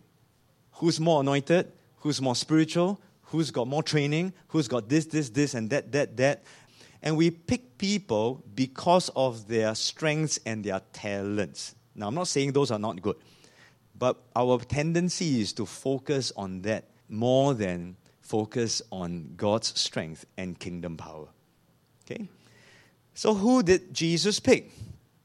Who's 0.81 0.99
more 0.99 1.21
anointed? 1.21 1.71
Who's 1.99 2.23
more 2.23 2.35
spiritual? 2.35 2.99
Who's 3.25 3.51
got 3.51 3.69
more 3.69 3.83
training? 3.83 4.33
Who's 4.49 4.67
got 4.67 4.89
this, 4.89 5.05
this, 5.05 5.29
this, 5.29 5.53
and 5.53 5.69
that, 5.69 5.93
that, 5.93 6.17
that? 6.17 6.43
And 7.03 7.19
we 7.19 7.31
pick 7.31 7.77
people 7.77 8.43
because 8.55 9.11
of 9.15 9.47
their 9.47 9.75
strengths 9.75 10.39
and 10.47 10.65
their 10.65 10.81
talents. 10.95 11.75
Now, 11.95 12.09
I'm 12.09 12.15
not 12.15 12.29
saying 12.29 12.53
those 12.53 12.71
are 12.71 12.79
not 12.79 13.03
good, 13.03 13.17
but 13.99 14.23
our 14.35 14.59
tendency 14.59 15.43
is 15.43 15.53
to 15.55 15.67
focus 15.67 16.33
on 16.35 16.63
that 16.63 16.89
more 17.11 17.53
than 17.53 17.97
focus 18.23 18.81
on 18.91 19.35
God's 19.37 19.79
strength 19.79 20.25
and 20.39 20.59
kingdom 20.59 20.97
power. 20.97 21.29
Okay? 22.11 22.27
So, 23.13 23.35
who 23.35 23.63
did 23.63 23.93
Jesus 23.93 24.41
pick? 24.41 24.73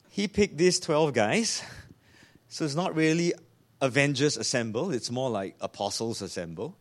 He 0.10 0.28
picked 0.28 0.58
these 0.58 0.82
12 0.82 1.14
guys. 1.14 1.64
So, 2.50 2.66
it's 2.66 2.76
not 2.76 2.94
really 2.94 3.34
Avengers 3.82 4.38
assemble, 4.38 4.92
it's 4.92 5.12
more 5.12 5.30
like 5.30 5.56
apostles 5.62 6.22
assemble. 6.22 6.78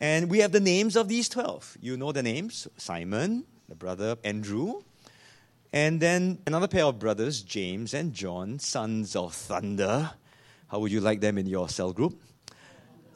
And 0.00 0.30
we 0.30 0.38
have 0.40 0.52
the 0.52 0.60
names 0.60 0.96
of 0.96 1.08
these 1.08 1.28
12. 1.28 1.78
You 1.80 1.96
know 1.96 2.12
the 2.12 2.22
names 2.22 2.68
Simon, 2.76 3.44
the 3.68 3.74
brother 3.74 4.16
Andrew, 4.24 4.82
and 5.72 6.00
then 6.00 6.38
another 6.46 6.68
pair 6.68 6.84
of 6.84 6.98
brothers, 6.98 7.42
James 7.42 7.92
and 7.94 8.12
John, 8.12 8.58
sons 8.58 9.16
of 9.16 9.34
thunder. 9.34 10.10
How 10.68 10.78
would 10.78 10.92
you 10.92 11.00
like 11.00 11.20
them 11.20 11.38
in 11.38 11.46
your 11.46 11.68
cell 11.68 11.92
group? 11.92 12.20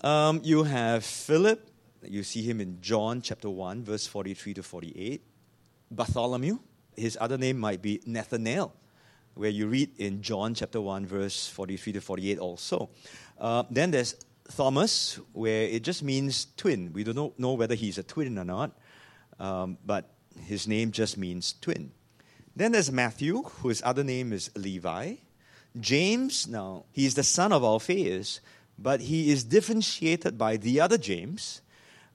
Um, 0.03 0.41
you 0.45 0.65
have 0.65 1.05
Philip, 1.05 1.71
you 2.03 2.23
see 2.23 2.43
him 2.43 2.61
in 2.61 2.81
John 2.81 3.21
chapter 3.21 3.51
1, 3.51 3.85
verse 3.85 4.07
43 4.07 4.55
to 4.55 4.63
48. 4.63 5.23
Bartholomew, 5.91 6.59
his 6.97 7.19
other 7.21 7.37
name 7.37 7.59
might 7.59 7.83
be 7.83 8.01
Nathanael, 8.07 8.75
where 9.35 9.51
you 9.51 9.67
read 9.67 9.91
in 9.99 10.23
John 10.23 10.55
chapter 10.55 10.81
1, 10.81 11.07
verse 11.07 11.49
43 11.49 11.95
to 11.95 12.01
48 12.01 12.39
also. 12.39 12.91
Uh, 13.39 13.65
then 13.71 13.91
there's 13.91 14.15
Thomas, 14.55 15.19
where 15.33 15.63
it 15.63 15.83
just 15.83 16.03
means 16.03 16.47
twin. 16.57 16.93
We 16.93 17.05
don't 17.05 17.39
know 17.39 17.53
whether 17.55 17.75
he's 17.75 17.99
a 17.99 18.03
twin 18.03 18.39
or 18.39 18.45
not, 18.45 18.73
um, 19.39 19.79
but 19.85 20.11
his 20.47 20.67
name 20.67 20.91
just 20.93 21.17
means 21.17 21.55
twin. 21.61 21.93
Then 22.57 22.73
there's 22.73 22.91
Matthew, 22.91 23.43
whose 23.43 23.83
other 23.83 24.05
name 24.05 24.33
is 24.33 24.51
Levi. 24.57 25.15
James, 25.79 26.49
now, 26.49 26.85
he's 26.91 27.15
the 27.15 27.23
son 27.23 27.53
of 27.53 27.63
Alphaeus, 27.63 28.41
but 28.79 29.01
he 29.01 29.31
is 29.31 29.45
differentiated 29.45 30.37
by 30.37 30.57
the 30.57 30.81
other 30.81 30.99
James 30.99 31.63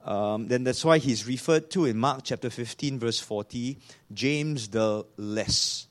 um, 0.05 0.47
then 0.47 0.63
that's 0.63 0.85
why 0.85 0.99
he's 0.99 1.27
referred 1.27 1.71
to 1.71 1.85
in 1.85 1.97
Mark 1.97 2.21
chapter 2.23 2.51
15, 2.51 2.99
verse 2.99 3.19
40, 3.19 3.79
James 4.13 4.67
the 4.67 5.03
less. 5.17 5.87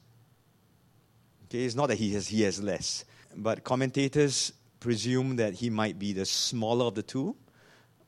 Okay, 1.44 1.64
it's 1.64 1.74
not 1.74 1.88
that 1.88 1.98
he 1.98 2.12
has, 2.14 2.28
he 2.28 2.42
has 2.42 2.62
less, 2.62 3.04
but 3.36 3.64
commentators 3.64 4.52
presume 4.80 5.36
that 5.36 5.54
he 5.54 5.70
might 5.70 5.98
be 5.98 6.12
the 6.12 6.24
smaller 6.24 6.86
of 6.86 6.94
the 6.94 7.02
two, 7.02 7.36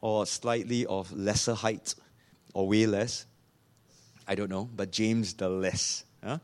or 0.01 0.26
slightly 0.26 0.87
of 0.87 1.12
lesser 1.12 1.55
height, 1.55 1.95
or 2.55 2.68
way 2.68 2.87
less. 2.87 3.26
I 4.26 4.34
don't 4.34 4.51
know, 4.51 4.68
but 4.74 4.91
James 4.91 5.34
the 5.34 5.49
less. 5.49 6.05
Huh? 6.22 6.39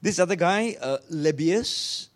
This 0.00 0.18
other 0.18 0.36
guy, 0.36 0.76
uh, 0.80 0.98
Lebbaeus, 1.10 2.08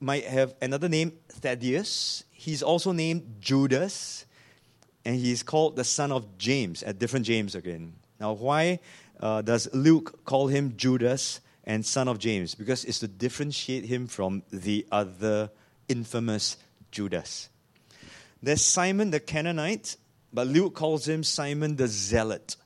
might 0.00 0.24
have 0.24 0.54
another 0.62 0.88
name, 0.88 1.12
Thaddeus. 1.28 2.24
He's 2.32 2.62
also 2.62 2.92
named 2.92 3.36
Judas 3.40 4.26
and 5.04 5.14
he's 5.14 5.42
called 5.42 5.76
the 5.76 5.84
son 5.84 6.10
of 6.10 6.36
James, 6.36 6.82
a 6.82 6.92
different 6.92 7.26
James 7.26 7.54
again. 7.54 7.92
Now, 8.18 8.32
why 8.32 8.80
uh, 9.20 9.40
does 9.40 9.68
Luke 9.72 10.24
call 10.24 10.48
him 10.48 10.76
Judas 10.76 11.40
and 11.66 11.84
son 11.84 12.08
of 12.08 12.18
James? 12.18 12.54
Because 12.54 12.84
it's 12.84 13.00
to 13.00 13.08
differentiate 13.08 13.84
him 13.84 14.06
from 14.06 14.42
the 14.50 14.86
other 14.92 15.50
infamous 15.88 16.56
Judas. 16.90 17.48
There's 18.42 18.64
Simon 18.64 19.10
the 19.10 19.20
Canaanite, 19.20 19.96
but 20.32 20.46
Luke 20.46 20.74
calls 20.74 21.08
him 21.08 21.24
Simon 21.24 21.76
the 21.76 21.88
Zealot. 21.88 22.56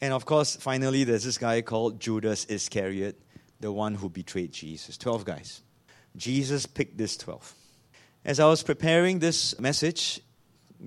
And 0.00 0.12
of 0.12 0.24
course, 0.24 0.56
finally, 0.56 1.04
there's 1.04 1.24
this 1.24 1.38
guy 1.38 1.60
called 1.62 2.00
Judas 2.00 2.44
Iscariot, 2.46 3.20
the 3.60 3.72
one 3.72 3.94
who 3.94 4.08
betrayed 4.08 4.52
Jesus. 4.52 4.96
12 4.96 5.24
guys. 5.24 5.62
Jesus 6.16 6.66
picked 6.66 6.96
this 6.96 7.16
12. 7.16 7.54
As 8.24 8.40
I 8.40 8.46
was 8.46 8.62
preparing 8.62 9.18
this 9.18 9.58
message, 9.58 10.20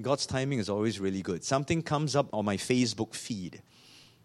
God's 0.02 0.26
timing 0.26 0.60
is 0.60 0.70
always 0.70 1.00
really 1.00 1.22
good. 1.22 1.44
Something 1.44 1.82
comes 1.82 2.16
up 2.16 2.30
on 2.34 2.46
my 2.46 2.58
Facebook 2.58 3.14
feed. 3.14 3.62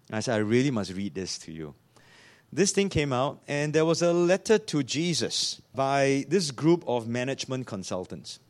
And 0.08 0.16
I 0.16 0.20
said, 0.20 0.34
I 0.34 0.38
really 0.38 0.70
must 0.70 0.92
read 0.92 1.14
this 1.14 1.38
to 1.38 1.52
you. 1.52 1.74
This 2.56 2.72
thing 2.72 2.88
came 2.88 3.12
out, 3.12 3.42
and 3.46 3.74
there 3.74 3.84
was 3.84 4.00
a 4.00 4.14
letter 4.14 4.56
to 4.56 4.82
Jesus 4.82 5.60
by 5.74 6.24
this 6.30 6.50
group 6.50 6.84
of 6.86 7.06
management 7.06 7.66
consultants. 7.66 8.40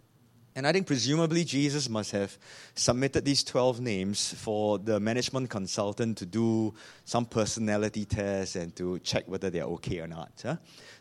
And 0.54 0.64
I 0.64 0.70
think 0.70 0.86
presumably 0.86 1.42
Jesus 1.42 1.88
must 1.88 2.12
have 2.12 2.38
submitted 2.76 3.24
these 3.24 3.42
12 3.42 3.80
names 3.80 4.32
for 4.34 4.78
the 4.78 5.00
management 5.00 5.50
consultant 5.50 6.18
to 6.18 6.24
do 6.24 6.72
some 7.04 7.26
personality 7.26 8.04
tests 8.04 8.54
and 8.54 8.76
to 8.76 9.00
check 9.00 9.24
whether 9.26 9.50
they're 9.50 9.64
okay 9.64 9.98
or 9.98 10.06
not. 10.06 10.30
Huh? 10.40 10.54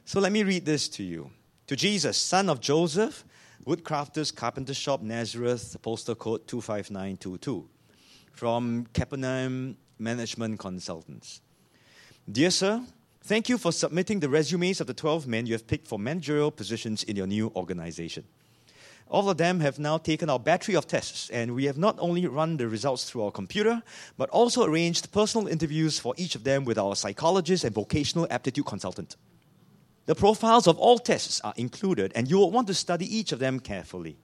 So 0.04 0.20
let 0.20 0.32
me 0.32 0.42
read 0.42 0.66
this 0.66 0.90
to 0.98 1.04
you. 1.04 1.30
To 1.68 1.76
Jesus, 1.76 2.18
son 2.18 2.50
of 2.50 2.60
Joseph, 2.60 3.24
Woodcrafters 3.68 4.36
Carpenter 4.36 4.74
Shop, 4.74 5.04
Nazareth, 5.04 5.78
postal 5.84 6.16
code 6.16 6.48
25922. 6.48 7.70
From 8.32 8.88
Capernaum 8.94 9.78
Management 10.00 10.58
Consultants. 10.58 11.42
Dear 12.28 12.50
Sir, 12.50 12.82
thank 13.26 13.50
you 13.50 13.58
for 13.58 13.72
submitting 13.72 14.20
the 14.20 14.30
resumes 14.30 14.80
of 14.80 14.86
the 14.86 14.94
12 14.94 15.26
men 15.26 15.48
you 15.48 15.54
have 15.54 15.66
picked 15.66 15.88
for 15.88 15.98
managerial 15.98 16.52
positions 16.52 17.02
in 17.04 17.16
your 17.16 17.26
new 17.26 17.52
organization. 17.56 18.24
All 19.10 19.30
of 19.30 19.38
them 19.38 19.60
have 19.62 19.80
now 19.80 19.98
taken 19.98 20.30
our 20.30 20.40
battery 20.40 20.76
of 20.76 20.88
tests, 20.88 21.30
and 21.32 21.56
we 21.56 21.66
have 21.66 21.78
not 21.78 21.96
only 22.00 22.28
run 22.28 22.58
the 22.58 22.68
results 22.68 23.10
through 23.10 23.24
our 23.24 23.32
computer, 23.32 23.82
but 24.16 24.30
also 24.30 24.64
arranged 24.64 25.12
personal 25.12 25.48
interviews 25.48 25.98
for 25.98 26.14
each 26.18 26.36
of 26.36 26.44
them 26.44 26.66
with 26.66 26.78
our 26.78 26.96
psychologist 26.96 27.64
and 27.64 27.74
vocational 27.74 28.28
aptitude 28.30 28.66
consultant. 28.66 29.16
The 30.06 30.16
profiles 30.16 30.68
of 30.68 30.78
all 30.78 31.00
tests 31.00 31.42
are 31.42 31.54
included, 31.58 32.12
and 32.16 32.30
you 32.30 32.38
will 32.38 32.52
want 32.52 32.68
to 32.68 32.76
study 32.76 33.06
each 33.06 33.32
of 33.32 33.40
them 33.40 33.60
carefully. 33.60 34.18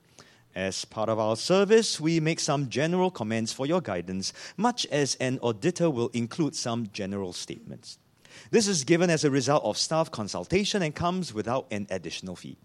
As 0.54 0.86
part 0.86 1.10
of 1.10 1.18
our 1.18 1.36
service, 1.38 2.00
we 2.00 2.20
make 2.20 2.40
some 2.40 2.70
general 2.70 3.10
comments 3.10 3.52
for 3.52 3.66
your 3.66 3.82
guidance, 3.82 4.32
much 4.58 4.86
as 4.88 5.16
an 5.16 5.40
auditor 5.42 5.90
will 5.90 6.10
include 6.14 6.56
some 6.56 6.90
general 6.94 7.34
statements. 7.34 7.98
This 8.50 8.68
is 8.68 8.84
given 8.84 9.10
as 9.10 9.24
a 9.24 9.32
result 9.32 9.64
of 9.64 9.78
staff 9.78 10.12
consultation 10.12 10.82
and 10.82 10.94
comes 10.94 11.34
without 11.34 11.68
an 11.72 11.88
additional 11.90 12.36
fee. 12.36 12.58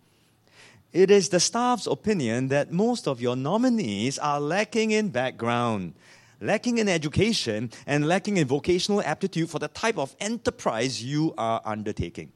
It 0.93 1.11
is 1.11 1.29
the 1.29 1.41
staff's 1.41 1.87
opinion 1.87 2.49
that 2.49 2.73
most 2.73 3.07
of 3.07 3.21
your 3.21 3.37
nominees 3.37 4.19
are 4.19 4.41
lacking 4.41 4.93
in 4.93 5.11
background, 5.11 5.95
lacking 6.41 6.79
in 6.79 6.89
education, 6.89 7.71
and 7.87 8.09
lacking 8.09 8.37
in 8.39 8.47
vocational 8.47 9.03
aptitude 9.03 9.51
for 9.51 9.59
the 9.59 9.69
type 9.69 9.99
of 9.99 10.17
enterprise 10.21 11.05
you 11.05 11.35
are 11.37 11.61
undertaking. 11.65 12.33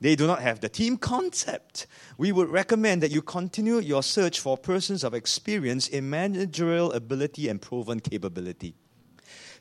They 0.00 0.16
do 0.16 0.26
not 0.26 0.42
have 0.42 0.60
the 0.60 0.68
team 0.68 0.98
concept. 0.98 1.86
We 2.18 2.32
would 2.32 2.50
recommend 2.50 3.02
that 3.02 3.10
you 3.10 3.22
continue 3.22 3.78
your 3.78 4.02
search 4.02 4.40
for 4.40 4.58
persons 4.58 5.02
of 5.02 5.14
experience 5.14 5.88
in 5.88 6.10
managerial 6.10 6.92
ability 6.92 7.48
and 7.48 7.62
proven 7.62 8.00
capability. 8.00 8.74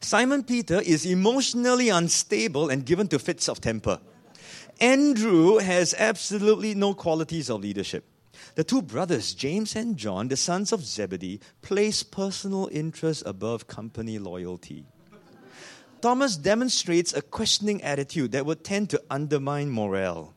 Simon 0.03 0.43
Peter 0.43 0.81
is 0.81 1.05
emotionally 1.05 1.87
unstable 1.87 2.69
and 2.69 2.85
given 2.85 3.07
to 3.07 3.17
fits 3.17 3.47
of 3.47 3.61
temper. 3.61 3.99
Andrew 4.81 5.59
has 5.59 5.95
absolutely 5.97 6.75
no 6.75 6.93
qualities 6.93 7.49
of 7.49 7.61
leadership. 7.61 8.03
The 8.55 8.65
two 8.65 8.81
brothers, 8.81 9.33
James 9.33 9.75
and 9.75 9.95
John, 9.95 10.27
the 10.27 10.35
sons 10.35 10.73
of 10.73 10.83
Zebedee, 10.83 11.39
place 11.61 12.03
personal 12.03 12.69
interest 12.71 13.23
above 13.25 13.67
company 13.67 14.19
loyalty. 14.19 14.85
Thomas 16.01 16.35
demonstrates 16.35 17.13
a 17.13 17.21
questioning 17.21 17.81
attitude 17.81 18.33
that 18.33 18.45
would 18.45 18.63
tend 18.65 18.89
to 18.89 19.01
undermine 19.09 19.71
morale. 19.71 20.33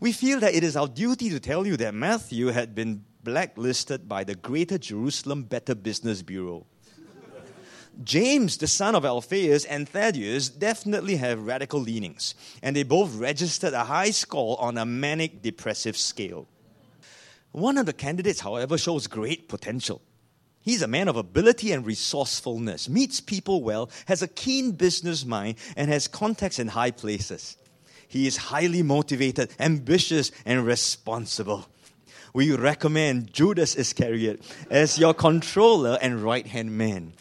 We 0.00 0.10
feel 0.10 0.40
that 0.40 0.54
it 0.54 0.64
is 0.64 0.76
our 0.76 0.88
duty 0.88 1.30
to 1.30 1.38
tell 1.38 1.66
you 1.66 1.76
that 1.76 1.94
Matthew 1.94 2.48
had 2.48 2.74
been 2.74 3.04
blacklisted 3.22 4.08
by 4.08 4.24
the 4.24 4.34
Greater 4.34 4.76
Jerusalem 4.76 5.44
Better 5.44 5.76
Business 5.76 6.22
Bureau. 6.22 6.66
James, 8.04 8.58
the 8.58 8.68
son 8.68 8.94
of 8.94 9.04
Alphaeus, 9.04 9.64
and 9.64 9.88
Thaddeus 9.88 10.48
definitely 10.48 11.16
have 11.16 11.46
radical 11.46 11.80
leanings, 11.80 12.34
and 12.62 12.76
they 12.76 12.84
both 12.84 13.16
registered 13.16 13.72
a 13.74 13.84
high 13.84 14.10
score 14.10 14.60
on 14.60 14.78
a 14.78 14.86
manic 14.86 15.42
depressive 15.42 15.96
scale. 15.96 16.46
One 17.50 17.76
of 17.76 17.86
the 17.86 17.92
candidates, 17.92 18.40
however, 18.40 18.78
shows 18.78 19.08
great 19.08 19.48
potential. 19.48 20.00
He's 20.60 20.82
a 20.82 20.86
man 20.86 21.08
of 21.08 21.16
ability 21.16 21.72
and 21.72 21.84
resourcefulness, 21.84 22.88
meets 22.88 23.20
people 23.20 23.62
well, 23.62 23.90
has 24.06 24.22
a 24.22 24.28
keen 24.28 24.72
business 24.72 25.24
mind, 25.24 25.56
and 25.76 25.90
has 25.90 26.06
contacts 26.06 26.60
in 26.60 26.68
high 26.68 26.92
places. 26.92 27.56
He 28.06 28.26
is 28.26 28.36
highly 28.36 28.82
motivated, 28.82 29.50
ambitious, 29.58 30.30
and 30.46 30.64
responsible. 30.64 31.66
We 32.32 32.54
recommend 32.54 33.32
Judas 33.32 33.74
Iscariot 33.74 34.42
as 34.70 34.98
your 34.98 35.14
controller 35.14 35.98
and 36.00 36.22
right 36.22 36.46
hand 36.46 36.76
man. 36.76 37.14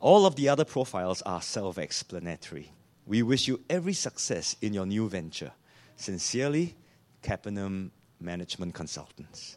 All 0.00 0.26
of 0.26 0.36
the 0.36 0.48
other 0.48 0.64
profiles 0.64 1.22
are 1.22 1.42
self 1.42 1.78
explanatory. 1.78 2.72
We 3.06 3.22
wish 3.22 3.48
you 3.48 3.60
every 3.68 3.94
success 3.94 4.56
in 4.60 4.74
your 4.74 4.86
new 4.86 5.08
venture. 5.08 5.52
Sincerely, 5.96 6.76
Capernaum 7.22 7.90
Management 8.20 8.74
Consultants. 8.74 9.56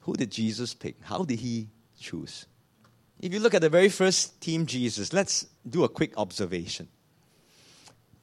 Who 0.00 0.14
did 0.14 0.30
Jesus 0.30 0.74
pick? 0.74 0.96
How 1.02 1.24
did 1.24 1.40
he 1.40 1.68
choose? 1.98 2.46
If 3.20 3.32
you 3.32 3.40
look 3.40 3.54
at 3.54 3.62
the 3.62 3.68
very 3.68 3.88
first 3.88 4.40
team 4.40 4.66
Jesus, 4.66 5.12
let's 5.12 5.46
do 5.68 5.84
a 5.84 5.88
quick 5.88 6.12
observation. 6.16 6.88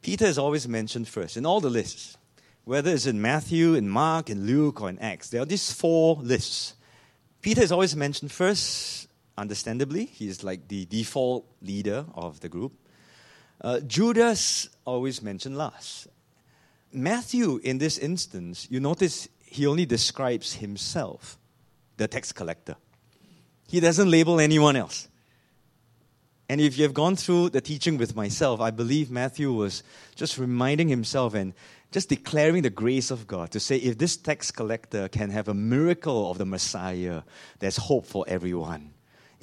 Peter 0.02 0.26
is 0.26 0.38
always 0.38 0.68
mentioned 0.68 1.08
first 1.08 1.36
in 1.36 1.46
all 1.46 1.60
the 1.60 1.70
lists, 1.70 2.18
whether 2.64 2.92
it's 2.92 3.06
in 3.06 3.22
Matthew, 3.22 3.74
in 3.74 3.90
Mark, 3.90 4.30
in 4.30 4.46
Luke, 4.46 4.82
or 4.82 4.90
in 4.90 5.00
Acts. 5.00 5.30
There 5.30 5.42
are 5.42 5.46
these 5.46 5.72
four 5.72 6.18
lists. 6.18 6.76
Peter 7.42 7.62
is 7.62 7.72
always 7.72 7.96
mentioned 7.96 8.32
first, 8.32 9.08
understandably. 9.38 10.06
He's 10.06 10.44
like 10.44 10.68
the 10.68 10.86
default 10.86 11.46
leader 11.62 12.06
of 12.14 12.40
the 12.40 12.50
group. 12.50 12.74
Uh, 13.62 13.80
Judas 13.82 14.70
always 14.86 15.22
mentioned 15.22 15.58
last. 15.58 16.08
Matthew, 16.92 17.60
in 17.64 17.78
this 17.78 17.98
instance, 17.98 18.68
you 18.70 18.80
notice 18.80 19.28
he 19.46 19.66
only 19.66 19.86
describes 19.86 20.54
himself, 20.54 21.38
the 21.98 22.08
tax 22.08 22.32
collector. 22.32 22.76
He 23.68 23.80
doesn't 23.80 24.10
label 24.10 24.40
anyone 24.40 24.76
else. 24.76 25.08
And 26.50 26.60
if 26.62 26.78
you 26.78 26.84
have 26.84 26.94
gone 26.94 27.16
through 27.16 27.50
the 27.50 27.62
teaching 27.62 27.98
with 27.98 28.16
myself, 28.16 28.60
I 28.60 28.70
believe 28.70 29.10
Matthew 29.10 29.52
was 29.52 29.82
just 30.16 30.38
reminding 30.38 30.90
himself 30.90 31.34
and 31.34 31.54
just 31.92 32.10
declaring 32.10 32.64
the 32.64 32.70
grace 32.70 33.12
of 33.12 33.28
God 33.28 33.52
to 33.52 33.60
say, 33.60 33.78
if 33.78 33.98
this 33.98 34.18
tax 34.18 34.52
collector 34.52 35.08
can 35.08 35.30
have 35.30 35.48
a 35.48 35.54
miracle 35.54 36.30
of 36.30 36.38
the 36.38 36.46
Messiah, 36.46 37.22
there's 37.60 37.78
hope 37.78 38.06
for 38.06 38.26
everyone. 38.28 38.94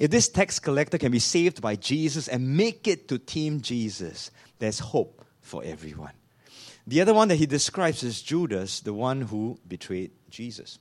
If 0.01 0.09
this 0.09 0.29
tax 0.29 0.57
collector 0.57 0.97
can 0.97 1.11
be 1.11 1.19
saved 1.19 1.61
by 1.61 1.75
Jesus 1.75 2.27
and 2.27 2.57
make 2.57 2.87
it 2.87 3.07
to 3.09 3.19
Team 3.19 3.61
Jesus, 3.61 4.31
there's 4.57 4.79
hope 4.79 5.23
for 5.41 5.63
everyone. 5.63 6.13
The 6.87 7.01
other 7.01 7.13
one 7.13 7.27
that 7.27 7.35
he 7.35 7.45
describes 7.45 8.01
is 8.01 8.19
Judas, 8.23 8.79
the 8.79 8.95
one 8.95 9.21
who 9.21 9.59
betrayed 9.67 10.09
Jesus. 10.27 10.79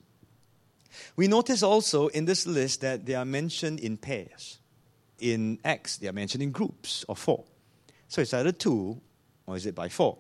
We 1.16 1.28
notice 1.28 1.62
also 1.62 2.08
in 2.08 2.24
this 2.24 2.46
list 2.46 2.80
that 2.80 3.04
they 3.04 3.14
are 3.14 3.26
mentioned 3.26 3.80
in 3.80 3.98
pairs. 3.98 4.58
In 5.18 5.58
Acts, 5.66 5.98
they 5.98 6.08
are 6.08 6.14
mentioned 6.14 6.42
in 6.42 6.50
groups 6.50 7.04
of 7.06 7.18
four. 7.18 7.44
So 8.08 8.22
it's 8.22 8.32
either 8.32 8.52
two 8.52 9.02
or 9.46 9.54
is 9.54 9.66
it 9.66 9.74
by 9.74 9.90
four? 9.90 10.16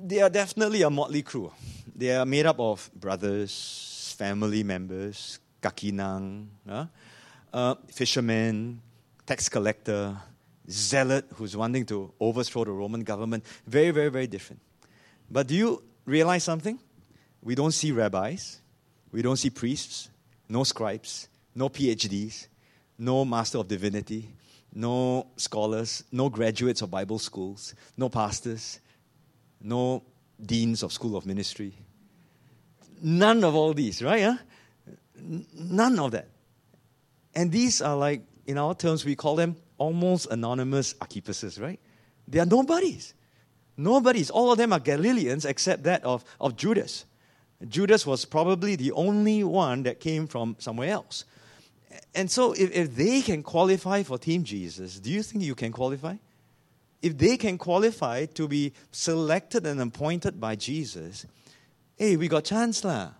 They 0.00 0.20
are 0.20 0.30
definitely 0.30 0.82
a 0.82 0.90
motley 0.90 1.22
crew. 1.22 1.50
They 1.92 2.14
are 2.14 2.24
made 2.24 2.46
up 2.46 2.60
of 2.60 2.88
brothers, 2.94 4.14
family 4.16 4.62
members, 4.62 5.40
kakinang, 5.60 6.46
uh, 6.68 6.86
uh, 7.52 7.74
fishermen, 7.88 8.80
tax 9.26 9.48
collector, 9.48 10.16
zealot 10.70 11.26
who's 11.34 11.56
wanting 11.56 11.86
to 11.86 12.12
overthrow 12.20 12.64
the 12.64 12.72
Roman 12.72 13.02
government. 13.02 13.44
Very, 13.66 13.90
very, 13.90 14.08
very 14.08 14.26
different. 14.26 14.60
But 15.30 15.46
do 15.46 15.54
you 15.54 15.82
realize 16.04 16.44
something? 16.44 16.78
We 17.42 17.54
don't 17.54 17.72
see 17.72 17.92
rabbis, 17.92 18.60
we 19.12 19.22
don't 19.22 19.36
see 19.36 19.50
priests, 19.50 20.10
no 20.48 20.64
scribes, 20.64 21.28
no 21.54 21.68
PhDs, 21.68 22.48
no 22.98 23.24
master 23.24 23.58
of 23.58 23.68
divinity, 23.68 24.28
no 24.74 25.26
scholars, 25.36 26.04
no 26.10 26.28
graduates 26.28 26.82
of 26.82 26.90
Bible 26.90 27.18
schools, 27.18 27.74
no 27.96 28.08
pastors, 28.08 28.80
no 29.60 30.02
deans 30.44 30.82
of 30.82 30.92
school 30.92 31.16
of 31.16 31.26
ministry. 31.26 31.74
None 33.00 33.44
of 33.44 33.54
all 33.54 33.72
these, 33.72 34.02
right? 34.02 34.22
Huh? 34.22 34.36
None 35.54 35.98
of 35.98 36.10
that. 36.12 36.28
And 37.38 37.52
these 37.52 37.80
are 37.80 37.94
like, 37.94 38.22
in 38.48 38.58
our 38.58 38.74
terms, 38.74 39.04
we 39.04 39.14
call 39.14 39.36
them 39.36 39.54
almost 39.78 40.26
anonymous 40.32 40.94
Archippuses, 40.94 41.60
right? 41.60 41.78
They 42.26 42.40
are 42.40 42.46
nobodies. 42.46 43.14
Nobodies. 43.76 44.28
All 44.28 44.50
of 44.50 44.58
them 44.58 44.72
are 44.72 44.80
Galileans 44.80 45.44
except 45.44 45.84
that 45.84 46.02
of, 46.02 46.24
of 46.40 46.56
Judas. 46.56 47.04
Judas 47.68 48.04
was 48.04 48.24
probably 48.24 48.74
the 48.74 48.90
only 48.90 49.44
one 49.44 49.84
that 49.84 50.00
came 50.00 50.26
from 50.26 50.56
somewhere 50.58 50.90
else. 50.90 51.26
And 52.12 52.28
so, 52.28 52.54
if, 52.54 52.72
if 52.72 52.96
they 52.96 53.22
can 53.22 53.44
qualify 53.44 54.02
for 54.02 54.18
Team 54.18 54.42
Jesus, 54.42 54.98
do 54.98 55.08
you 55.08 55.22
think 55.22 55.44
you 55.44 55.54
can 55.54 55.70
qualify? 55.70 56.16
If 57.02 57.16
they 57.16 57.36
can 57.36 57.56
qualify 57.56 58.26
to 58.34 58.48
be 58.48 58.72
selected 58.90 59.64
and 59.64 59.80
appointed 59.80 60.40
by 60.40 60.56
Jesus, 60.56 61.24
hey, 61.96 62.16
we 62.16 62.26
got 62.26 62.46
chance 62.46 62.82
lah. 62.82 63.10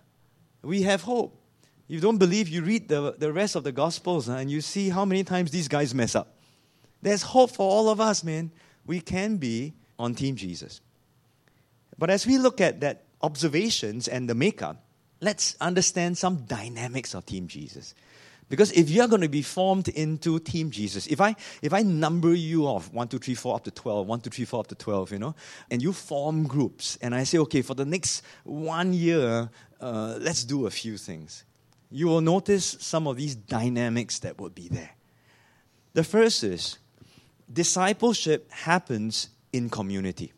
We 0.61 0.81
have 0.81 1.03
hope 1.03 1.38
you 1.89 1.99
don't 1.99 2.19
believe, 2.19 2.47
you 2.47 2.61
read 2.61 2.87
the, 2.87 3.15
the 3.17 3.33
rest 3.33 3.55
of 3.55 3.63
the 3.63 3.71
Gospels 3.71 4.29
and 4.29 4.49
you 4.49 4.61
see 4.61 4.89
how 4.89 5.05
many 5.05 5.23
times 5.23 5.49
these 5.49 5.67
guys 5.67 5.93
mess 5.95 6.15
up. 6.15 6.37
There's 7.01 7.23
hope 7.23 7.49
for 7.49 7.69
all 7.69 7.89
of 7.89 7.99
us, 7.99 8.23
man. 8.23 8.51
We 8.85 9.01
can 9.01 9.37
be 9.37 9.73
on 9.97 10.13
Team 10.13 10.35
Jesus. 10.35 10.81
But 11.97 12.11
as 12.11 12.27
we 12.27 12.37
look 12.37 12.61
at 12.61 12.81
that 12.81 13.05
observations 13.23 14.07
and 14.07 14.29
the 14.29 14.35
makeup, 14.35 14.85
let's 15.19 15.55
understand 15.59 16.19
some 16.19 16.45
dynamics 16.45 17.15
of 17.15 17.25
Team 17.25 17.47
Jesus. 17.47 17.95
Because 18.49 18.71
if 18.71 18.91
you're 18.91 19.07
going 19.07 19.21
to 19.21 19.29
be 19.29 19.41
formed 19.41 19.87
into 19.87 20.37
Team 20.37 20.69
Jesus, 20.69 21.07
if 21.07 21.19
I 21.19 21.35
if 21.63 21.73
I 21.73 21.81
number 21.81 22.35
you 22.35 22.65
off 22.67 22.93
one, 22.93 23.07
two, 23.07 23.17
three, 23.17 23.33
four 23.33 23.55
up 23.55 23.63
to 23.63 23.71
12, 23.71 24.05
one, 24.05 24.21
two, 24.21 24.29
three, 24.29 24.45
four 24.45 24.59
up 24.59 24.67
to 24.67 24.75
12, 24.75 25.13
you 25.13 25.19
know, 25.19 25.35
and 25.71 25.81
you 25.81 25.91
form 25.91 26.45
groups, 26.45 26.99
and 27.01 27.15
I 27.15 27.23
say, 27.23 27.39
okay, 27.39 27.63
for 27.63 27.73
the 27.73 27.85
next 27.85 28.21
one 28.43 28.93
year, 28.93 29.49
uh, 29.81 30.17
let's 30.19 30.43
do 30.43 30.67
a 30.67 30.69
few 30.69 30.95
things 30.95 31.45
you 31.91 32.07
will 32.07 32.21
notice 32.21 32.77
some 32.79 33.07
of 33.07 33.17
these 33.17 33.35
dynamics 33.35 34.19
that 34.19 34.39
would 34.39 34.53
be 34.53 34.67
there. 34.67 34.91
The 35.93 36.03
first 36.03 36.43
is 36.43 36.77
discipleship 37.51 38.51
happens 38.51 39.29
in 39.51 39.69
community. 39.69 40.33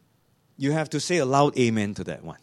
You 0.57 0.71
have 0.71 0.89
to 0.91 0.99
say 0.99 1.17
a 1.17 1.25
loud 1.25 1.57
amen 1.57 1.93
to 1.95 2.03
that 2.05 2.23
one. 2.23 2.37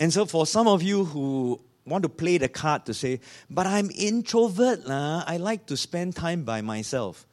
And 0.00 0.12
so, 0.12 0.26
for 0.26 0.46
some 0.46 0.66
of 0.66 0.82
you 0.82 1.04
who 1.04 1.60
want 1.84 2.02
to 2.02 2.08
play 2.08 2.38
the 2.38 2.48
card 2.48 2.86
to 2.86 2.94
say, 2.94 3.20
but 3.50 3.66
I'm 3.66 3.90
introvert, 3.96 4.86
lah. 4.86 5.24
I 5.26 5.38
like 5.38 5.66
to 5.66 5.76
spend 5.76 6.16
time 6.16 6.44
by 6.44 6.60
myself. 6.60 7.26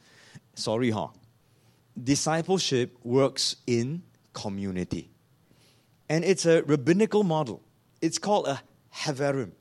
Sorry, 0.56 0.90
huh? 0.92 1.10
Discipleship 2.02 2.98
works 3.04 3.58
in 3.68 4.04
community. 4.34 5.10
And 6.10 6.24
it's 6.24 6.46
a 6.46 6.64
rabbinical 6.64 7.24
model. 7.24 7.62
It's 8.02 8.18
called 8.18 8.48
a 8.48 8.62
Haverim. 8.94 9.52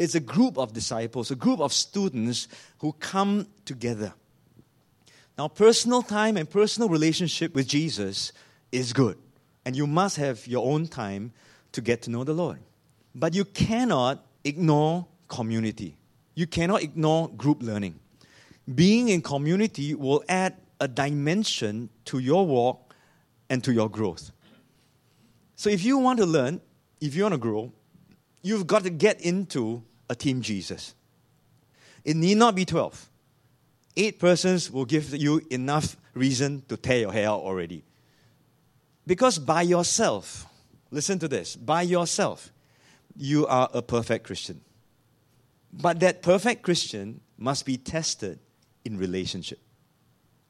It's 0.00 0.14
a 0.14 0.20
group 0.20 0.56
of 0.56 0.72
disciples, 0.72 1.30
a 1.30 1.34
group 1.34 1.60
of 1.60 1.74
students 1.74 2.48
who 2.78 2.94
come 2.94 3.48
together. 3.66 4.14
Now, 5.36 5.48
personal 5.48 6.00
time 6.00 6.38
and 6.38 6.48
personal 6.48 6.88
relationship 6.88 7.54
with 7.54 7.68
Jesus 7.68 8.32
is 8.72 8.94
good. 8.94 9.18
And 9.66 9.76
you 9.76 9.86
must 9.86 10.16
have 10.16 10.46
your 10.46 10.66
own 10.66 10.86
time 10.86 11.32
to 11.72 11.82
get 11.82 12.00
to 12.02 12.10
know 12.10 12.24
the 12.24 12.32
Lord. 12.32 12.60
But 13.14 13.34
you 13.34 13.44
cannot 13.44 14.24
ignore 14.42 15.06
community. 15.28 15.98
You 16.34 16.46
cannot 16.46 16.82
ignore 16.82 17.28
group 17.28 17.62
learning. 17.62 18.00
Being 18.74 19.08
in 19.08 19.20
community 19.20 19.94
will 19.94 20.24
add 20.30 20.56
a 20.80 20.88
dimension 20.88 21.90
to 22.06 22.20
your 22.20 22.46
walk 22.46 22.94
and 23.50 23.62
to 23.64 23.72
your 23.74 23.90
growth. 23.90 24.30
So 25.56 25.68
if 25.68 25.84
you 25.84 25.98
want 25.98 26.20
to 26.20 26.26
learn, 26.26 26.62
if 27.02 27.14
you 27.14 27.24
want 27.24 27.34
to 27.34 27.38
grow, 27.38 27.74
you've 28.40 28.66
got 28.66 28.84
to 28.84 28.90
get 28.90 29.20
into 29.20 29.82
a 30.10 30.14
team 30.14 30.42
Jesus. 30.42 30.94
It 32.04 32.16
need 32.16 32.36
not 32.36 32.54
be 32.54 32.66
12. 32.66 33.08
Eight 33.96 34.18
persons 34.18 34.70
will 34.70 34.84
give 34.84 35.14
you 35.14 35.40
enough 35.50 35.96
reason 36.14 36.62
to 36.68 36.76
tear 36.76 36.98
your 36.98 37.12
hair 37.12 37.28
out 37.28 37.40
already. 37.40 37.84
Because 39.06 39.38
by 39.38 39.62
yourself, 39.62 40.46
listen 40.90 41.18
to 41.20 41.28
this, 41.28 41.56
by 41.56 41.82
yourself, 41.82 42.52
you 43.16 43.46
are 43.46 43.70
a 43.72 43.82
perfect 43.82 44.26
Christian. 44.26 44.60
But 45.72 46.00
that 46.00 46.22
perfect 46.22 46.62
Christian 46.62 47.20
must 47.38 47.64
be 47.64 47.76
tested 47.76 48.38
in 48.84 48.98
relationship. 48.98 49.60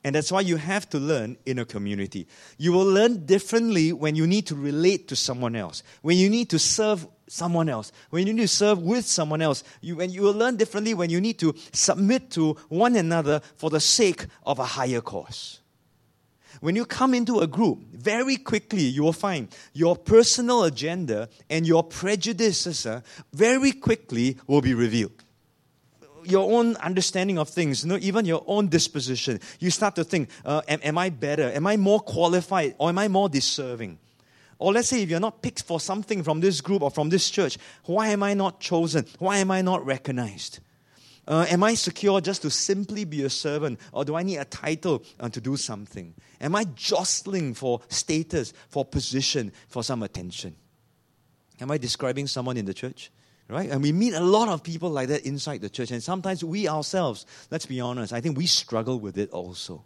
And 0.02 0.14
that's 0.14 0.32
why 0.32 0.40
you 0.40 0.56
have 0.56 0.88
to 0.90 0.98
learn 0.98 1.36
in 1.44 1.58
a 1.58 1.64
community. 1.66 2.26
You 2.56 2.72
will 2.72 2.86
learn 2.86 3.26
differently 3.26 3.92
when 3.92 4.14
you 4.14 4.26
need 4.26 4.46
to 4.46 4.54
relate 4.54 5.08
to 5.08 5.16
someone 5.16 5.54
else, 5.54 5.82
when 6.00 6.16
you 6.16 6.30
need 6.30 6.48
to 6.50 6.58
serve 6.58 7.06
someone 7.30 7.68
else, 7.68 7.92
when 8.10 8.26
you 8.26 8.32
need 8.34 8.42
to 8.42 8.48
serve 8.48 8.82
with 8.82 9.06
someone 9.06 9.40
else. 9.40 9.62
You, 9.80 9.96
when 9.96 10.10
you 10.10 10.22
will 10.22 10.32
learn 10.32 10.56
differently 10.56 10.94
when 10.94 11.10
you 11.10 11.20
need 11.20 11.38
to 11.38 11.54
submit 11.72 12.30
to 12.32 12.54
one 12.68 12.96
another 12.96 13.40
for 13.56 13.70
the 13.70 13.80
sake 13.80 14.26
of 14.44 14.58
a 14.58 14.64
higher 14.64 15.00
cause. 15.00 15.60
When 16.60 16.76
you 16.76 16.84
come 16.84 17.14
into 17.14 17.38
a 17.38 17.46
group, 17.46 17.78
very 17.92 18.36
quickly 18.36 18.82
you 18.82 19.02
will 19.02 19.12
find 19.12 19.48
your 19.72 19.96
personal 19.96 20.64
agenda 20.64 21.28
and 21.48 21.66
your 21.66 21.84
prejudices 21.84 22.84
uh, 22.84 23.00
very 23.32 23.72
quickly 23.72 24.36
will 24.46 24.60
be 24.60 24.74
revealed 24.74 25.12
your 26.22 26.52
own 26.52 26.76
understanding 26.76 27.38
of 27.38 27.48
things, 27.48 27.82
you 27.82 27.88
know, 27.88 27.98
even 27.98 28.26
your 28.26 28.44
own 28.46 28.68
disposition. 28.68 29.40
You 29.58 29.70
start 29.70 29.94
to 29.96 30.04
think, 30.04 30.28
uh, 30.44 30.60
am, 30.68 30.78
am 30.82 30.98
I 30.98 31.08
better? 31.08 31.50
Am 31.50 31.66
I 31.66 31.78
more 31.78 31.98
qualified? 31.98 32.74
Or 32.76 32.90
am 32.90 32.98
I 32.98 33.08
more 33.08 33.30
deserving? 33.30 33.98
Or 34.60 34.72
let's 34.72 34.88
say 34.88 35.02
if 35.02 35.10
you're 35.10 35.18
not 35.18 35.42
picked 35.42 35.62
for 35.62 35.80
something 35.80 36.22
from 36.22 36.40
this 36.40 36.60
group 36.60 36.82
or 36.82 36.90
from 36.90 37.08
this 37.08 37.30
church, 37.30 37.58
why 37.86 38.08
am 38.08 38.22
I 38.22 38.34
not 38.34 38.60
chosen? 38.60 39.06
Why 39.18 39.38
am 39.38 39.50
I 39.50 39.62
not 39.62 39.84
recognized? 39.84 40.60
Uh, 41.26 41.46
am 41.48 41.64
I 41.64 41.74
secure 41.74 42.20
just 42.20 42.42
to 42.42 42.50
simply 42.50 43.04
be 43.04 43.22
a 43.22 43.30
servant, 43.30 43.80
or 43.92 44.04
do 44.04 44.16
I 44.16 44.22
need 44.22 44.36
a 44.36 44.44
title 44.44 45.02
uh, 45.18 45.28
to 45.30 45.40
do 45.40 45.56
something? 45.56 46.14
Am 46.40 46.54
I 46.54 46.64
jostling 46.74 47.54
for 47.54 47.80
status, 47.88 48.52
for 48.68 48.84
position, 48.84 49.52
for 49.68 49.82
some 49.82 50.02
attention? 50.02 50.54
Am 51.60 51.70
I 51.70 51.78
describing 51.78 52.26
someone 52.26 52.56
in 52.56 52.66
the 52.66 52.74
church? 52.74 53.10
right? 53.50 53.68
And 53.68 53.82
we 53.82 53.92
meet 53.92 54.14
a 54.14 54.20
lot 54.20 54.48
of 54.48 54.62
people 54.62 54.90
like 54.90 55.08
that 55.08 55.26
inside 55.26 55.60
the 55.60 55.68
church. 55.68 55.90
And 55.90 56.02
sometimes 56.02 56.44
we 56.44 56.68
ourselves, 56.68 57.26
let's 57.50 57.66
be 57.66 57.80
honest, 57.80 58.12
I 58.12 58.20
think 58.20 58.38
we 58.38 58.46
struggle 58.46 59.00
with 59.00 59.18
it 59.18 59.30
also. 59.30 59.84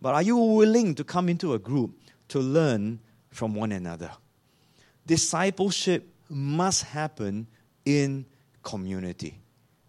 But 0.00 0.14
are 0.14 0.22
you 0.22 0.36
willing 0.36 0.94
to 0.96 1.04
come 1.04 1.28
into 1.28 1.54
a 1.54 1.58
group 1.58 1.98
to 2.28 2.40
learn 2.40 3.00
from 3.36 3.54
one 3.54 3.70
another? 3.70 4.10
Discipleship 5.06 6.08
must 6.28 6.84
happen 6.84 7.46
in 7.84 8.26
community. 8.62 9.38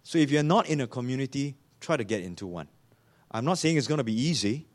So 0.03 0.17
if 0.19 0.29
you're 0.29 0.43
not 0.43 0.67
in 0.67 0.81
a 0.81 0.87
community, 0.87 1.55
try 1.79 1.97
to 1.97 2.03
get 2.03 2.21
into 2.21 2.45
one. 2.45 2.67
I'm 3.31 3.45
not 3.45 3.57
saying 3.57 3.77
it's 3.77 3.87
going 3.87 3.97
to 3.97 4.03
be 4.03 4.19
easy, 4.19 4.67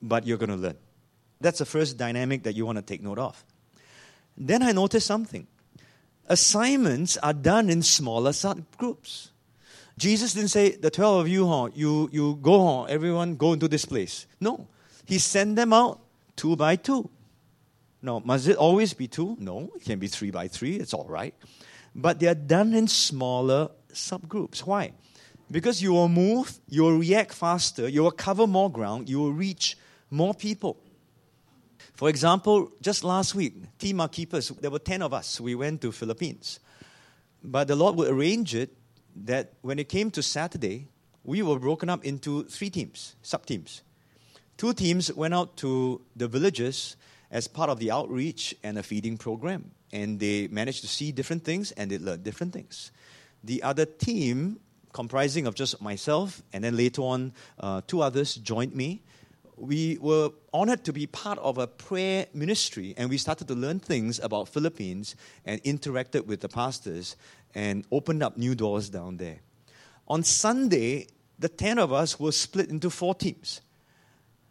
but 0.00 0.26
you're 0.26 0.38
going 0.38 0.50
to 0.50 0.56
learn. 0.56 0.76
That's 1.40 1.58
the 1.58 1.64
first 1.64 1.96
dynamic 1.96 2.42
that 2.44 2.54
you 2.54 2.66
want 2.66 2.76
to 2.76 2.82
take 2.82 3.02
note 3.02 3.18
of. 3.18 3.44
Then 4.36 4.62
I 4.62 4.72
noticed 4.72 5.06
something 5.06 5.46
assignments 6.30 7.16
are 7.16 7.32
done 7.32 7.70
in 7.70 7.82
smaller 7.82 8.32
subgroups. 8.32 9.30
Jesus 9.96 10.34
didn't 10.34 10.50
say, 10.50 10.76
the 10.76 10.90
12 10.90 11.20
of 11.20 11.28
you, 11.28 11.48
huh, 11.48 11.70
you, 11.74 12.08
you 12.12 12.38
go, 12.40 12.82
huh, 12.82 12.84
everyone 12.84 13.36
go 13.36 13.54
into 13.54 13.66
this 13.66 13.84
place. 13.84 14.26
No. 14.38 14.68
He 15.06 15.18
sent 15.18 15.56
them 15.56 15.72
out 15.72 16.00
two 16.36 16.54
by 16.54 16.76
two. 16.76 17.08
No, 18.00 18.20
must 18.20 18.46
it 18.46 18.56
always 18.56 18.94
be 18.94 19.08
two? 19.08 19.36
No, 19.40 19.70
it 19.74 19.84
can 19.84 19.98
be 19.98 20.06
three 20.06 20.30
by 20.30 20.48
three. 20.48 20.76
It's 20.76 20.94
all 20.94 21.06
right. 21.08 21.34
But 21.94 22.20
they 22.20 22.28
are 22.28 22.34
done 22.34 22.74
in 22.74 22.86
smaller 22.86 23.70
subgroups. 23.92 24.60
Why? 24.60 24.92
Because 25.50 25.82
you 25.82 25.92
will 25.92 26.08
move, 26.08 26.60
you 26.68 26.82
will 26.82 26.98
react 26.98 27.32
faster, 27.32 27.88
you 27.88 28.02
will 28.02 28.10
cover 28.10 28.46
more 28.46 28.70
ground, 28.70 29.08
you 29.08 29.18
will 29.18 29.32
reach 29.32 29.76
more 30.10 30.34
people. 30.34 30.78
For 31.94 32.08
example, 32.08 32.70
just 32.80 33.02
last 33.02 33.34
week, 33.34 33.54
Team 33.78 34.00
Archippus, 34.00 34.50
there 34.60 34.70
were 34.70 34.78
10 34.78 35.02
of 35.02 35.12
us. 35.12 35.40
We 35.40 35.56
went 35.56 35.80
to 35.80 35.90
Philippines. 35.90 36.60
But 37.42 37.66
the 37.66 37.74
Lord 37.74 37.96
would 37.96 38.08
arrange 38.08 38.54
it 38.54 38.76
that 39.24 39.54
when 39.62 39.78
it 39.78 39.88
came 39.88 40.10
to 40.12 40.22
Saturday, 40.22 40.88
we 41.24 41.42
were 41.42 41.58
broken 41.58 41.90
up 41.90 42.04
into 42.04 42.44
three 42.44 42.70
teams, 42.70 43.16
sub 43.22 43.46
teams. 43.46 43.82
Two 44.56 44.72
teams 44.72 45.12
went 45.12 45.34
out 45.34 45.56
to 45.56 46.00
the 46.14 46.28
villages 46.28 46.96
as 47.30 47.48
part 47.48 47.70
of 47.70 47.78
the 47.78 47.90
outreach 47.90 48.54
and 48.62 48.78
a 48.78 48.82
feeding 48.82 49.16
program. 49.16 49.70
And 49.92 50.20
they 50.20 50.48
managed 50.48 50.80
to 50.82 50.88
see 50.88 51.12
different 51.12 51.44
things 51.44 51.72
and 51.72 51.90
they 51.90 51.98
learned 51.98 52.24
different 52.24 52.52
things. 52.52 52.90
The 53.44 53.62
other 53.62 53.86
team, 53.86 54.60
comprising 54.92 55.46
of 55.46 55.54
just 55.54 55.80
myself 55.80 56.42
and 56.52 56.64
then 56.64 56.76
later 56.76 57.02
on 57.02 57.32
uh, 57.58 57.82
two 57.86 58.02
others, 58.02 58.34
joined 58.34 58.74
me 58.74 59.02
we 59.60 59.98
were 60.00 60.30
honored 60.52 60.84
to 60.84 60.92
be 60.92 61.06
part 61.06 61.38
of 61.38 61.58
a 61.58 61.66
prayer 61.66 62.26
ministry 62.32 62.94
and 62.96 63.10
we 63.10 63.18
started 63.18 63.48
to 63.48 63.54
learn 63.54 63.80
things 63.80 64.18
about 64.20 64.48
Philippines 64.48 65.16
and 65.44 65.62
interacted 65.64 66.26
with 66.26 66.40
the 66.40 66.48
pastors 66.48 67.16
and 67.54 67.84
opened 67.90 68.22
up 68.22 68.36
new 68.36 68.54
doors 68.54 68.88
down 68.88 69.16
there. 69.16 69.40
On 70.06 70.22
Sunday, 70.22 71.06
the 71.38 71.48
10 71.48 71.78
of 71.78 71.92
us 71.92 72.18
were 72.18 72.32
split 72.32 72.70
into 72.70 72.90
four 72.90 73.14
teams 73.14 73.60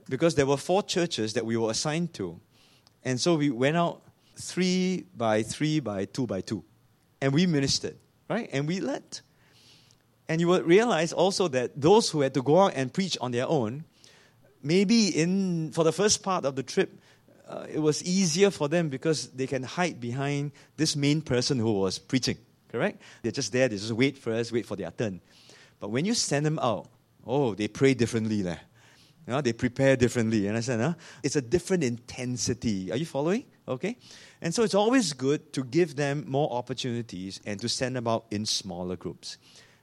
because 0.10 0.36
there 0.36 0.46
were 0.46 0.58
four 0.58 0.84
churches 0.84 1.34
that 1.34 1.46
we 1.46 1.58
were 1.58 1.72
assigned 1.72 2.14
to. 2.14 2.40
And 3.04 3.20
so 3.20 3.36
we 3.36 3.50
went 3.50 3.78
out 3.78 4.02
three 4.36 5.06
by 5.16 5.44
three 5.44 5.80
by 5.80 6.06
two 6.06 6.28
by 6.28 6.42
two 6.42 6.64
and 7.22 7.34
we 7.34 7.46
ministered, 7.46 7.98
right? 8.30 8.50
And 8.52 8.68
we 8.68 8.80
led. 8.80 9.20
And 10.30 10.42
you 10.42 10.48
will 10.48 10.64
realize 10.64 11.14
also 11.14 11.48
that 11.50 11.80
those 11.80 12.10
who 12.10 12.22
had 12.22 12.34
to 12.34 12.42
go 12.42 12.60
out 12.60 12.74
and 12.76 12.94
preach 12.94 13.18
on 13.22 13.32
their 13.32 13.48
own 13.48 13.86
maybe 14.62 15.08
in 15.08 15.72
for 15.72 15.84
the 15.84 15.92
first 15.92 16.24
part 16.24 16.46
of 16.46 16.56
the 16.56 16.64
trip, 16.64 17.00
uh, 17.48 17.66
it 17.72 17.80
was 17.80 18.04
easier 18.04 18.52
for 18.52 18.68
them 18.68 18.90
because 18.90 19.30
they 19.30 19.48
can 19.48 19.64
hide 19.64 20.00
behind 20.00 20.52
this 20.76 20.96
main 20.96 21.22
person 21.22 21.58
who 21.58 21.72
was 21.72 21.98
preaching. 21.98 22.38
Correct? 22.70 23.02
They're 23.22 23.32
just 23.32 23.54
there. 23.54 23.70
They 23.70 23.78
just 23.78 23.94
wait 23.94 24.18
for 24.18 24.34
us, 24.34 24.52
wait 24.52 24.66
for 24.66 24.76
their 24.76 24.92
turn. 24.92 25.22
But 25.80 25.90
when 25.90 26.04
you 26.04 26.14
send 26.14 26.46
them 26.46 26.60
out, 26.60 26.90
oh, 27.26 27.56
they 27.56 27.70
pray 27.70 27.94
differently, 27.94 28.44
leh. 28.44 28.58
You 29.28 29.34
know, 29.34 29.42
they 29.42 29.54
prepare 29.54 29.98
differently. 29.98 30.40
You 30.40 30.50
understand? 30.50 30.82
Huh? 30.82 30.94
It's 31.22 31.36
a 31.36 31.42
different 31.42 31.84
intensity. 31.84 32.92
Are 32.92 32.98
you 32.98 33.06
following? 33.06 33.44
Okay? 33.68 33.98
And 34.42 34.56
so 34.56 34.64
it's 34.64 34.74
always 34.74 35.14
good 35.14 35.52
to 35.54 35.64
give 35.64 35.98
them 35.98 36.24
more 36.28 36.52
opportunities 36.52 37.42
and 37.46 37.60
to 37.60 37.68
send 37.68 37.98
them 37.98 38.08
out 38.08 38.26
in 38.32 38.46
smaller 38.46 38.96
groups. 38.96 39.38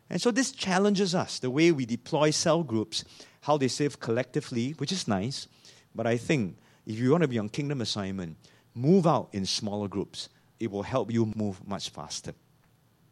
And 0.09 0.21
so 0.21 0.31
this 0.31 0.51
challenges 0.51 1.15
us, 1.15 1.39
the 1.39 1.51
way 1.51 1.73
we 1.73 1.85
deploy 1.87 2.31
cell 2.31 2.63
groups 2.63 3.05
how 3.43 3.59
they 3.59 3.69
serve 3.69 4.01
collectively, 4.01 4.71
which 4.79 4.91
is 4.91 5.07
nice. 5.07 5.47
But 5.95 6.07
I 6.07 6.17
think 6.17 6.57
if 6.87 6.99
you 6.99 7.11
want 7.11 7.23
to 7.23 7.29
be 7.29 7.39
on 7.39 7.51
kingdom 7.51 7.83
assignment, 7.83 8.39
move 8.75 9.07
out 9.07 9.29
in 9.33 9.45
smaller 9.45 9.87
groups. 9.87 10.31
It 10.59 10.71
will 10.71 10.83
help 10.83 11.13
you 11.13 11.31
move 11.37 11.67
much 11.67 11.91
faster. 11.91 12.33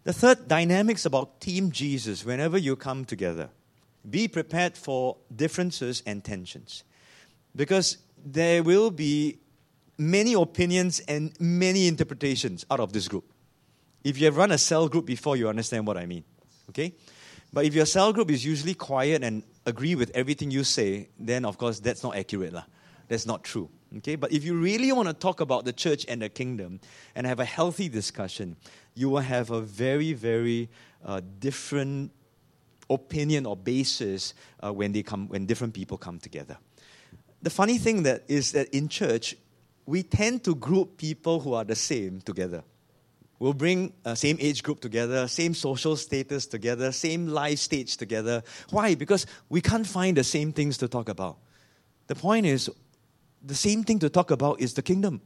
The 0.04 0.12
third 0.14 0.48
dynamics 0.48 1.04
about 1.04 1.40
Team 1.40 1.70
Jesus, 1.70 2.24
whenever 2.24 2.56
you 2.56 2.76
come 2.76 3.04
together, 3.04 3.50
be 4.08 4.28
prepared 4.28 4.76
for 4.76 5.16
differences 5.34 6.02
and 6.06 6.24
tensions. 6.24 6.84
Because 7.54 7.98
there 8.24 8.62
will 8.62 8.90
be 8.90 9.38
many 9.98 10.34
opinions 10.34 11.00
and 11.00 11.32
many 11.38 11.86
interpretations 11.86 12.64
out 12.70 12.80
of 12.80 12.92
this 12.92 13.08
group. 13.08 13.24
If 14.04 14.18
you 14.18 14.26
have 14.26 14.36
run 14.36 14.50
a 14.50 14.58
cell 14.58 14.88
group 14.88 15.06
before, 15.06 15.36
you 15.36 15.48
understand 15.48 15.86
what 15.86 15.96
I 15.96 16.06
mean. 16.06 16.24
Okay? 16.70 16.94
But 17.52 17.66
if 17.66 17.74
your 17.74 17.86
cell 17.86 18.12
group 18.12 18.30
is 18.30 18.44
usually 18.44 18.74
quiet 18.74 19.22
and 19.22 19.42
agree 19.66 19.94
with 19.94 20.10
everything 20.14 20.50
you 20.50 20.64
say, 20.64 21.08
then 21.18 21.44
of 21.44 21.58
course 21.58 21.78
that's 21.80 22.02
not 22.02 22.16
accurate. 22.16 22.52
Lah. 22.52 22.64
That's 23.08 23.26
not 23.26 23.44
true. 23.44 23.68
Okay? 23.98 24.16
But 24.16 24.32
if 24.32 24.42
you 24.42 24.54
really 24.54 24.90
want 24.90 25.08
to 25.08 25.14
talk 25.14 25.40
about 25.40 25.64
the 25.64 25.72
church 25.72 26.06
and 26.08 26.22
the 26.22 26.28
kingdom 26.28 26.80
and 27.14 27.26
have 27.26 27.40
a 27.40 27.44
healthy 27.44 27.88
discussion, 27.88 28.56
you 28.94 29.10
will 29.10 29.20
have 29.20 29.50
a 29.50 29.60
very, 29.60 30.14
very 30.14 30.70
uh, 31.04 31.20
different 31.38 32.10
opinion 32.94 33.46
or 33.46 33.56
basis 33.56 34.34
uh, 34.62 34.72
when, 34.72 34.92
they 34.92 35.02
come, 35.02 35.28
when 35.28 35.46
different 35.46 35.74
people 35.74 35.98
come 35.98 36.18
together. 36.18 36.56
The 37.42 37.50
funny 37.50 37.78
thing 37.78 38.04
that 38.04 38.24
is 38.28 38.52
that 38.52 38.68
in 38.68 38.88
church, 38.88 39.36
we 39.86 40.02
tend 40.02 40.44
to 40.44 40.54
group 40.54 40.96
people 40.96 41.40
who 41.40 41.54
are 41.54 41.64
the 41.64 41.74
same 41.74 42.20
together. 42.20 42.62
We'll 43.38 43.54
bring 43.54 43.92
a 44.04 44.14
same 44.14 44.36
age 44.38 44.62
group 44.62 44.78
together, 44.78 45.26
same 45.26 45.54
social 45.54 45.96
status 45.96 46.46
together, 46.46 46.92
same 46.92 47.26
life 47.26 47.58
stage 47.58 47.96
together. 47.96 48.44
Why? 48.70 48.94
Because 48.94 49.26
we 49.48 49.60
can't 49.60 49.86
find 49.86 50.16
the 50.16 50.22
same 50.22 50.52
things 50.52 50.78
to 50.78 50.86
talk 50.86 51.08
about. 51.08 51.38
The 52.06 52.14
point 52.14 52.46
is, 52.46 52.70
the 53.42 53.56
same 53.56 53.82
thing 53.82 53.98
to 53.98 54.08
talk 54.08 54.30
about 54.30 54.60
is 54.60 54.74
the 54.74 54.82
kingdom. 54.82 55.20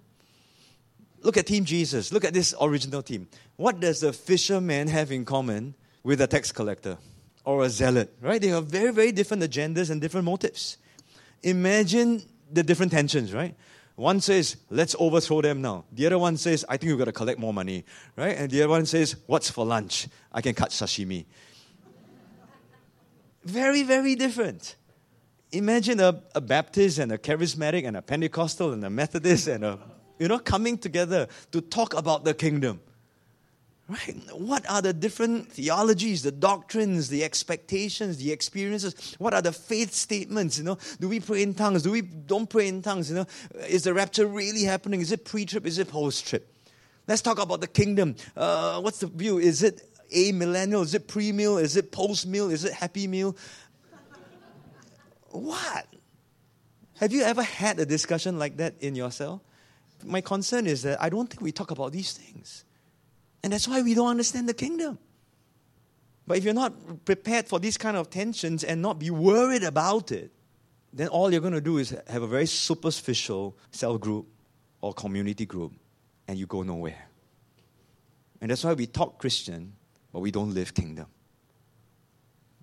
Look 1.20 1.36
at 1.36 1.46
Team 1.46 1.66
Jesus. 1.66 2.10
Look 2.10 2.24
at 2.24 2.32
this 2.32 2.54
original 2.58 3.02
team. 3.02 3.28
What 3.56 3.80
does 3.80 4.00
the 4.00 4.14
fisherman 4.14 4.88
have 4.88 5.12
in 5.12 5.26
common 5.26 5.74
with 6.02 6.22
a 6.22 6.26
tax 6.26 6.52
collector 6.52 6.96
or 7.46 7.64
a 7.64 7.70
zealot? 7.70 8.14
Right? 8.20 8.42
They 8.42 8.48
have 8.48 8.66
very, 8.66 8.92
very 8.92 9.12
different 9.12 9.42
agendas 9.42 9.88
and 9.88 10.00
different 10.00 10.26
motives. 10.26 10.76
Imagine 11.42 12.22
the 12.52 12.62
different 12.62 12.92
tensions, 12.92 13.32
right? 13.32 13.54
One 13.94 14.20
says, 14.20 14.56
let's 14.68 14.94
overthrow 14.98 15.40
them 15.40 15.62
now. 15.62 15.86
The 15.90 16.04
other 16.04 16.18
one 16.18 16.36
says, 16.36 16.66
I 16.68 16.76
think 16.76 16.90
we've 16.90 16.98
got 16.98 17.06
to 17.06 17.12
collect 17.12 17.38
more 17.38 17.54
money, 17.54 17.84
right? 18.14 18.36
And 18.36 18.50
the 18.50 18.62
other 18.62 18.68
one 18.68 18.84
says, 18.84 19.16
what's 19.26 19.50
for 19.50 19.64
lunch? 19.64 20.08
I 20.30 20.42
can 20.42 20.54
cut 20.54 20.68
sashimi. 20.68 21.24
very, 23.44 23.84
very 23.84 24.16
different. 24.16 24.76
Imagine 25.52 26.00
a, 26.00 26.22
a 26.34 26.40
Baptist 26.40 26.98
and 26.98 27.12
a 27.12 27.16
charismatic 27.16 27.86
and 27.86 27.96
a 27.96 28.02
Pentecostal 28.02 28.72
and 28.72 28.84
a 28.84 28.90
Methodist 28.90 29.46
and 29.46 29.64
a, 29.64 29.78
you 30.18 30.28
know, 30.28 30.40
coming 30.40 30.76
together 30.76 31.28
to 31.52 31.60
talk 31.60 31.94
about 31.94 32.24
the 32.24 32.34
kingdom. 32.34 32.80
Right? 33.88 34.16
What 34.32 34.68
are 34.68 34.82
the 34.82 34.92
different 34.92 35.52
theologies, 35.52 36.24
the 36.24 36.32
doctrines, 36.32 37.08
the 37.08 37.22
expectations, 37.22 38.16
the 38.16 38.32
experiences? 38.32 39.14
What 39.18 39.32
are 39.32 39.42
the 39.42 39.52
faith 39.52 39.92
statements? 39.92 40.58
You 40.58 40.64
know, 40.64 40.78
do 40.98 41.08
we 41.08 41.20
pray 41.20 41.44
in 41.44 41.54
tongues? 41.54 41.84
Do 41.84 41.92
we 41.92 42.00
don't 42.00 42.50
pray 42.50 42.66
in 42.66 42.82
tongues? 42.82 43.10
You 43.10 43.16
know, 43.16 43.26
is 43.68 43.84
the 43.84 43.94
rapture 43.94 44.26
really 44.26 44.64
happening? 44.64 45.00
Is 45.00 45.12
it 45.12 45.24
pre-trib? 45.24 45.66
Is 45.66 45.78
it 45.78 45.88
post-trib? 45.88 46.42
Let's 47.06 47.22
talk 47.22 47.38
about 47.38 47.60
the 47.60 47.68
kingdom. 47.68 48.16
Uh, 48.36 48.80
what's 48.80 48.98
the 48.98 49.06
view? 49.06 49.38
Is 49.38 49.62
it 49.62 49.82
a 50.10 50.32
millennial? 50.32 50.82
Is 50.82 50.94
it 50.94 51.06
pre-meal? 51.06 51.58
Is 51.58 51.76
it 51.76 51.92
post-meal? 51.92 52.50
Is 52.50 52.64
it 52.64 52.72
happy 52.72 53.06
meal? 53.06 53.36
what? 55.30 55.86
Have 56.98 57.12
you 57.12 57.22
ever 57.22 57.42
had 57.42 57.78
a 57.78 57.86
discussion 57.86 58.38
like 58.38 58.56
that 58.56 58.74
in 58.80 58.96
your 58.96 59.12
cell? 59.12 59.42
My 60.04 60.20
concern 60.20 60.66
is 60.66 60.82
that 60.82 61.00
I 61.00 61.08
don't 61.08 61.28
think 61.28 61.40
we 61.40 61.52
talk 61.52 61.70
about 61.70 61.92
these 61.92 62.12
things. 62.12 62.64
And 63.46 63.52
that's 63.52 63.68
why 63.68 63.80
we 63.80 63.94
don't 63.94 64.08
understand 64.08 64.48
the 64.48 64.54
kingdom. 64.54 64.98
But 66.26 66.38
if 66.38 66.42
you're 66.42 66.52
not 66.52 67.04
prepared 67.04 67.46
for 67.46 67.60
these 67.60 67.76
kind 67.76 67.96
of 67.96 68.10
tensions 68.10 68.64
and 68.64 68.82
not 68.82 68.98
be 68.98 69.08
worried 69.08 69.62
about 69.62 70.10
it, 70.10 70.32
then 70.92 71.06
all 71.06 71.30
you're 71.30 71.40
going 71.40 71.52
to 71.52 71.60
do 71.60 71.78
is 71.78 71.96
have 72.08 72.24
a 72.24 72.26
very 72.26 72.46
superficial 72.46 73.56
cell 73.70 73.98
group 73.98 74.26
or 74.80 74.92
community 74.92 75.46
group, 75.46 75.74
and 76.26 76.36
you 76.36 76.46
go 76.46 76.64
nowhere. 76.64 77.06
And 78.40 78.50
that's 78.50 78.64
why 78.64 78.72
we 78.72 78.88
talk 78.88 79.18
Christian, 79.18 79.74
but 80.12 80.18
we 80.18 80.32
don't 80.32 80.52
live 80.52 80.74
kingdom. 80.74 81.06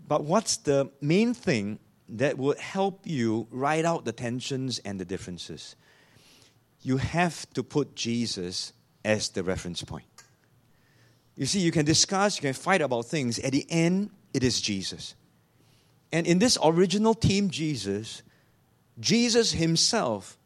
But 0.05 0.25
what's 0.25 0.57
the 0.57 0.91
main 0.99 1.33
thing 1.33 1.79
that 2.09 2.37
would 2.37 2.57
help 2.57 3.07
you 3.07 3.47
ride 3.51 3.85
out 3.85 4.03
the 4.03 4.11
tensions 4.11 4.79
and 4.79 4.99
the 4.99 5.05
differences? 5.05 5.77
You 6.81 6.97
have 6.97 7.49
to 7.53 7.63
put 7.63 7.95
Jesus 7.95 8.73
as 9.05 9.29
the 9.29 9.43
reference 9.43 9.81
point. 9.81 10.12
You 11.35 11.45
see, 11.45 11.59
you 11.59 11.71
can 11.71 11.85
discuss, 11.85 12.37
you 12.37 12.41
can 12.41 12.53
fight 12.53 12.81
about 12.81 13.05
things. 13.05 13.39
At 13.39 13.51
the 13.53 13.65
end, 13.69 14.11
it 14.33 14.43
is 14.43 14.61
Jesus. 14.61 15.15
And 16.11 16.27
in 16.27 16.39
this 16.39 16.57
original 16.63 17.15
team, 17.15 17.49
Jesus, 17.49 18.21
Jesus 18.99 19.51
himself, 19.51 20.37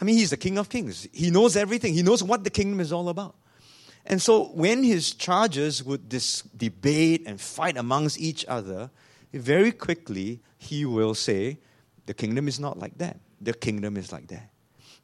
I 0.00 0.04
mean, 0.04 0.16
he's 0.16 0.30
the 0.30 0.36
King 0.36 0.56
of 0.56 0.68
Kings. 0.68 1.08
He 1.12 1.30
knows 1.30 1.56
everything, 1.56 1.94
he 1.94 2.02
knows 2.02 2.22
what 2.22 2.44
the 2.44 2.50
kingdom 2.50 2.80
is 2.80 2.92
all 2.92 3.08
about. 3.08 3.34
And 4.06 4.22
so 4.22 4.46
when 4.46 4.82
his 4.82 5.12
charges 5.12 5.84
would 5.84 6.08
dis- 6.08 6.42
debate 6.56 7.24
and 7.26 7.40
fight 7.40 7.76
amongst 7.76 8.18
each 8.18 8.44
other, 8.46 8.90
very 9.32 9.72
quickly 9.72 10.40
he 10.58 10.84
will 10.84 11.14
say, 11.14 11.58
The 12.06 12.14
kingdom 12.14 12.48
is 12.48 12.58
not 12.58 12.78
like 12.78 12.98
that. 12.98 13.18
The 13.40 13.52
kingdom 13.52 13.96
is 13.96 14.12
like 14.12 14.28
that. 14.28 14.50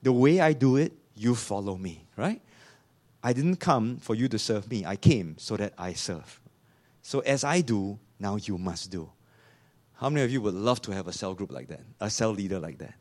The 0.02 0.12
way 0.12 0.40
I 0.40 0.52
do 0.52 0.76
it, 0.76 0.92
you 1.14 1.34
follow 1.34 1.76
me, 1.76 2.06
right? 2.16 2.40
I 3.22 3.32
didn't 3.32 3.56
come 3.56 3.98
for 3.98 4.14
you 4.14 4.28
to 4.28 4.38
serve 4.38 4.70
me. 4.70 4.84
I 4.84 4.96
came 4.96 5.36
so 5.38 5.56
that 5.56 5.74
I 5.76 5.94
serve. 5.94 6.40
So 7.02 7.20
as 7.20 7.44
I 7.44 7.60
do, 7.60 7.98
now 8.18 8.36
you 8.36 8.58
must 8.58 8.90
do. 8.90 9.10
How 9.94 10.10
many 10.10 10.24
of 10.24 10.30
you 10.30 10.40
would 10.42 10.54
love 10.54 10.82
to 10.82 10.92
have 10.92 11.08
a 11.08 11.12
cell 11.12 11.34
group 11.34 11.50
like 11.50 11.68
that, 11.68 11.80
a 12.00 12.10
cell 12.10 12.30
leader 12.30 12.58
like 12.58 12.78
that? 12.78 12.94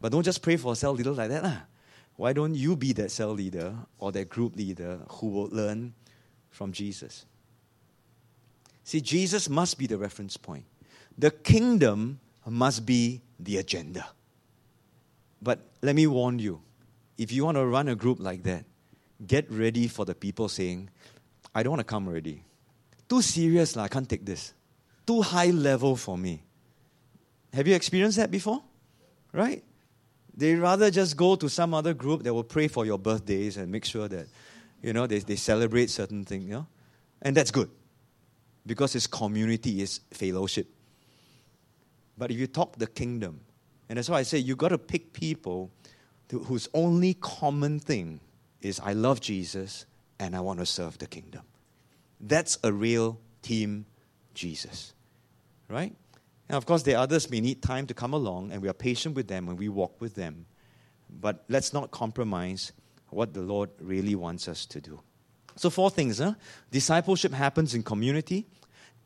But 0.00 0.12
don't 0.12 0.22
just 0.22 0.42
pray 0.42 0.56
for 0.56 0.72
a 0.72 0.76
cell 0.76 0.92
leader 0.92 1.12
like 1.12 1.30
that. 1.30 1.42
Lah. 1.42 1.58
Why 2.16 2.32
don't 2.32 2.54
you 2.54 2.76
be 2.76 2.92
that 2.94 3.10
cell 3.10 3.32
leader 3.32 3.74
or 3.98 4.12
that 4.12 4.28
group 4.28 4.56
leader 4.56 5.00
who 5.08 5.28
will 5.28 5.48
learn 5.48 5.94
from 6.50 6.72
Jesus? 6.72 7.24
See, 8.84 9.00
Jesus 9.00 9.48
must 9.48 9.78
be 9.78 9.86
the 9.86 9.96
reference 9.96 10.36
point. 10.36 10.64
The 11.16 11.30
kingdom 11.30 12.20
must 12.46 12.84
be 12.84 13.22
the 13.38 13.58
agenda. 13.58 14.06
But 15.40 15.60
let 15.80 15.94
me 15.94 16.06
warn 16.06 16.38
you 16.38 16.60
if 17.16 17.32
you 17.32 17.44
want 17.44 17.56
to 17.56 17.64
run 17.64 17.88
a 17.88 17.94
group 17.94 18.18
like 18.20 18.42
that, 18.44 18.64
get 19.26 19.50
ready 19.50 19.88
for 19.88 20.04
the 20.04 20.14
people 20.14 20.48
saying, 20.48 20.90
I 21.54 21.62
don't 21.62 21.72
want 21.72 21.80
to 21.80 21.84
come 21.84 22.08
already. 22.08 22.44
Too 23.08 23.22
serious, 23.22 23.76
I 23.76 23.88
can't 23.88 24.08
take 24.08 24.24
this. 24.24 24.52
Too 25.06 25.22
high 25.22 25.50
level 25.50 25.96
for 25.96 26.16
me. 26.16 26.42
Have 27.52 27.66
you 27.66 27.74
experienced 27.74 28.18
that 28.18 28.30
before? 28.30 28.62
Right? 29.32 29.64
They 30.36 30.54
rather 30.54 30.90
just 30.90 31.16
go 31.16 31.34
to 31.36 31.48
some 31.48 31.74
other 31.74 31.92
group 31.92 32.22
that 32.22 32.32
will 32.32 32.44
pray 32.44 32.68
for 32.68 32.86
your 32.86 32.98
birthdays 32.98 33.56
and 33.56 33.70
make 33.70 33.84
sure 33.84 34.08
that, 34.08 34.26
you 34.82 34.92
know, 34.92 35.06
they, 35.06 35.18
they 35.18 35.36
celebrate 35.36 35.90
certain 35.90 36.24
things, 36.24 36.44
you 36.44 36.52
know? 36.52 36.66
And 37.20 37.36
that's 37.36 37.50
good. 37.50 37.70
Because 38.64 38.94
it's 38.94 39.06
community, 39.06 39.82
it's 39.82 40.00
fellowship. 40.12 40.68
But 42.16 42.30
if 42.30 42.38
you 42.38 42.46
talk 42.46 42.76
the 42.76 42.86
kingdom, 42.86 43.40
and 43.88 43.98
that's 43.98 44.08
why 44.08 44.18
I 44.18 44.22
say 44.22 44.38
you 44.38 44.54
got 44.54 44.68
to 44.68 44.78
pick 44.78 45.12
people 45.12 45.70
to, 46.28 46.38
whose 46.38 46.68
only 46.72 47.14
common 47.14 47.80
thing 47.80 48.20
is 48.62 48.80
I 48.80 48.92
love 48.92 49.20
Jesus 49.20 49.86
and 50.18 50.36
I 50.36 50.40
want 50.40 50.58
to 50.60 50.66
serve 50.66 50.98
the 50.98 51.06
kingdom. 51.06 51.42
That's 52.20 52.58
a 52.62 52.72
real 52.72 53.18
team 53.42 53.86
Jesus. 54.34 54.92
Right? 55.68 55.94
And 56.48 56.56
of 56.56 56.66
course, 56.66 56.82
the 56.82 56.96
others 56.96 57.30
may 57.30 57.40
need 57.40 57.62
time 57.62 57.86
to 57.86 57.94
come 57.94 58.12
along, 58.12 58.50
and 58.50 58.60
we 58.60 58.68
are 58.68 58.74
patient 58.74 59.14
with 59.14 59.28
them 59.28 59.48
and 59.48 59.56
we 59.56 59.68
walk 59.68 60.00
with 60.00 60.16
them. 60.16 60.46
But 61.08 61.44
let's 61.48 61.72
not 61.72 61.90
compromise 61.90 62.72
what 63.10 63.34
the 63.34 63.40
Lord 63.40 63.70
really 63.80 64.14
wants 64.14 64.48
us 64.48 64.66
to 64.66 64.80
do. 64.80 65.00
So, 65.56 65.70
four 65.70 65.90
things. 65.90 66.18
Huh? 66.18 66.34
Discipleship 66.70 67.32
happens 67.32 67.74
in 67.74 67.82
community, 67.82 68.46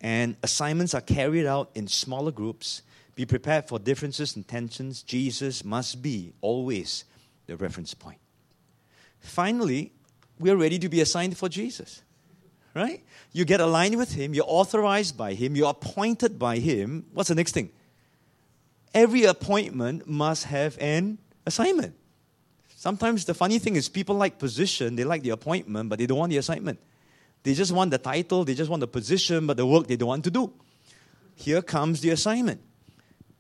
and 0.01 0.37
assignments 0.43 0.95
are 0.95 1.01
carried 1.01 1.47
out 1.47 1.71
in 1.75 1.87
smaller 1.87 2.33
groups. 2.33 2.83
Be 3.15 3.27
prepared 3.27 3.69
for 3.69 3.79
differences 3.79 4.37
and 4.37 4.47
tensions. 4.47 5.03
Jesus 5.03 5.65
must 5.65 6.03
be 6.03 6.33
always 6.41 7.05
the 7.47 7.57
reference 7.57 7.93
point. 7.95 8.19
Finally, 9.25 9.91
we're 10.39 10.57
ready 10.57 10.79
to 10.79 10.89
be 10.89 11.01
assigned 11.01 11.37
for 11.37 11.49
Jesus. 11.49 12.03
Right? 12.75 13.03
You 13.33 13.45
get 13.45 13.61
aligned 13.61 13.97
with 13.97 14.13
Him, 14.13 14.35
you're 14.35 14.45
authorized 14.47 15.17
by 15.17 15.35
Him, 15.35 15.57
you're 15.57 15.71
appointed 15.71 16.39
by 16.39 16.59
Him. 16.59 17.07
What's 17.13 17.29
the 17.29 17.35
next 17.35 17.53
thing? 17.53 17.71
Every 18.93 19.25
appointment 19.25 20.07
must 20.07 20.45
have 20.45 20.77
an 20.81 21.19
assignment. 21.47 21.95
Sometimes 22.77 23.25
the 23.25 23.35
funny 23.35 23.59
thing 23.59 23.77
is 23.77 23.89
people 23.89 24.15
like 24.17 24.39
position, 24.39 24.95
they 24.95 25.05
like 25.05 25.23
the 25.23 25.31
appointment, 25.31 25.89
but 25.89 25.99
they 25.99 26.07
don't 26.07 26.19
want 26.19 26.31
the 26.31 26.39
assignment. 26.39 26.79
They 27.43 27.55
just 27.55 27.73
want 27.73 27.91
the 27.91 27.99
title, 27.99 28.45
they 28.45 28.55
just 28.55 28.71
want 28.71 28.81
the 28.81 28.89
position, 28.89 29.47
but 29.47 29.57
the 29.57 29.67
work 29.67 29.87
they 29.87 29.97
don't 29.97 30.09
want 30.09 30.25
to 30.25 30.31
do. 30.31 30.53
Here 31.35 31.63
comes 31.63 32.01
the 32.03 32.11
assignment. 32.11 32.61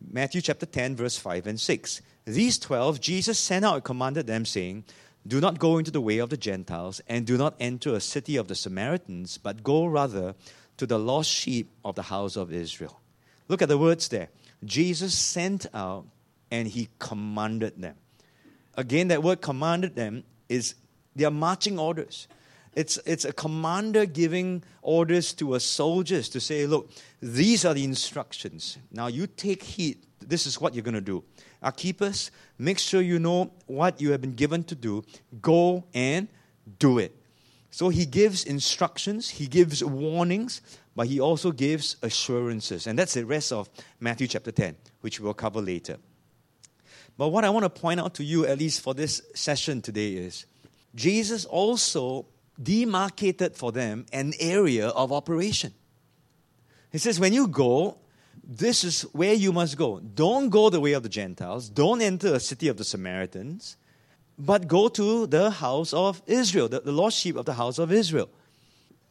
Matthew 0.00 0.40
chapter 0.40 0.66
10, 0.66 0.96
verse 0.96 1.18
5 1.18 1.46
and 1.46 1.60
6. 1.60 2.02
These 2.24 2.58
12, 2.58 3.00
Jesus 3.00 3.38
sent 3.38 3.64
out 3.64 3.74
and 3.74 3.84
commanded 3.84 4.26
them, 4.26 4.44
saying, 4.44 4.84
do 5.26 5.40
not 5.40 5.58
go 5.58 5.78
into 5.78 5.90
the 5.90 6.00
way 6.00 6.18
of 6.18 6.30
the 6.30 6.36
Gentiles, 6.36 7.00
and 7.08 7.26
do 7.26 7.36
not 7.36 7.54
enter 7.58 7.94
a 7.94 8.00
city 8.00 8.36
of 8.36 8.48
the 8.48 8.54
Samaritans, 8.54 9.38
but 9.38 9.62
go 9.62 9.86
rather 9.86 10.34
to 10.76 10.86
the 10.86 10.98
lost 10.98 11.30
sheep 11.30 11.70
of 11.84 11.94
the 11.94 12.02
house 12.02 12.36
of 12.36 12.52
Israel. 12.52 13.00
Look 13.48 13.62
at 13.62 13.68
the 13.68 13.78
words 13.78 14.08
there. 14.08 14.28
Jesus 14.64 15.14
sent 15.14 15.66
out 15.74 16.06
and 16.50 16.68
he 16.68 16.88
commanded 16.98 17.80
them. 17.80 17.96
Again, 18.76 19.08
that 19.08 19.22
word 19.22 19.40
commanded 19.40 19.94
them 19.94 20.24
is 20.48 20.74
their 21.14 21.30
marching 21.30 21.78
orders. 21.78 22.28
It's, 22.74 22.98
it's 23.06 23.24
a 23.24 23.32
commander 23.32 24.04
giving 24.04 24.64
orders 24.82 25.32
to 25.34 25.54
a 25.54 25.60
soldiers 25.60 26.28
to 26.30 26.40
say, 26.40 26.66
look, 26.66 26.90
these 27.20 27.64
are 27.64 27.72
the 27.72 27.84
instructions. 27.84 28.78
Now 28.90 29.06
you 29.06 29.26
take 29.26 29.62
heed. 29.62 29.98
This 30.20 30.46
is 30.46 30.60
what 30.60 30.74
you're 30.74 30.82
going 30.82 30.94
to 30.94 31.00
do 31.00 31.22
Archippus, 31.64 32.30
make 32.58 32.78
sure 32.78 33.00
you 33.00 33.18
know 33.18 33.52
what 33.66 34.00
you 34.00 34.12
have 34.12 34.20
been 34.20 34.34
given 34.34 34.62
to 34.64 34.74
do. 34.74 35.02
Go 35.40 35.84
and 35.94 36.28
do 36.78 36.98
it. 36.98 37.16
So 37.70 37.88
he 37.88 38.06
gives 38.06 38.44
instructions, 38.44 39.28
he 39.28 39.48
gives 39.48 39.82
warnings, 39.82 40.60
but 40.94 41.08
he 41.08 41.18
also 41.18 41.50
gives 41.50 41.96
assurances. 42.02 42.86
And 42.86 42.96
that's 42.96 43.14
the 43.14 43.26
rest 43.26 43.50
of 43.50 43.68
Matthew 43.98 44.28
chapter 44.28 44.52
10, 44.52 44.76
which 45.00 45.18
we'll 45.18 45.34
cover 45.34 45.60
later. 45.60 45.96
But 47.16 47.28
what 47.28 47.44
I 47.44 47.50
want 47.50 47.64
to 47.64 47.70
point 47.70 48.00
out 48.00 48.14
to 48.14 48.24
you, 48.24 48.46
at 48.46 48.58
least 48.58 48.80
for 48.80 48.94
this 48.94 49.22
session 49.34 49.82
today, 49.82 50.12
is 50.12 50.46
Jesus 50.94 51.44
also 51.44 52.26
demarcated 52.62 53.56
for 53.56 53.72
them 53.72 54.06
an 54.12 54.34
area 54.38 54.88
of 54.88 55.12
operation. 55.12 55.74
He 56.92 56.98
says, 56.98 57.18
when 57.18 57.32
you 57.32 57.48
go, 57.48 57.98
this 58.46 58.84
is 58.84 59.02
where 59.12 59.34
you 59.34 59.52
must 59.52 59.76
go. 59.76 60.00
Don't 60.00 60.50
go 60.50 60.70
the 60.70 60.80
way 60.80 60.92
of 60.92 61.02
the 61.02 61.08
Gentiles. 61.08 61.68
Don't 61.68 62.02
enter 62.02 62.34
a 62.34 62.40
city 62.40 62.68
of 62.68 62.76
the 62.76 62.84
Samaritans, 62.84 63.76
but 64.38 64.68
go 64.68 64.88
to 64.88 65.26
the 65.26 65.50
house 65.50 65.92
of 65.92 66.22
Israel, 66.26 66.68
the, 66.68 66.80
the 66.80 66.92
lost 66.92 67.18
sheep 67.18 67.36
of 67.36 67.46
the 67.46 67.54
house 67.54 67.78
of 67.78 67.92
Israel. 67.92 68.28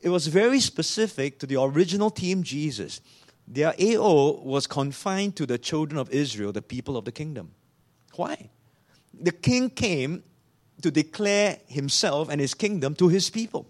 It 0.02 0.10
was 0.10 0.28
very 0.28 0.60
specific 0.60 1.40
to 1.40 1.48
the 1.48 1.62
original 1.62 2.10
team 2.10 2.44
Jesus. 2.44 3.02
Their 3.48 3.74
AO 3.80 4.42
was 4.44 4.68
confined 4.68 5.36
to 5.38 5.46
the 5.46 5.58
children 5.58 5.98
of 5.98 6.10
Israel, 6.12 6.52
the 6.52 6.62
people 6.62 6.98
of 6.98 7.06
the 7.06 7.12
kingdom. 7.12 7.52
Why? 8.16 8.50
The 9.14 9.32
king 9.32 9.70
came 9.70 10.24
to 10.82 10.92
declare 10.92 11.60
himself 11.68 12.30
and 12.30 12.40
his 12.40 12.54
kingdom 12.54 12.96
to 12.96 13.08
his 13.08 13.30
people. 13.30 13.68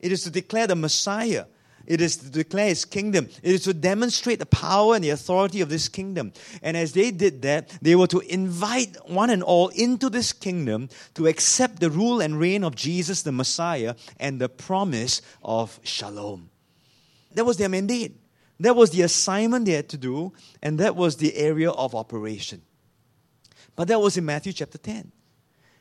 It 0.00 0.12
is 0.12 0.22
to 0.24 0.30
declare 0.30 0.66
the 0.66 0.76
Messiah. 0.76 1.46
It 1.88 2.02
is 2.02 2.18
to 2.18 2.28
declare 2.28 2.68
his 2.68 2.84
kingdom. 2.84 3.30
It 3.42 3.54
is 3.54 3.62
to 3.62 3.72
demonstrate 3.72 4.40
the 4.40 4.46
power 4.46 4.94
and 4.94 5.02
the 5.02 5.08
authority 5.08 5.62
of 5.62 5.70
this 5.70 5.88
kingdom. 5.88 6.34
And 6.62 6.76
as 6.76 6.92
they 6.92 7.10
did 7.10 7.40
that, 7.42 7.70
they 7.80 7.96
were 7.96 8.06
to 8.08 8.20
invite 8.20 8.98
one 9.08 9.30
and 9.30 9.42
all 9.42 9.68
into 9.68 10.10
this 10.10 10.34
kingdom 10.34 10.90
to 11.14 11.26
accept 11.26 11.80
the 11.80 11.88
rule 11.88 12.20
and 12.20 12.38
reign 12.38 12.62
of 12.62 12.76
Jesus 12.76 13.22
the 13.22 13.32
Messiah 13.32 13.94
and 14.20 14.38
the 14.38 14.50
promise 14.50 15.22
of 15.42 15.80
shalom. 15.82 16.50
That 17.32 17.46
was 17.46 17.56
their 17.56 17.70
mandate. 17.70 18.20
That 18.60 18.76
was 18.76 18.90
the 18.90 19.02
assignment 19.02 19.64
they 19.64 19.72
had 19.72 19.88
to 19.88 19.96
do, 19.96 20.34
and 20.62 20.78
that 20.80 20.94
was 20.94 21.16
the 21.16 21.36
area 21.36 21.70
of 21.70 21.94
operation. 21.94 22.60
But 23.76 23.88
that 23.88 24.00
was 24.00 24.18
in 24.18 24.26
Matthew 24.26 24.52
chapter 24.52 24.76
10. 24.76 25.10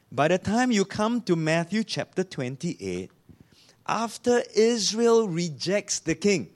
By 0.09 0.29
the 0.29 0.37
time 0.37 0.71
you 0.71 0.85
come 0.85 1.19
to 1.23 1.35
Matthew 1.35 1.83
chapter 1.83 2.23
28, 2.23 3.11
after 3.87 4.43
Israel 4.55 5.27
rejects 5.27 5.99
the 5.99 6.15
king, 6.15 6.49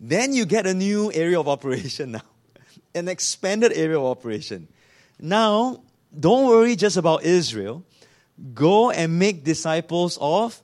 then 0.00 0.32
you 0.32 0.46
get 0.46 0.66
a 0.66 0.74
new 0.74 1.12
area 1.12 1.38
of 1.38 1.48
operation 1.48 2.12
now, 2.18 2.22
an 2.94 3.08
expanded 3.08 3.72
area 3.72 3.98
of 3.98 4.04
operation. 4.04 4.68
Now, 5.20 5.82
don't 6.18 6.46
worry 6.46 6.76
just 6.76 6.96
about 6.96 7.24
Israel. 7.24 7.84
Go 8.52 8.90
and 8.90 9.18
make 9.18 9.44
disciples 9.44 10.18
of 10.20 10.60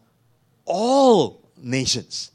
all 0.64 1.48
nations. 1.56 2.30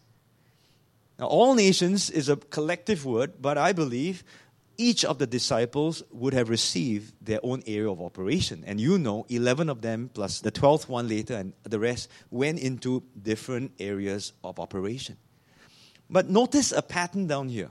Now, 1.20 1.28
all 1.28 1.55
nations 1.55 2.09
is 2.09 2.30
a 2.30 2.36
collective 2.36 3.05
word, 3.05 3.34
but 3.41 3.57
I 3.57 3.72
believe 3.72 4.24
each 4.78 5.05
of 5.05 5.19
the 5.19 5.28
disciples 5.28 6.03
would 6.11 6.34
have 6.34 6.49
received 6.49 7.13
their 7.21 7.39
own 7.43 7.63
area 7.67 7.89
of 7.89 8.01
operation. 8.01 8.63
And 8.65 8.80
you 8.80 8.97
know, 8.97 9.26
11 9.30 9.69
of 9.69 9.82
them, 9.82 10.09
plus 10.13 10.41
the 10.41 10.51
12th 10.51 10.88
one 10.88 11.07
later, 11.07 11.36
and 11.36 11.53
the 11.63 11.80
rest 11.80 12.09
went 12.32 12.59
into 12.59 13.03
different 13.21 13.71
areas 13.80 14.34
of 14.43 14.59
operation. 14.59 15.17
But 16.09 16.30
notice 16.30 16.71
a 16.71 16.82
pattern 16.82 17.28
down 17.28 17.49
here. 17.49 17.69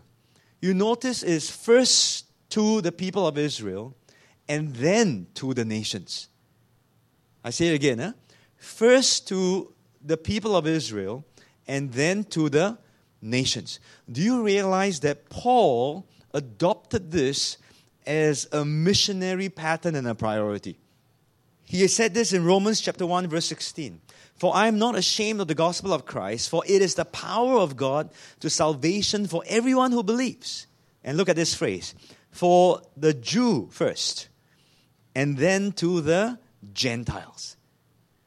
You 0.60 0.74
notice 0.74 1.22
is 1.22 1.50
first 1.50 2.26
to 2.50 2.80
the 2.80 2.92
people 2.92 3.26
of 3.26 3.38
Israel 3.38 3.94
and 4.48 4.74
then 4.74 5.26
to 5.34 5.54
the 5.54 5.64
nations. 5.64 6.28
I 7.44 7.50
say 7.50 7.68
it 7.68 7.74
again, 7.74 7.98
huh? 7.98 8.12
first 8.56 9.28
to 9.28 9.72
the 10.02 10.16
people 10.16 10.56
of 10.56 10.66
Israel 10.66 11.24
and 11.66 11.92
then 11.92 12.24
to 12.24 12.48
the 12.48 12.78
nations. 13.20 13.80
Do 14.10 14.22
you 14.22 14.42
realize 14.42 15.00
that 15.00 15.28
Paul 15.30 16.06
adopted 16.34 17.10
this 17.10 17.56
as 18.06 18.46
a 18.52 18.64
missionary 18.64 19.48
pattern 19.48 19.94
and 19.94 20.06
a 20.06 20.14
priority? 20.14 20.78
He 21.64 21.88
said 21.88 22.12
this 22.12 22.32
in 22.32 22.44
Romans 22.44 22.80
chapter 22.80 23.06
1 23.06 23.28
verse 23.28 23.46
16. 23.46 24.00
For 24.34 24.54
I 24.54 24.66
am 24.66 24.78
not 24.78 24.96
ashamed 24.96 25.40
of 25.40 25.48
the 25.48 25.54
gospel 25.54 25.92
of 25.92 26.04
Christ, 26.04 26.50
for 26.50 26.62
it 26.66 26.82
is 26.82 26.96
the 26.96 27.04
power 27.04 27.58
of 27.58 27.76
God 27.76 28.10
to 28.40 28.50
salvation 28.50 29.26
for 29.26 29.42
everyone 29.46 29.92
who 29.92 30.02
believes. 30.02 30.66
And 31.04 31.16
look 31.16 31.28
at 31.28 31.36
this 31.36 31.54
phrase 31.54 31.94
for 32.30 32.82
the 32.96 33.14
Jew 33.14 33.68
first, 33.70 34.28
and 35.14 35.38
then 35.38 35.70
to 35.72 36.00
the 36.00 36.38
Gentiles. 36.72 37.56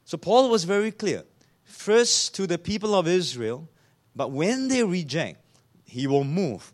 So 0.05 0.17
Paul 0.17 0.49
was 0.49 0.63
very 0.63 0.91
clear. 0.91 1.23
First 1.65 2.33
to 2.35 2.47
the 2.47 2.57
people 2.57 2.95
of 2.95 3.07
Israel, 3.07 3.67
but 4.15 4.31
when 4.31 4.69
they 4.69 4.83
reject, 4.83 5.43
he 5.83 6.07
will 6.07 6.23
move 6.23 6.73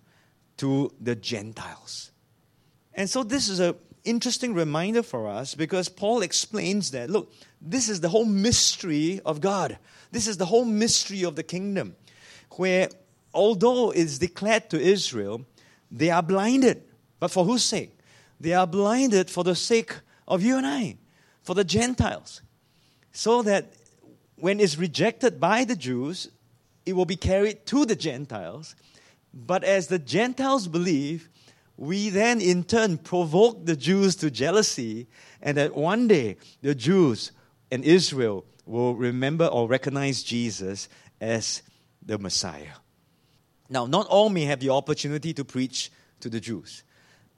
to 0.57 0.91
the 0.99 1.15
Gentiles. 1.15 2.11
And 2.93 3.09
so 3.09 3.23
this 3.23 3.49
is 3.49 3.59
an 3.59 3.75
interesting 4.03 4.53
reminder 4.53 5.03
for 5.03 5.27
us 5.27 5.55
because 5.55 5.89
Paul 5.89 6.21
explains 6.21 6.91
that 6.91 7.09
look, 7.09 7.33
this 7.61 7.89
is 7.89 8.01
the 8.01 8.09
whole 8.09 8.25
mystery 8.25 9.19
of 9.25 9.41
God. 9.41 9.77
This 10.11 10.27
is 10.27 10.37
the 10.37 10.45
whole 10.45 10.65
mystery 10.65 11.23
of 11.23 11.35
the 11.35 11.43
kingdom, 11.43 11.95
where 12.51 12.89
although 13.33 13.91
it's 13.91 14.19
declared 14.19 14.69
to 14.69 14.79
Israel, 14.79 15.45
they 15.91 16.09
are 16.09 16.23
blinded. 16.23 16.83
But 17.19 17.31
for 17.31 17.45
whose 17.45 17.63
sake? 17.63 17.97
They 18.39 18.53
are 18.53 18.67
blinded 18.67 19.29
for 19.29 19.43
the 19.43 19.55
sake 19.55 19.95
of 20.27 20.43
you 20.43 20.57
and 20.57 20.67
I, 20.67 20.97
for 21.41 21.55
the 21.55 21.63
Gentiles. 21.63 22.41
So 23.11 23.41
that 23.43 23.73
when 24.35 24.59
it's 24.59 24.77
rejected 24.77 25.39
by 25.39 25.63
the 25.63 25.75
Jews, 25.75 26.29
it 26.85 26.93
will 26.93 27.05
be 27.05 27.15
carried 27.15 27.65
to 27.67 27.85
the 27.85 27.95
Gentiles. 27.95 28.75
But 29.33 29.63
as 29.63 29.87
the 29.87 29.99
Gentiles 29.99 30.67
believe, 30.67 31.29
we 31.75 32.09
then 32.09 32.39
in 32.39 32.63
turn 32.63 32.97
provoke 32.97 33.65
the 33.65 33.75
Jews 33.75 34.15
to 34.17 34.29
jealousy, 34.29 35.07
and 35.41 35.57
that 35.57 35.75
one 35.75 36.07
day 36.07 36.37
the 36.61 36.75
Jews 36.75 37.31
and 37.71 37.83
Israel 37.83 38.45
will 38.65 38.95
remember 38.95 39.47
or 39.47 39.67
recognize 39.67 40.23
Jesus 40.23 40.87
as 41.19 41.63
the 42.05 42.19
Messiah. 42.19 42.75
Now, 43.69 43.85
not 43.85 44.07
all 44.07 44.29
may 44.29 44.43
have 44.45 44.59
the 44.59 44.69
opportunity 44.69 45.33
to 45.33 45.43
preach 45.43 45.91
to 46.19 46.29
the 46.29 46.39
Jews, 46.39 46.83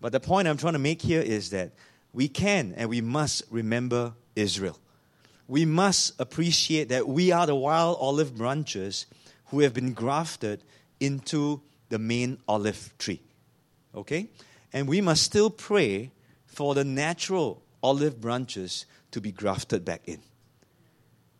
but 0.01 0.11
the 0.11 0.19
point 0.19 0.47
I'm 0.47 0.57
trying 0.57 0.73
to 0.73 0.79
make 0.79 1.01
here 1.01 1.21
is 1.21 1.51
that 1.51 1.71
we 2.11 2.27
can 2.27 2.73
and 2.75 2.89
we 2.89 3.01
must 3.01 3.43
remember 3.49 4.13
Israel. 4.35 4.77
We 5.47 5.65
must 5.65 6.19
appreciate 6.19 6.89
that 6.89 7.07
we 7.07 7.31
are 7.31 7.45
the 7.45 7.55
wild 7.55 7.97
olive 7.99 8.35
branches 8.35 9.05
who 9.47 9.59
have 9.59 9.73
been 9.73 9.93
grafted 9.93 10.63
into 10.99 11.61
the 11.89 11.99
main 11.99 12.39
olive 12.47 12.93
tree. 12.97 13.21
Okay? 13.93 14.29
And 14.73 14.87
we 14.87 15.01
must 15.01 15.23
still 15.23 15.49
pray 15.49 16.11
for 16.45 16.75
the 16.75 16.83
natural 16.83 17.61
olive 17.81 18.19
branches 18.19 18.85
to 19.11 19.21
be 19.21 19.31
grafted 19.31 19.85
back 19.85 20.01
in. 20.05 20.19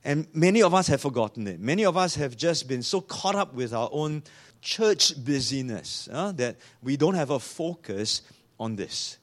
And 0.03 0.27
many 0.33 0.61
of 0.61 0.73
us 0.73 0.87
have 0.87 1.01
forgotten 1.01 1.47
it. 1.47 1.59
Many 1.59 1.83
of 1.83 1.97
us 1.97 2.15
have 2.15 2.37
just 2.37 2.67
been 2.67 2.83
so 2.83 3.01
caught 3.01 3.35
up 3.35 3.55
with 3.55 3.73
our 3.73 3.89
own 3.91 4.23
church 4.61 5.13
busyness 5.23 6.07
uh, 6.11 6.31
that 6.33 6.57
we 6.83 6.95
don't 6.95 7.15
have 7.15 7.31
a 7.31 7.39
focus 7.39 8.21
on 8.59 8.75
this. 8.75 9.17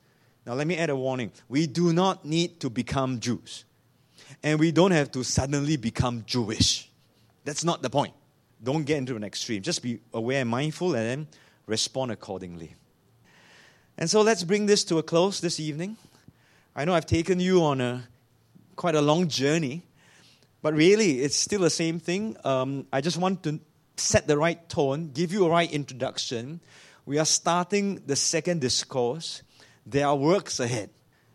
Now, 0.44 0.54
let 0.54 0.66
me 0.66 0.76
add 0.76 0.90
a 0.90 0.96
warning. 0.96 1.30
We 1.48 1.68
do 1.68 1.92
not 1.92 2.24
need 2.24 2.58
to 2.60 2.70
become 2.70 3.20
Jews. 3.20 3.64
And 4.42 4.58
we 4.58 4.72
don't 4.72 4.90
have 4.90 5.12
to 5.12 5.22
suddenly 5.22 5.76
become 5.76 6.24
Jewish. 6.26 6.90
That's 7.44 7.64
not 7.64 7.82
the 7.82 7.90
point. 7.90 8.14
Don't 8.62 8.84
get 8.84 8.98
into 8.98 9.16
an 9.16 9.24
extreme. 9.24 9.62
Just 9.62 9.82
be 9.82 10.00
aware 10.12 10.40
and 10.40 10.50
mindful 10.50 10.94
and 10.94 11.04
then 11.04 11.26
respond 11.66 12.12
accordingly. 12.12 12.76
And 13.98 14.08
so 14.08 14.22
let's 14.22 14.44
bring 14.44 14.66
this 14.66 14.84
to 14.84 14.98
a 14.98 15.02
close 15.02 15.40
this 15.40 15.58
evening. 15.58 15.96
I 16.74 16.84
know 16.84 16.94
I've 16.94 17.06
taken 17.06 17.40
you 17.40 17.62
on 17.64 17.80
a 17.80 18.04
quite 18.76 18.94
a 18.94 19.02
long 19.02 19.28
journey, 19.28 19.82
but 20.62 20.74
really 20.74 21.20
it's 21.20 21.36
still 21.36 21.60
the 21.60 21.70
same 21.70 21.98
thing. 21.98 22.36
Um, 22.44 22.86
I 22.92 23.00
just 23.00 23.18
want 23.18 23.42
to 23.44 23.60
set 23.96 24.26
the 24.26 24.38
right 24.38 24.68
tone, 24.68 25.10
give 25.12 25.32
you 25.32 25.44
a 25.44 25.50
right 25.50 25.70
introduction. 25.70 26.60
We 27.04 27.18
are 27.18 27.26
starting 27.26 28.02
the 28.06 28.16
second 28.16 28.60
discourse. 28.60 29.42
There 29.84 30.06
are 30.06 30.16
works 30.16 30.60
ahead, 30.60 30.90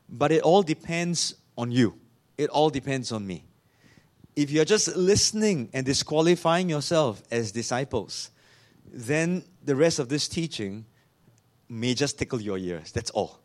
but 0.09 0.31
it 0.31 0.41
all 0.41 0.63
depends 0.63 1.35
on 1.57 1.71
you. 1.71 1.99
It 2.37 2.49
all 2.49 2.69
depends 2.69 3.11
on 3.11 3.27
me 3.27 3.43
if 4.37 4.51
you're 4.51 4.65
just 4.65 4.95
listening 4.95 5.67
and 5.73 5.83
disqualifying 5.83 6.69
yourself 6.69 7.23
as 7.31 7.51
disciples, 7.51 8.29
then 8.93 9.43
the 9.63 9.75
rest 9.75 9.97
of 9.97 10.09
this 10.09 10.27
teaching 10.27 10.85
may 11.67 11.95
just 11.95 12.19
tickle 12.19 12.39
your 12.39 12.59
ears. 12.59 12.91
That's 12.91 13.09
all. 13.09 13.39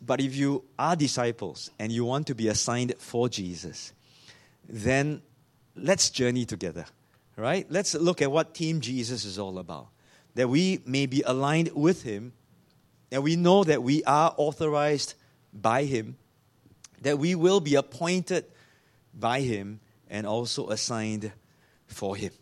But 0.00 0.20
if 0.20 0.36
you 0.36 0.64
are 0.78 0.94
disciples 0.94 1.68
and 1.80 1.90
you 1.90 2.04
want 2.04 2.28
to 2.28 2.34
be 2.36 2.46
assigned 2.46 2.94
for 2.98 3.28
Jesus, 3.28 3.92
then 4.68 5.20
let's 5.74 6.10
journey 6.10 6.44
together, 6.44 6.84
right? 7.36 7.66
Let's 7.68 7.94
look 7.94 8.22
at 8.22 8.30
what 8.30 8.54
Team 8.54 8.80
Jesus 8.80 9.24
is 9.24 9.36
all 9.36 9.58
about. 9.58 9.88
That 10.36 10.48
we 10.48 10.80
may 10.86 11.06
be 11.06 11.22
aligned 11.26 11.72
with 11.74 12.04
Him, 12.04 12.34
and 13.10 13.24
we 13.24 13.34
know 13.34 13.64
that 13.64 13.82
we 13.82 14.04
are 14.04 14.32
authorized 14.36 15.14
by 15.52 15.86
Him, 15.86 16.18
that 17.00 17.18
we 17.18 17.34
will 17.34 17.58
be 17.58 17.74
appointed 17.74 18.44
by 19.14 19.40
Him 19.40 19.80
and 20.08 20.26
also 20.26 20.68
assigned 20.68 21.32
for 21.86 22.16
Him. 22.16 22.32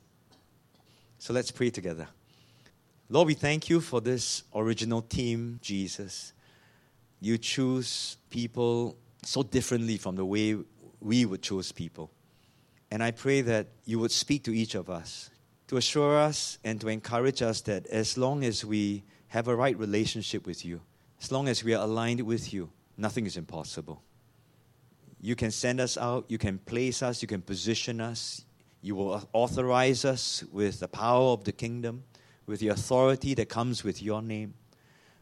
So 1.18 1.32
let's 1.32 1.50
pray 1.50 1.70
together. 1.70 2.08
Lord, 3.08 3.26
we 3.26 3.34
thank 3.34 3.68
you 3.68 3.80
for 3.80 4.00
this 4.00 4.44
original 4.54 5.02
team, 5.02 5.58
Jesus. 5.62 6.32
You 7.20 7.38
choose 7.38 8.16
people 8.30 8.96
so 9.22 9.42
differently 9.42 9.96
from 9.96 10.16
the 10.16 10.24
way 10.24 10.56
we 11.00 11.24
would 11.24 11.42
choose 11.42 11.72
people. 11.72 12.10
And 12.90 13.02
I 13.02 13.10
pray 13.10 13.40
that 13.42 13.68
you 13.84 13.98
would 13.98 14.12
speak 14.12 14.44
to 14.44 14.54
each 14.54 14.74
of 14.74 14.88
us 14.88 15.30
to 15.68 15.76
assure 15.76 16.18
us 16.18 16.58
and 16.64 16.80
to 16.80 16.88
encourage 16.88 17.42
us 17.42 17.60
that 17.62 17.86
as 17.86 18.18
long 18.18 18.42
as 18.42 18.64
we 18.64 19.04
have 19.28 19.46
a 19.46 19.54
right 19.54 19.78
relationship 19.78 20.46
with 20.46 20.64
you, 20.64 20.80
as 21.20 21.30
long 21.30 21.48
as 21.48 21.62
we 21.62 21.74
are 21.74 21.84
aligned 21.84 22.20
with 22.22 22.52
you, 22.52 22.70
nothing 22.96 23.26
is 23.26 23.36
impossible. 23.36 24.02
You 25.20 25.36
can 25.36 25.50
send 25.50 25.80
us 25.80 25.98
out, 25.98 26.24
you 26.28 26.38
can 26.38 26.58
place 26.58 27.02
us, 27.02 27.20
you 27.20 27.28
can 27.28 27.42
position 27.42 28.00
us, 28.00 28.44
you 28.80 28.94
will 28.94 29.28
authorize 29.32 30.04
us 30.04 30.42
with 30.50 30.80
the 30.80 30.88
power 30.88 31.32
of 31.32 31.44
the 31.44 31.52
kingdom, 31.52 32.04
with 32.46 32.60
the 32.60 32.68
authority 32.68 33.34
that 33.34 33.48
comes 33.48 33.84
with 33.84 34.02
your 34.02 34.22
name. 34.22 34.54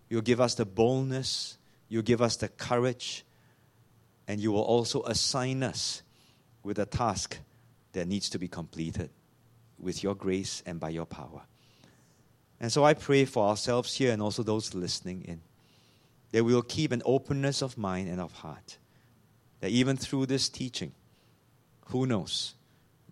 You'll 0.09 0.23
give 0.23 0.41
us 0.41 0.55
the 0.55 0.65
boldness, 0.65 1.59
you'll 1.89 2.03
give 2.03 2.23
us 2.23 2.37
the 2.37 2.49
courage, 2.49 3.25
And 4.29 4.41
you 4.41 4.53
will 4.53 4.63
also 4.63 5.03
assign 5.05 5.63
us 5.63 6.03
with 6.63 6.79
a 6.79 6.85
task 6.87 7.39
that 7.93 8.07
needs 8.07 8.29
to 8.31 8.39
be 8.39 8.47
completed 8.47 9.11
with 9.79 10.03
your 10.03 10.15
grace 10.15 10.63
and 10.67 10.79
by 10.79 10.91
your 10.91 11.07
power. 11.07 11.43
And 12.61 12.71
so 12.71 12.85
I 12.85 12.95
pray 12.95 13.25
for 13.25 13.49
ourselves 13.49 13.95
here 13.95 14.13
and 14.13 14.21
also 14.21 14.43
those 14.43 14.75
listening 14.75 15.23
in 15.23 15.41
that 16.33 16.45
we 16.45 16.55
will 16.55 16.63
keep 16.63 16.93
an 16.93 17.03
openness 17.07 17.63
of 17.63 17.79
mind 17.79 18.09
and 18.09 18.21
of 18.21 18.33
heart. 18.33 18.77
That 19.61 19.71
even 19.71 19.97
through 19.97 20.27
this 20.27 20.49
teaching, 20.49 20.93
who 21.87 22.07
knows, 22.07 22.55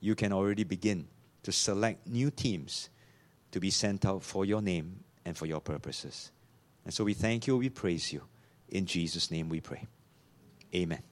you 0.01 0.15
can 0.15 0.33
already 0.33 0.65
begin 0.65 1.09
to 1.43 1.53
select 1.53 2.07
new 2.07 2.31
teams 2.31 2.89
to 3.53 3.61
be 3.61 3.71
sent 3.71 4.05
out 4.05 4.23
for 4.23 4.45
your 4.45 4.61
name 4.61 5.01
and 5.25 5.37
for 5.37 5.47
your 5.47 5.61
purposes. 5.61 6.31
And 6.85 6.93
so 6.93 7.05
we 7.05 7.15
thank 7.15 7.47
you, 7.47 7.57
we 7.57 7.69
praise 7.69 8.13
you. 8.13 8.23
In 8.69 8.87
Jesus' 8.87 9.31
name 9.31 9.49
we 9.49 9.61
pray. 9.61 9.87
Amen. 10.75 11.03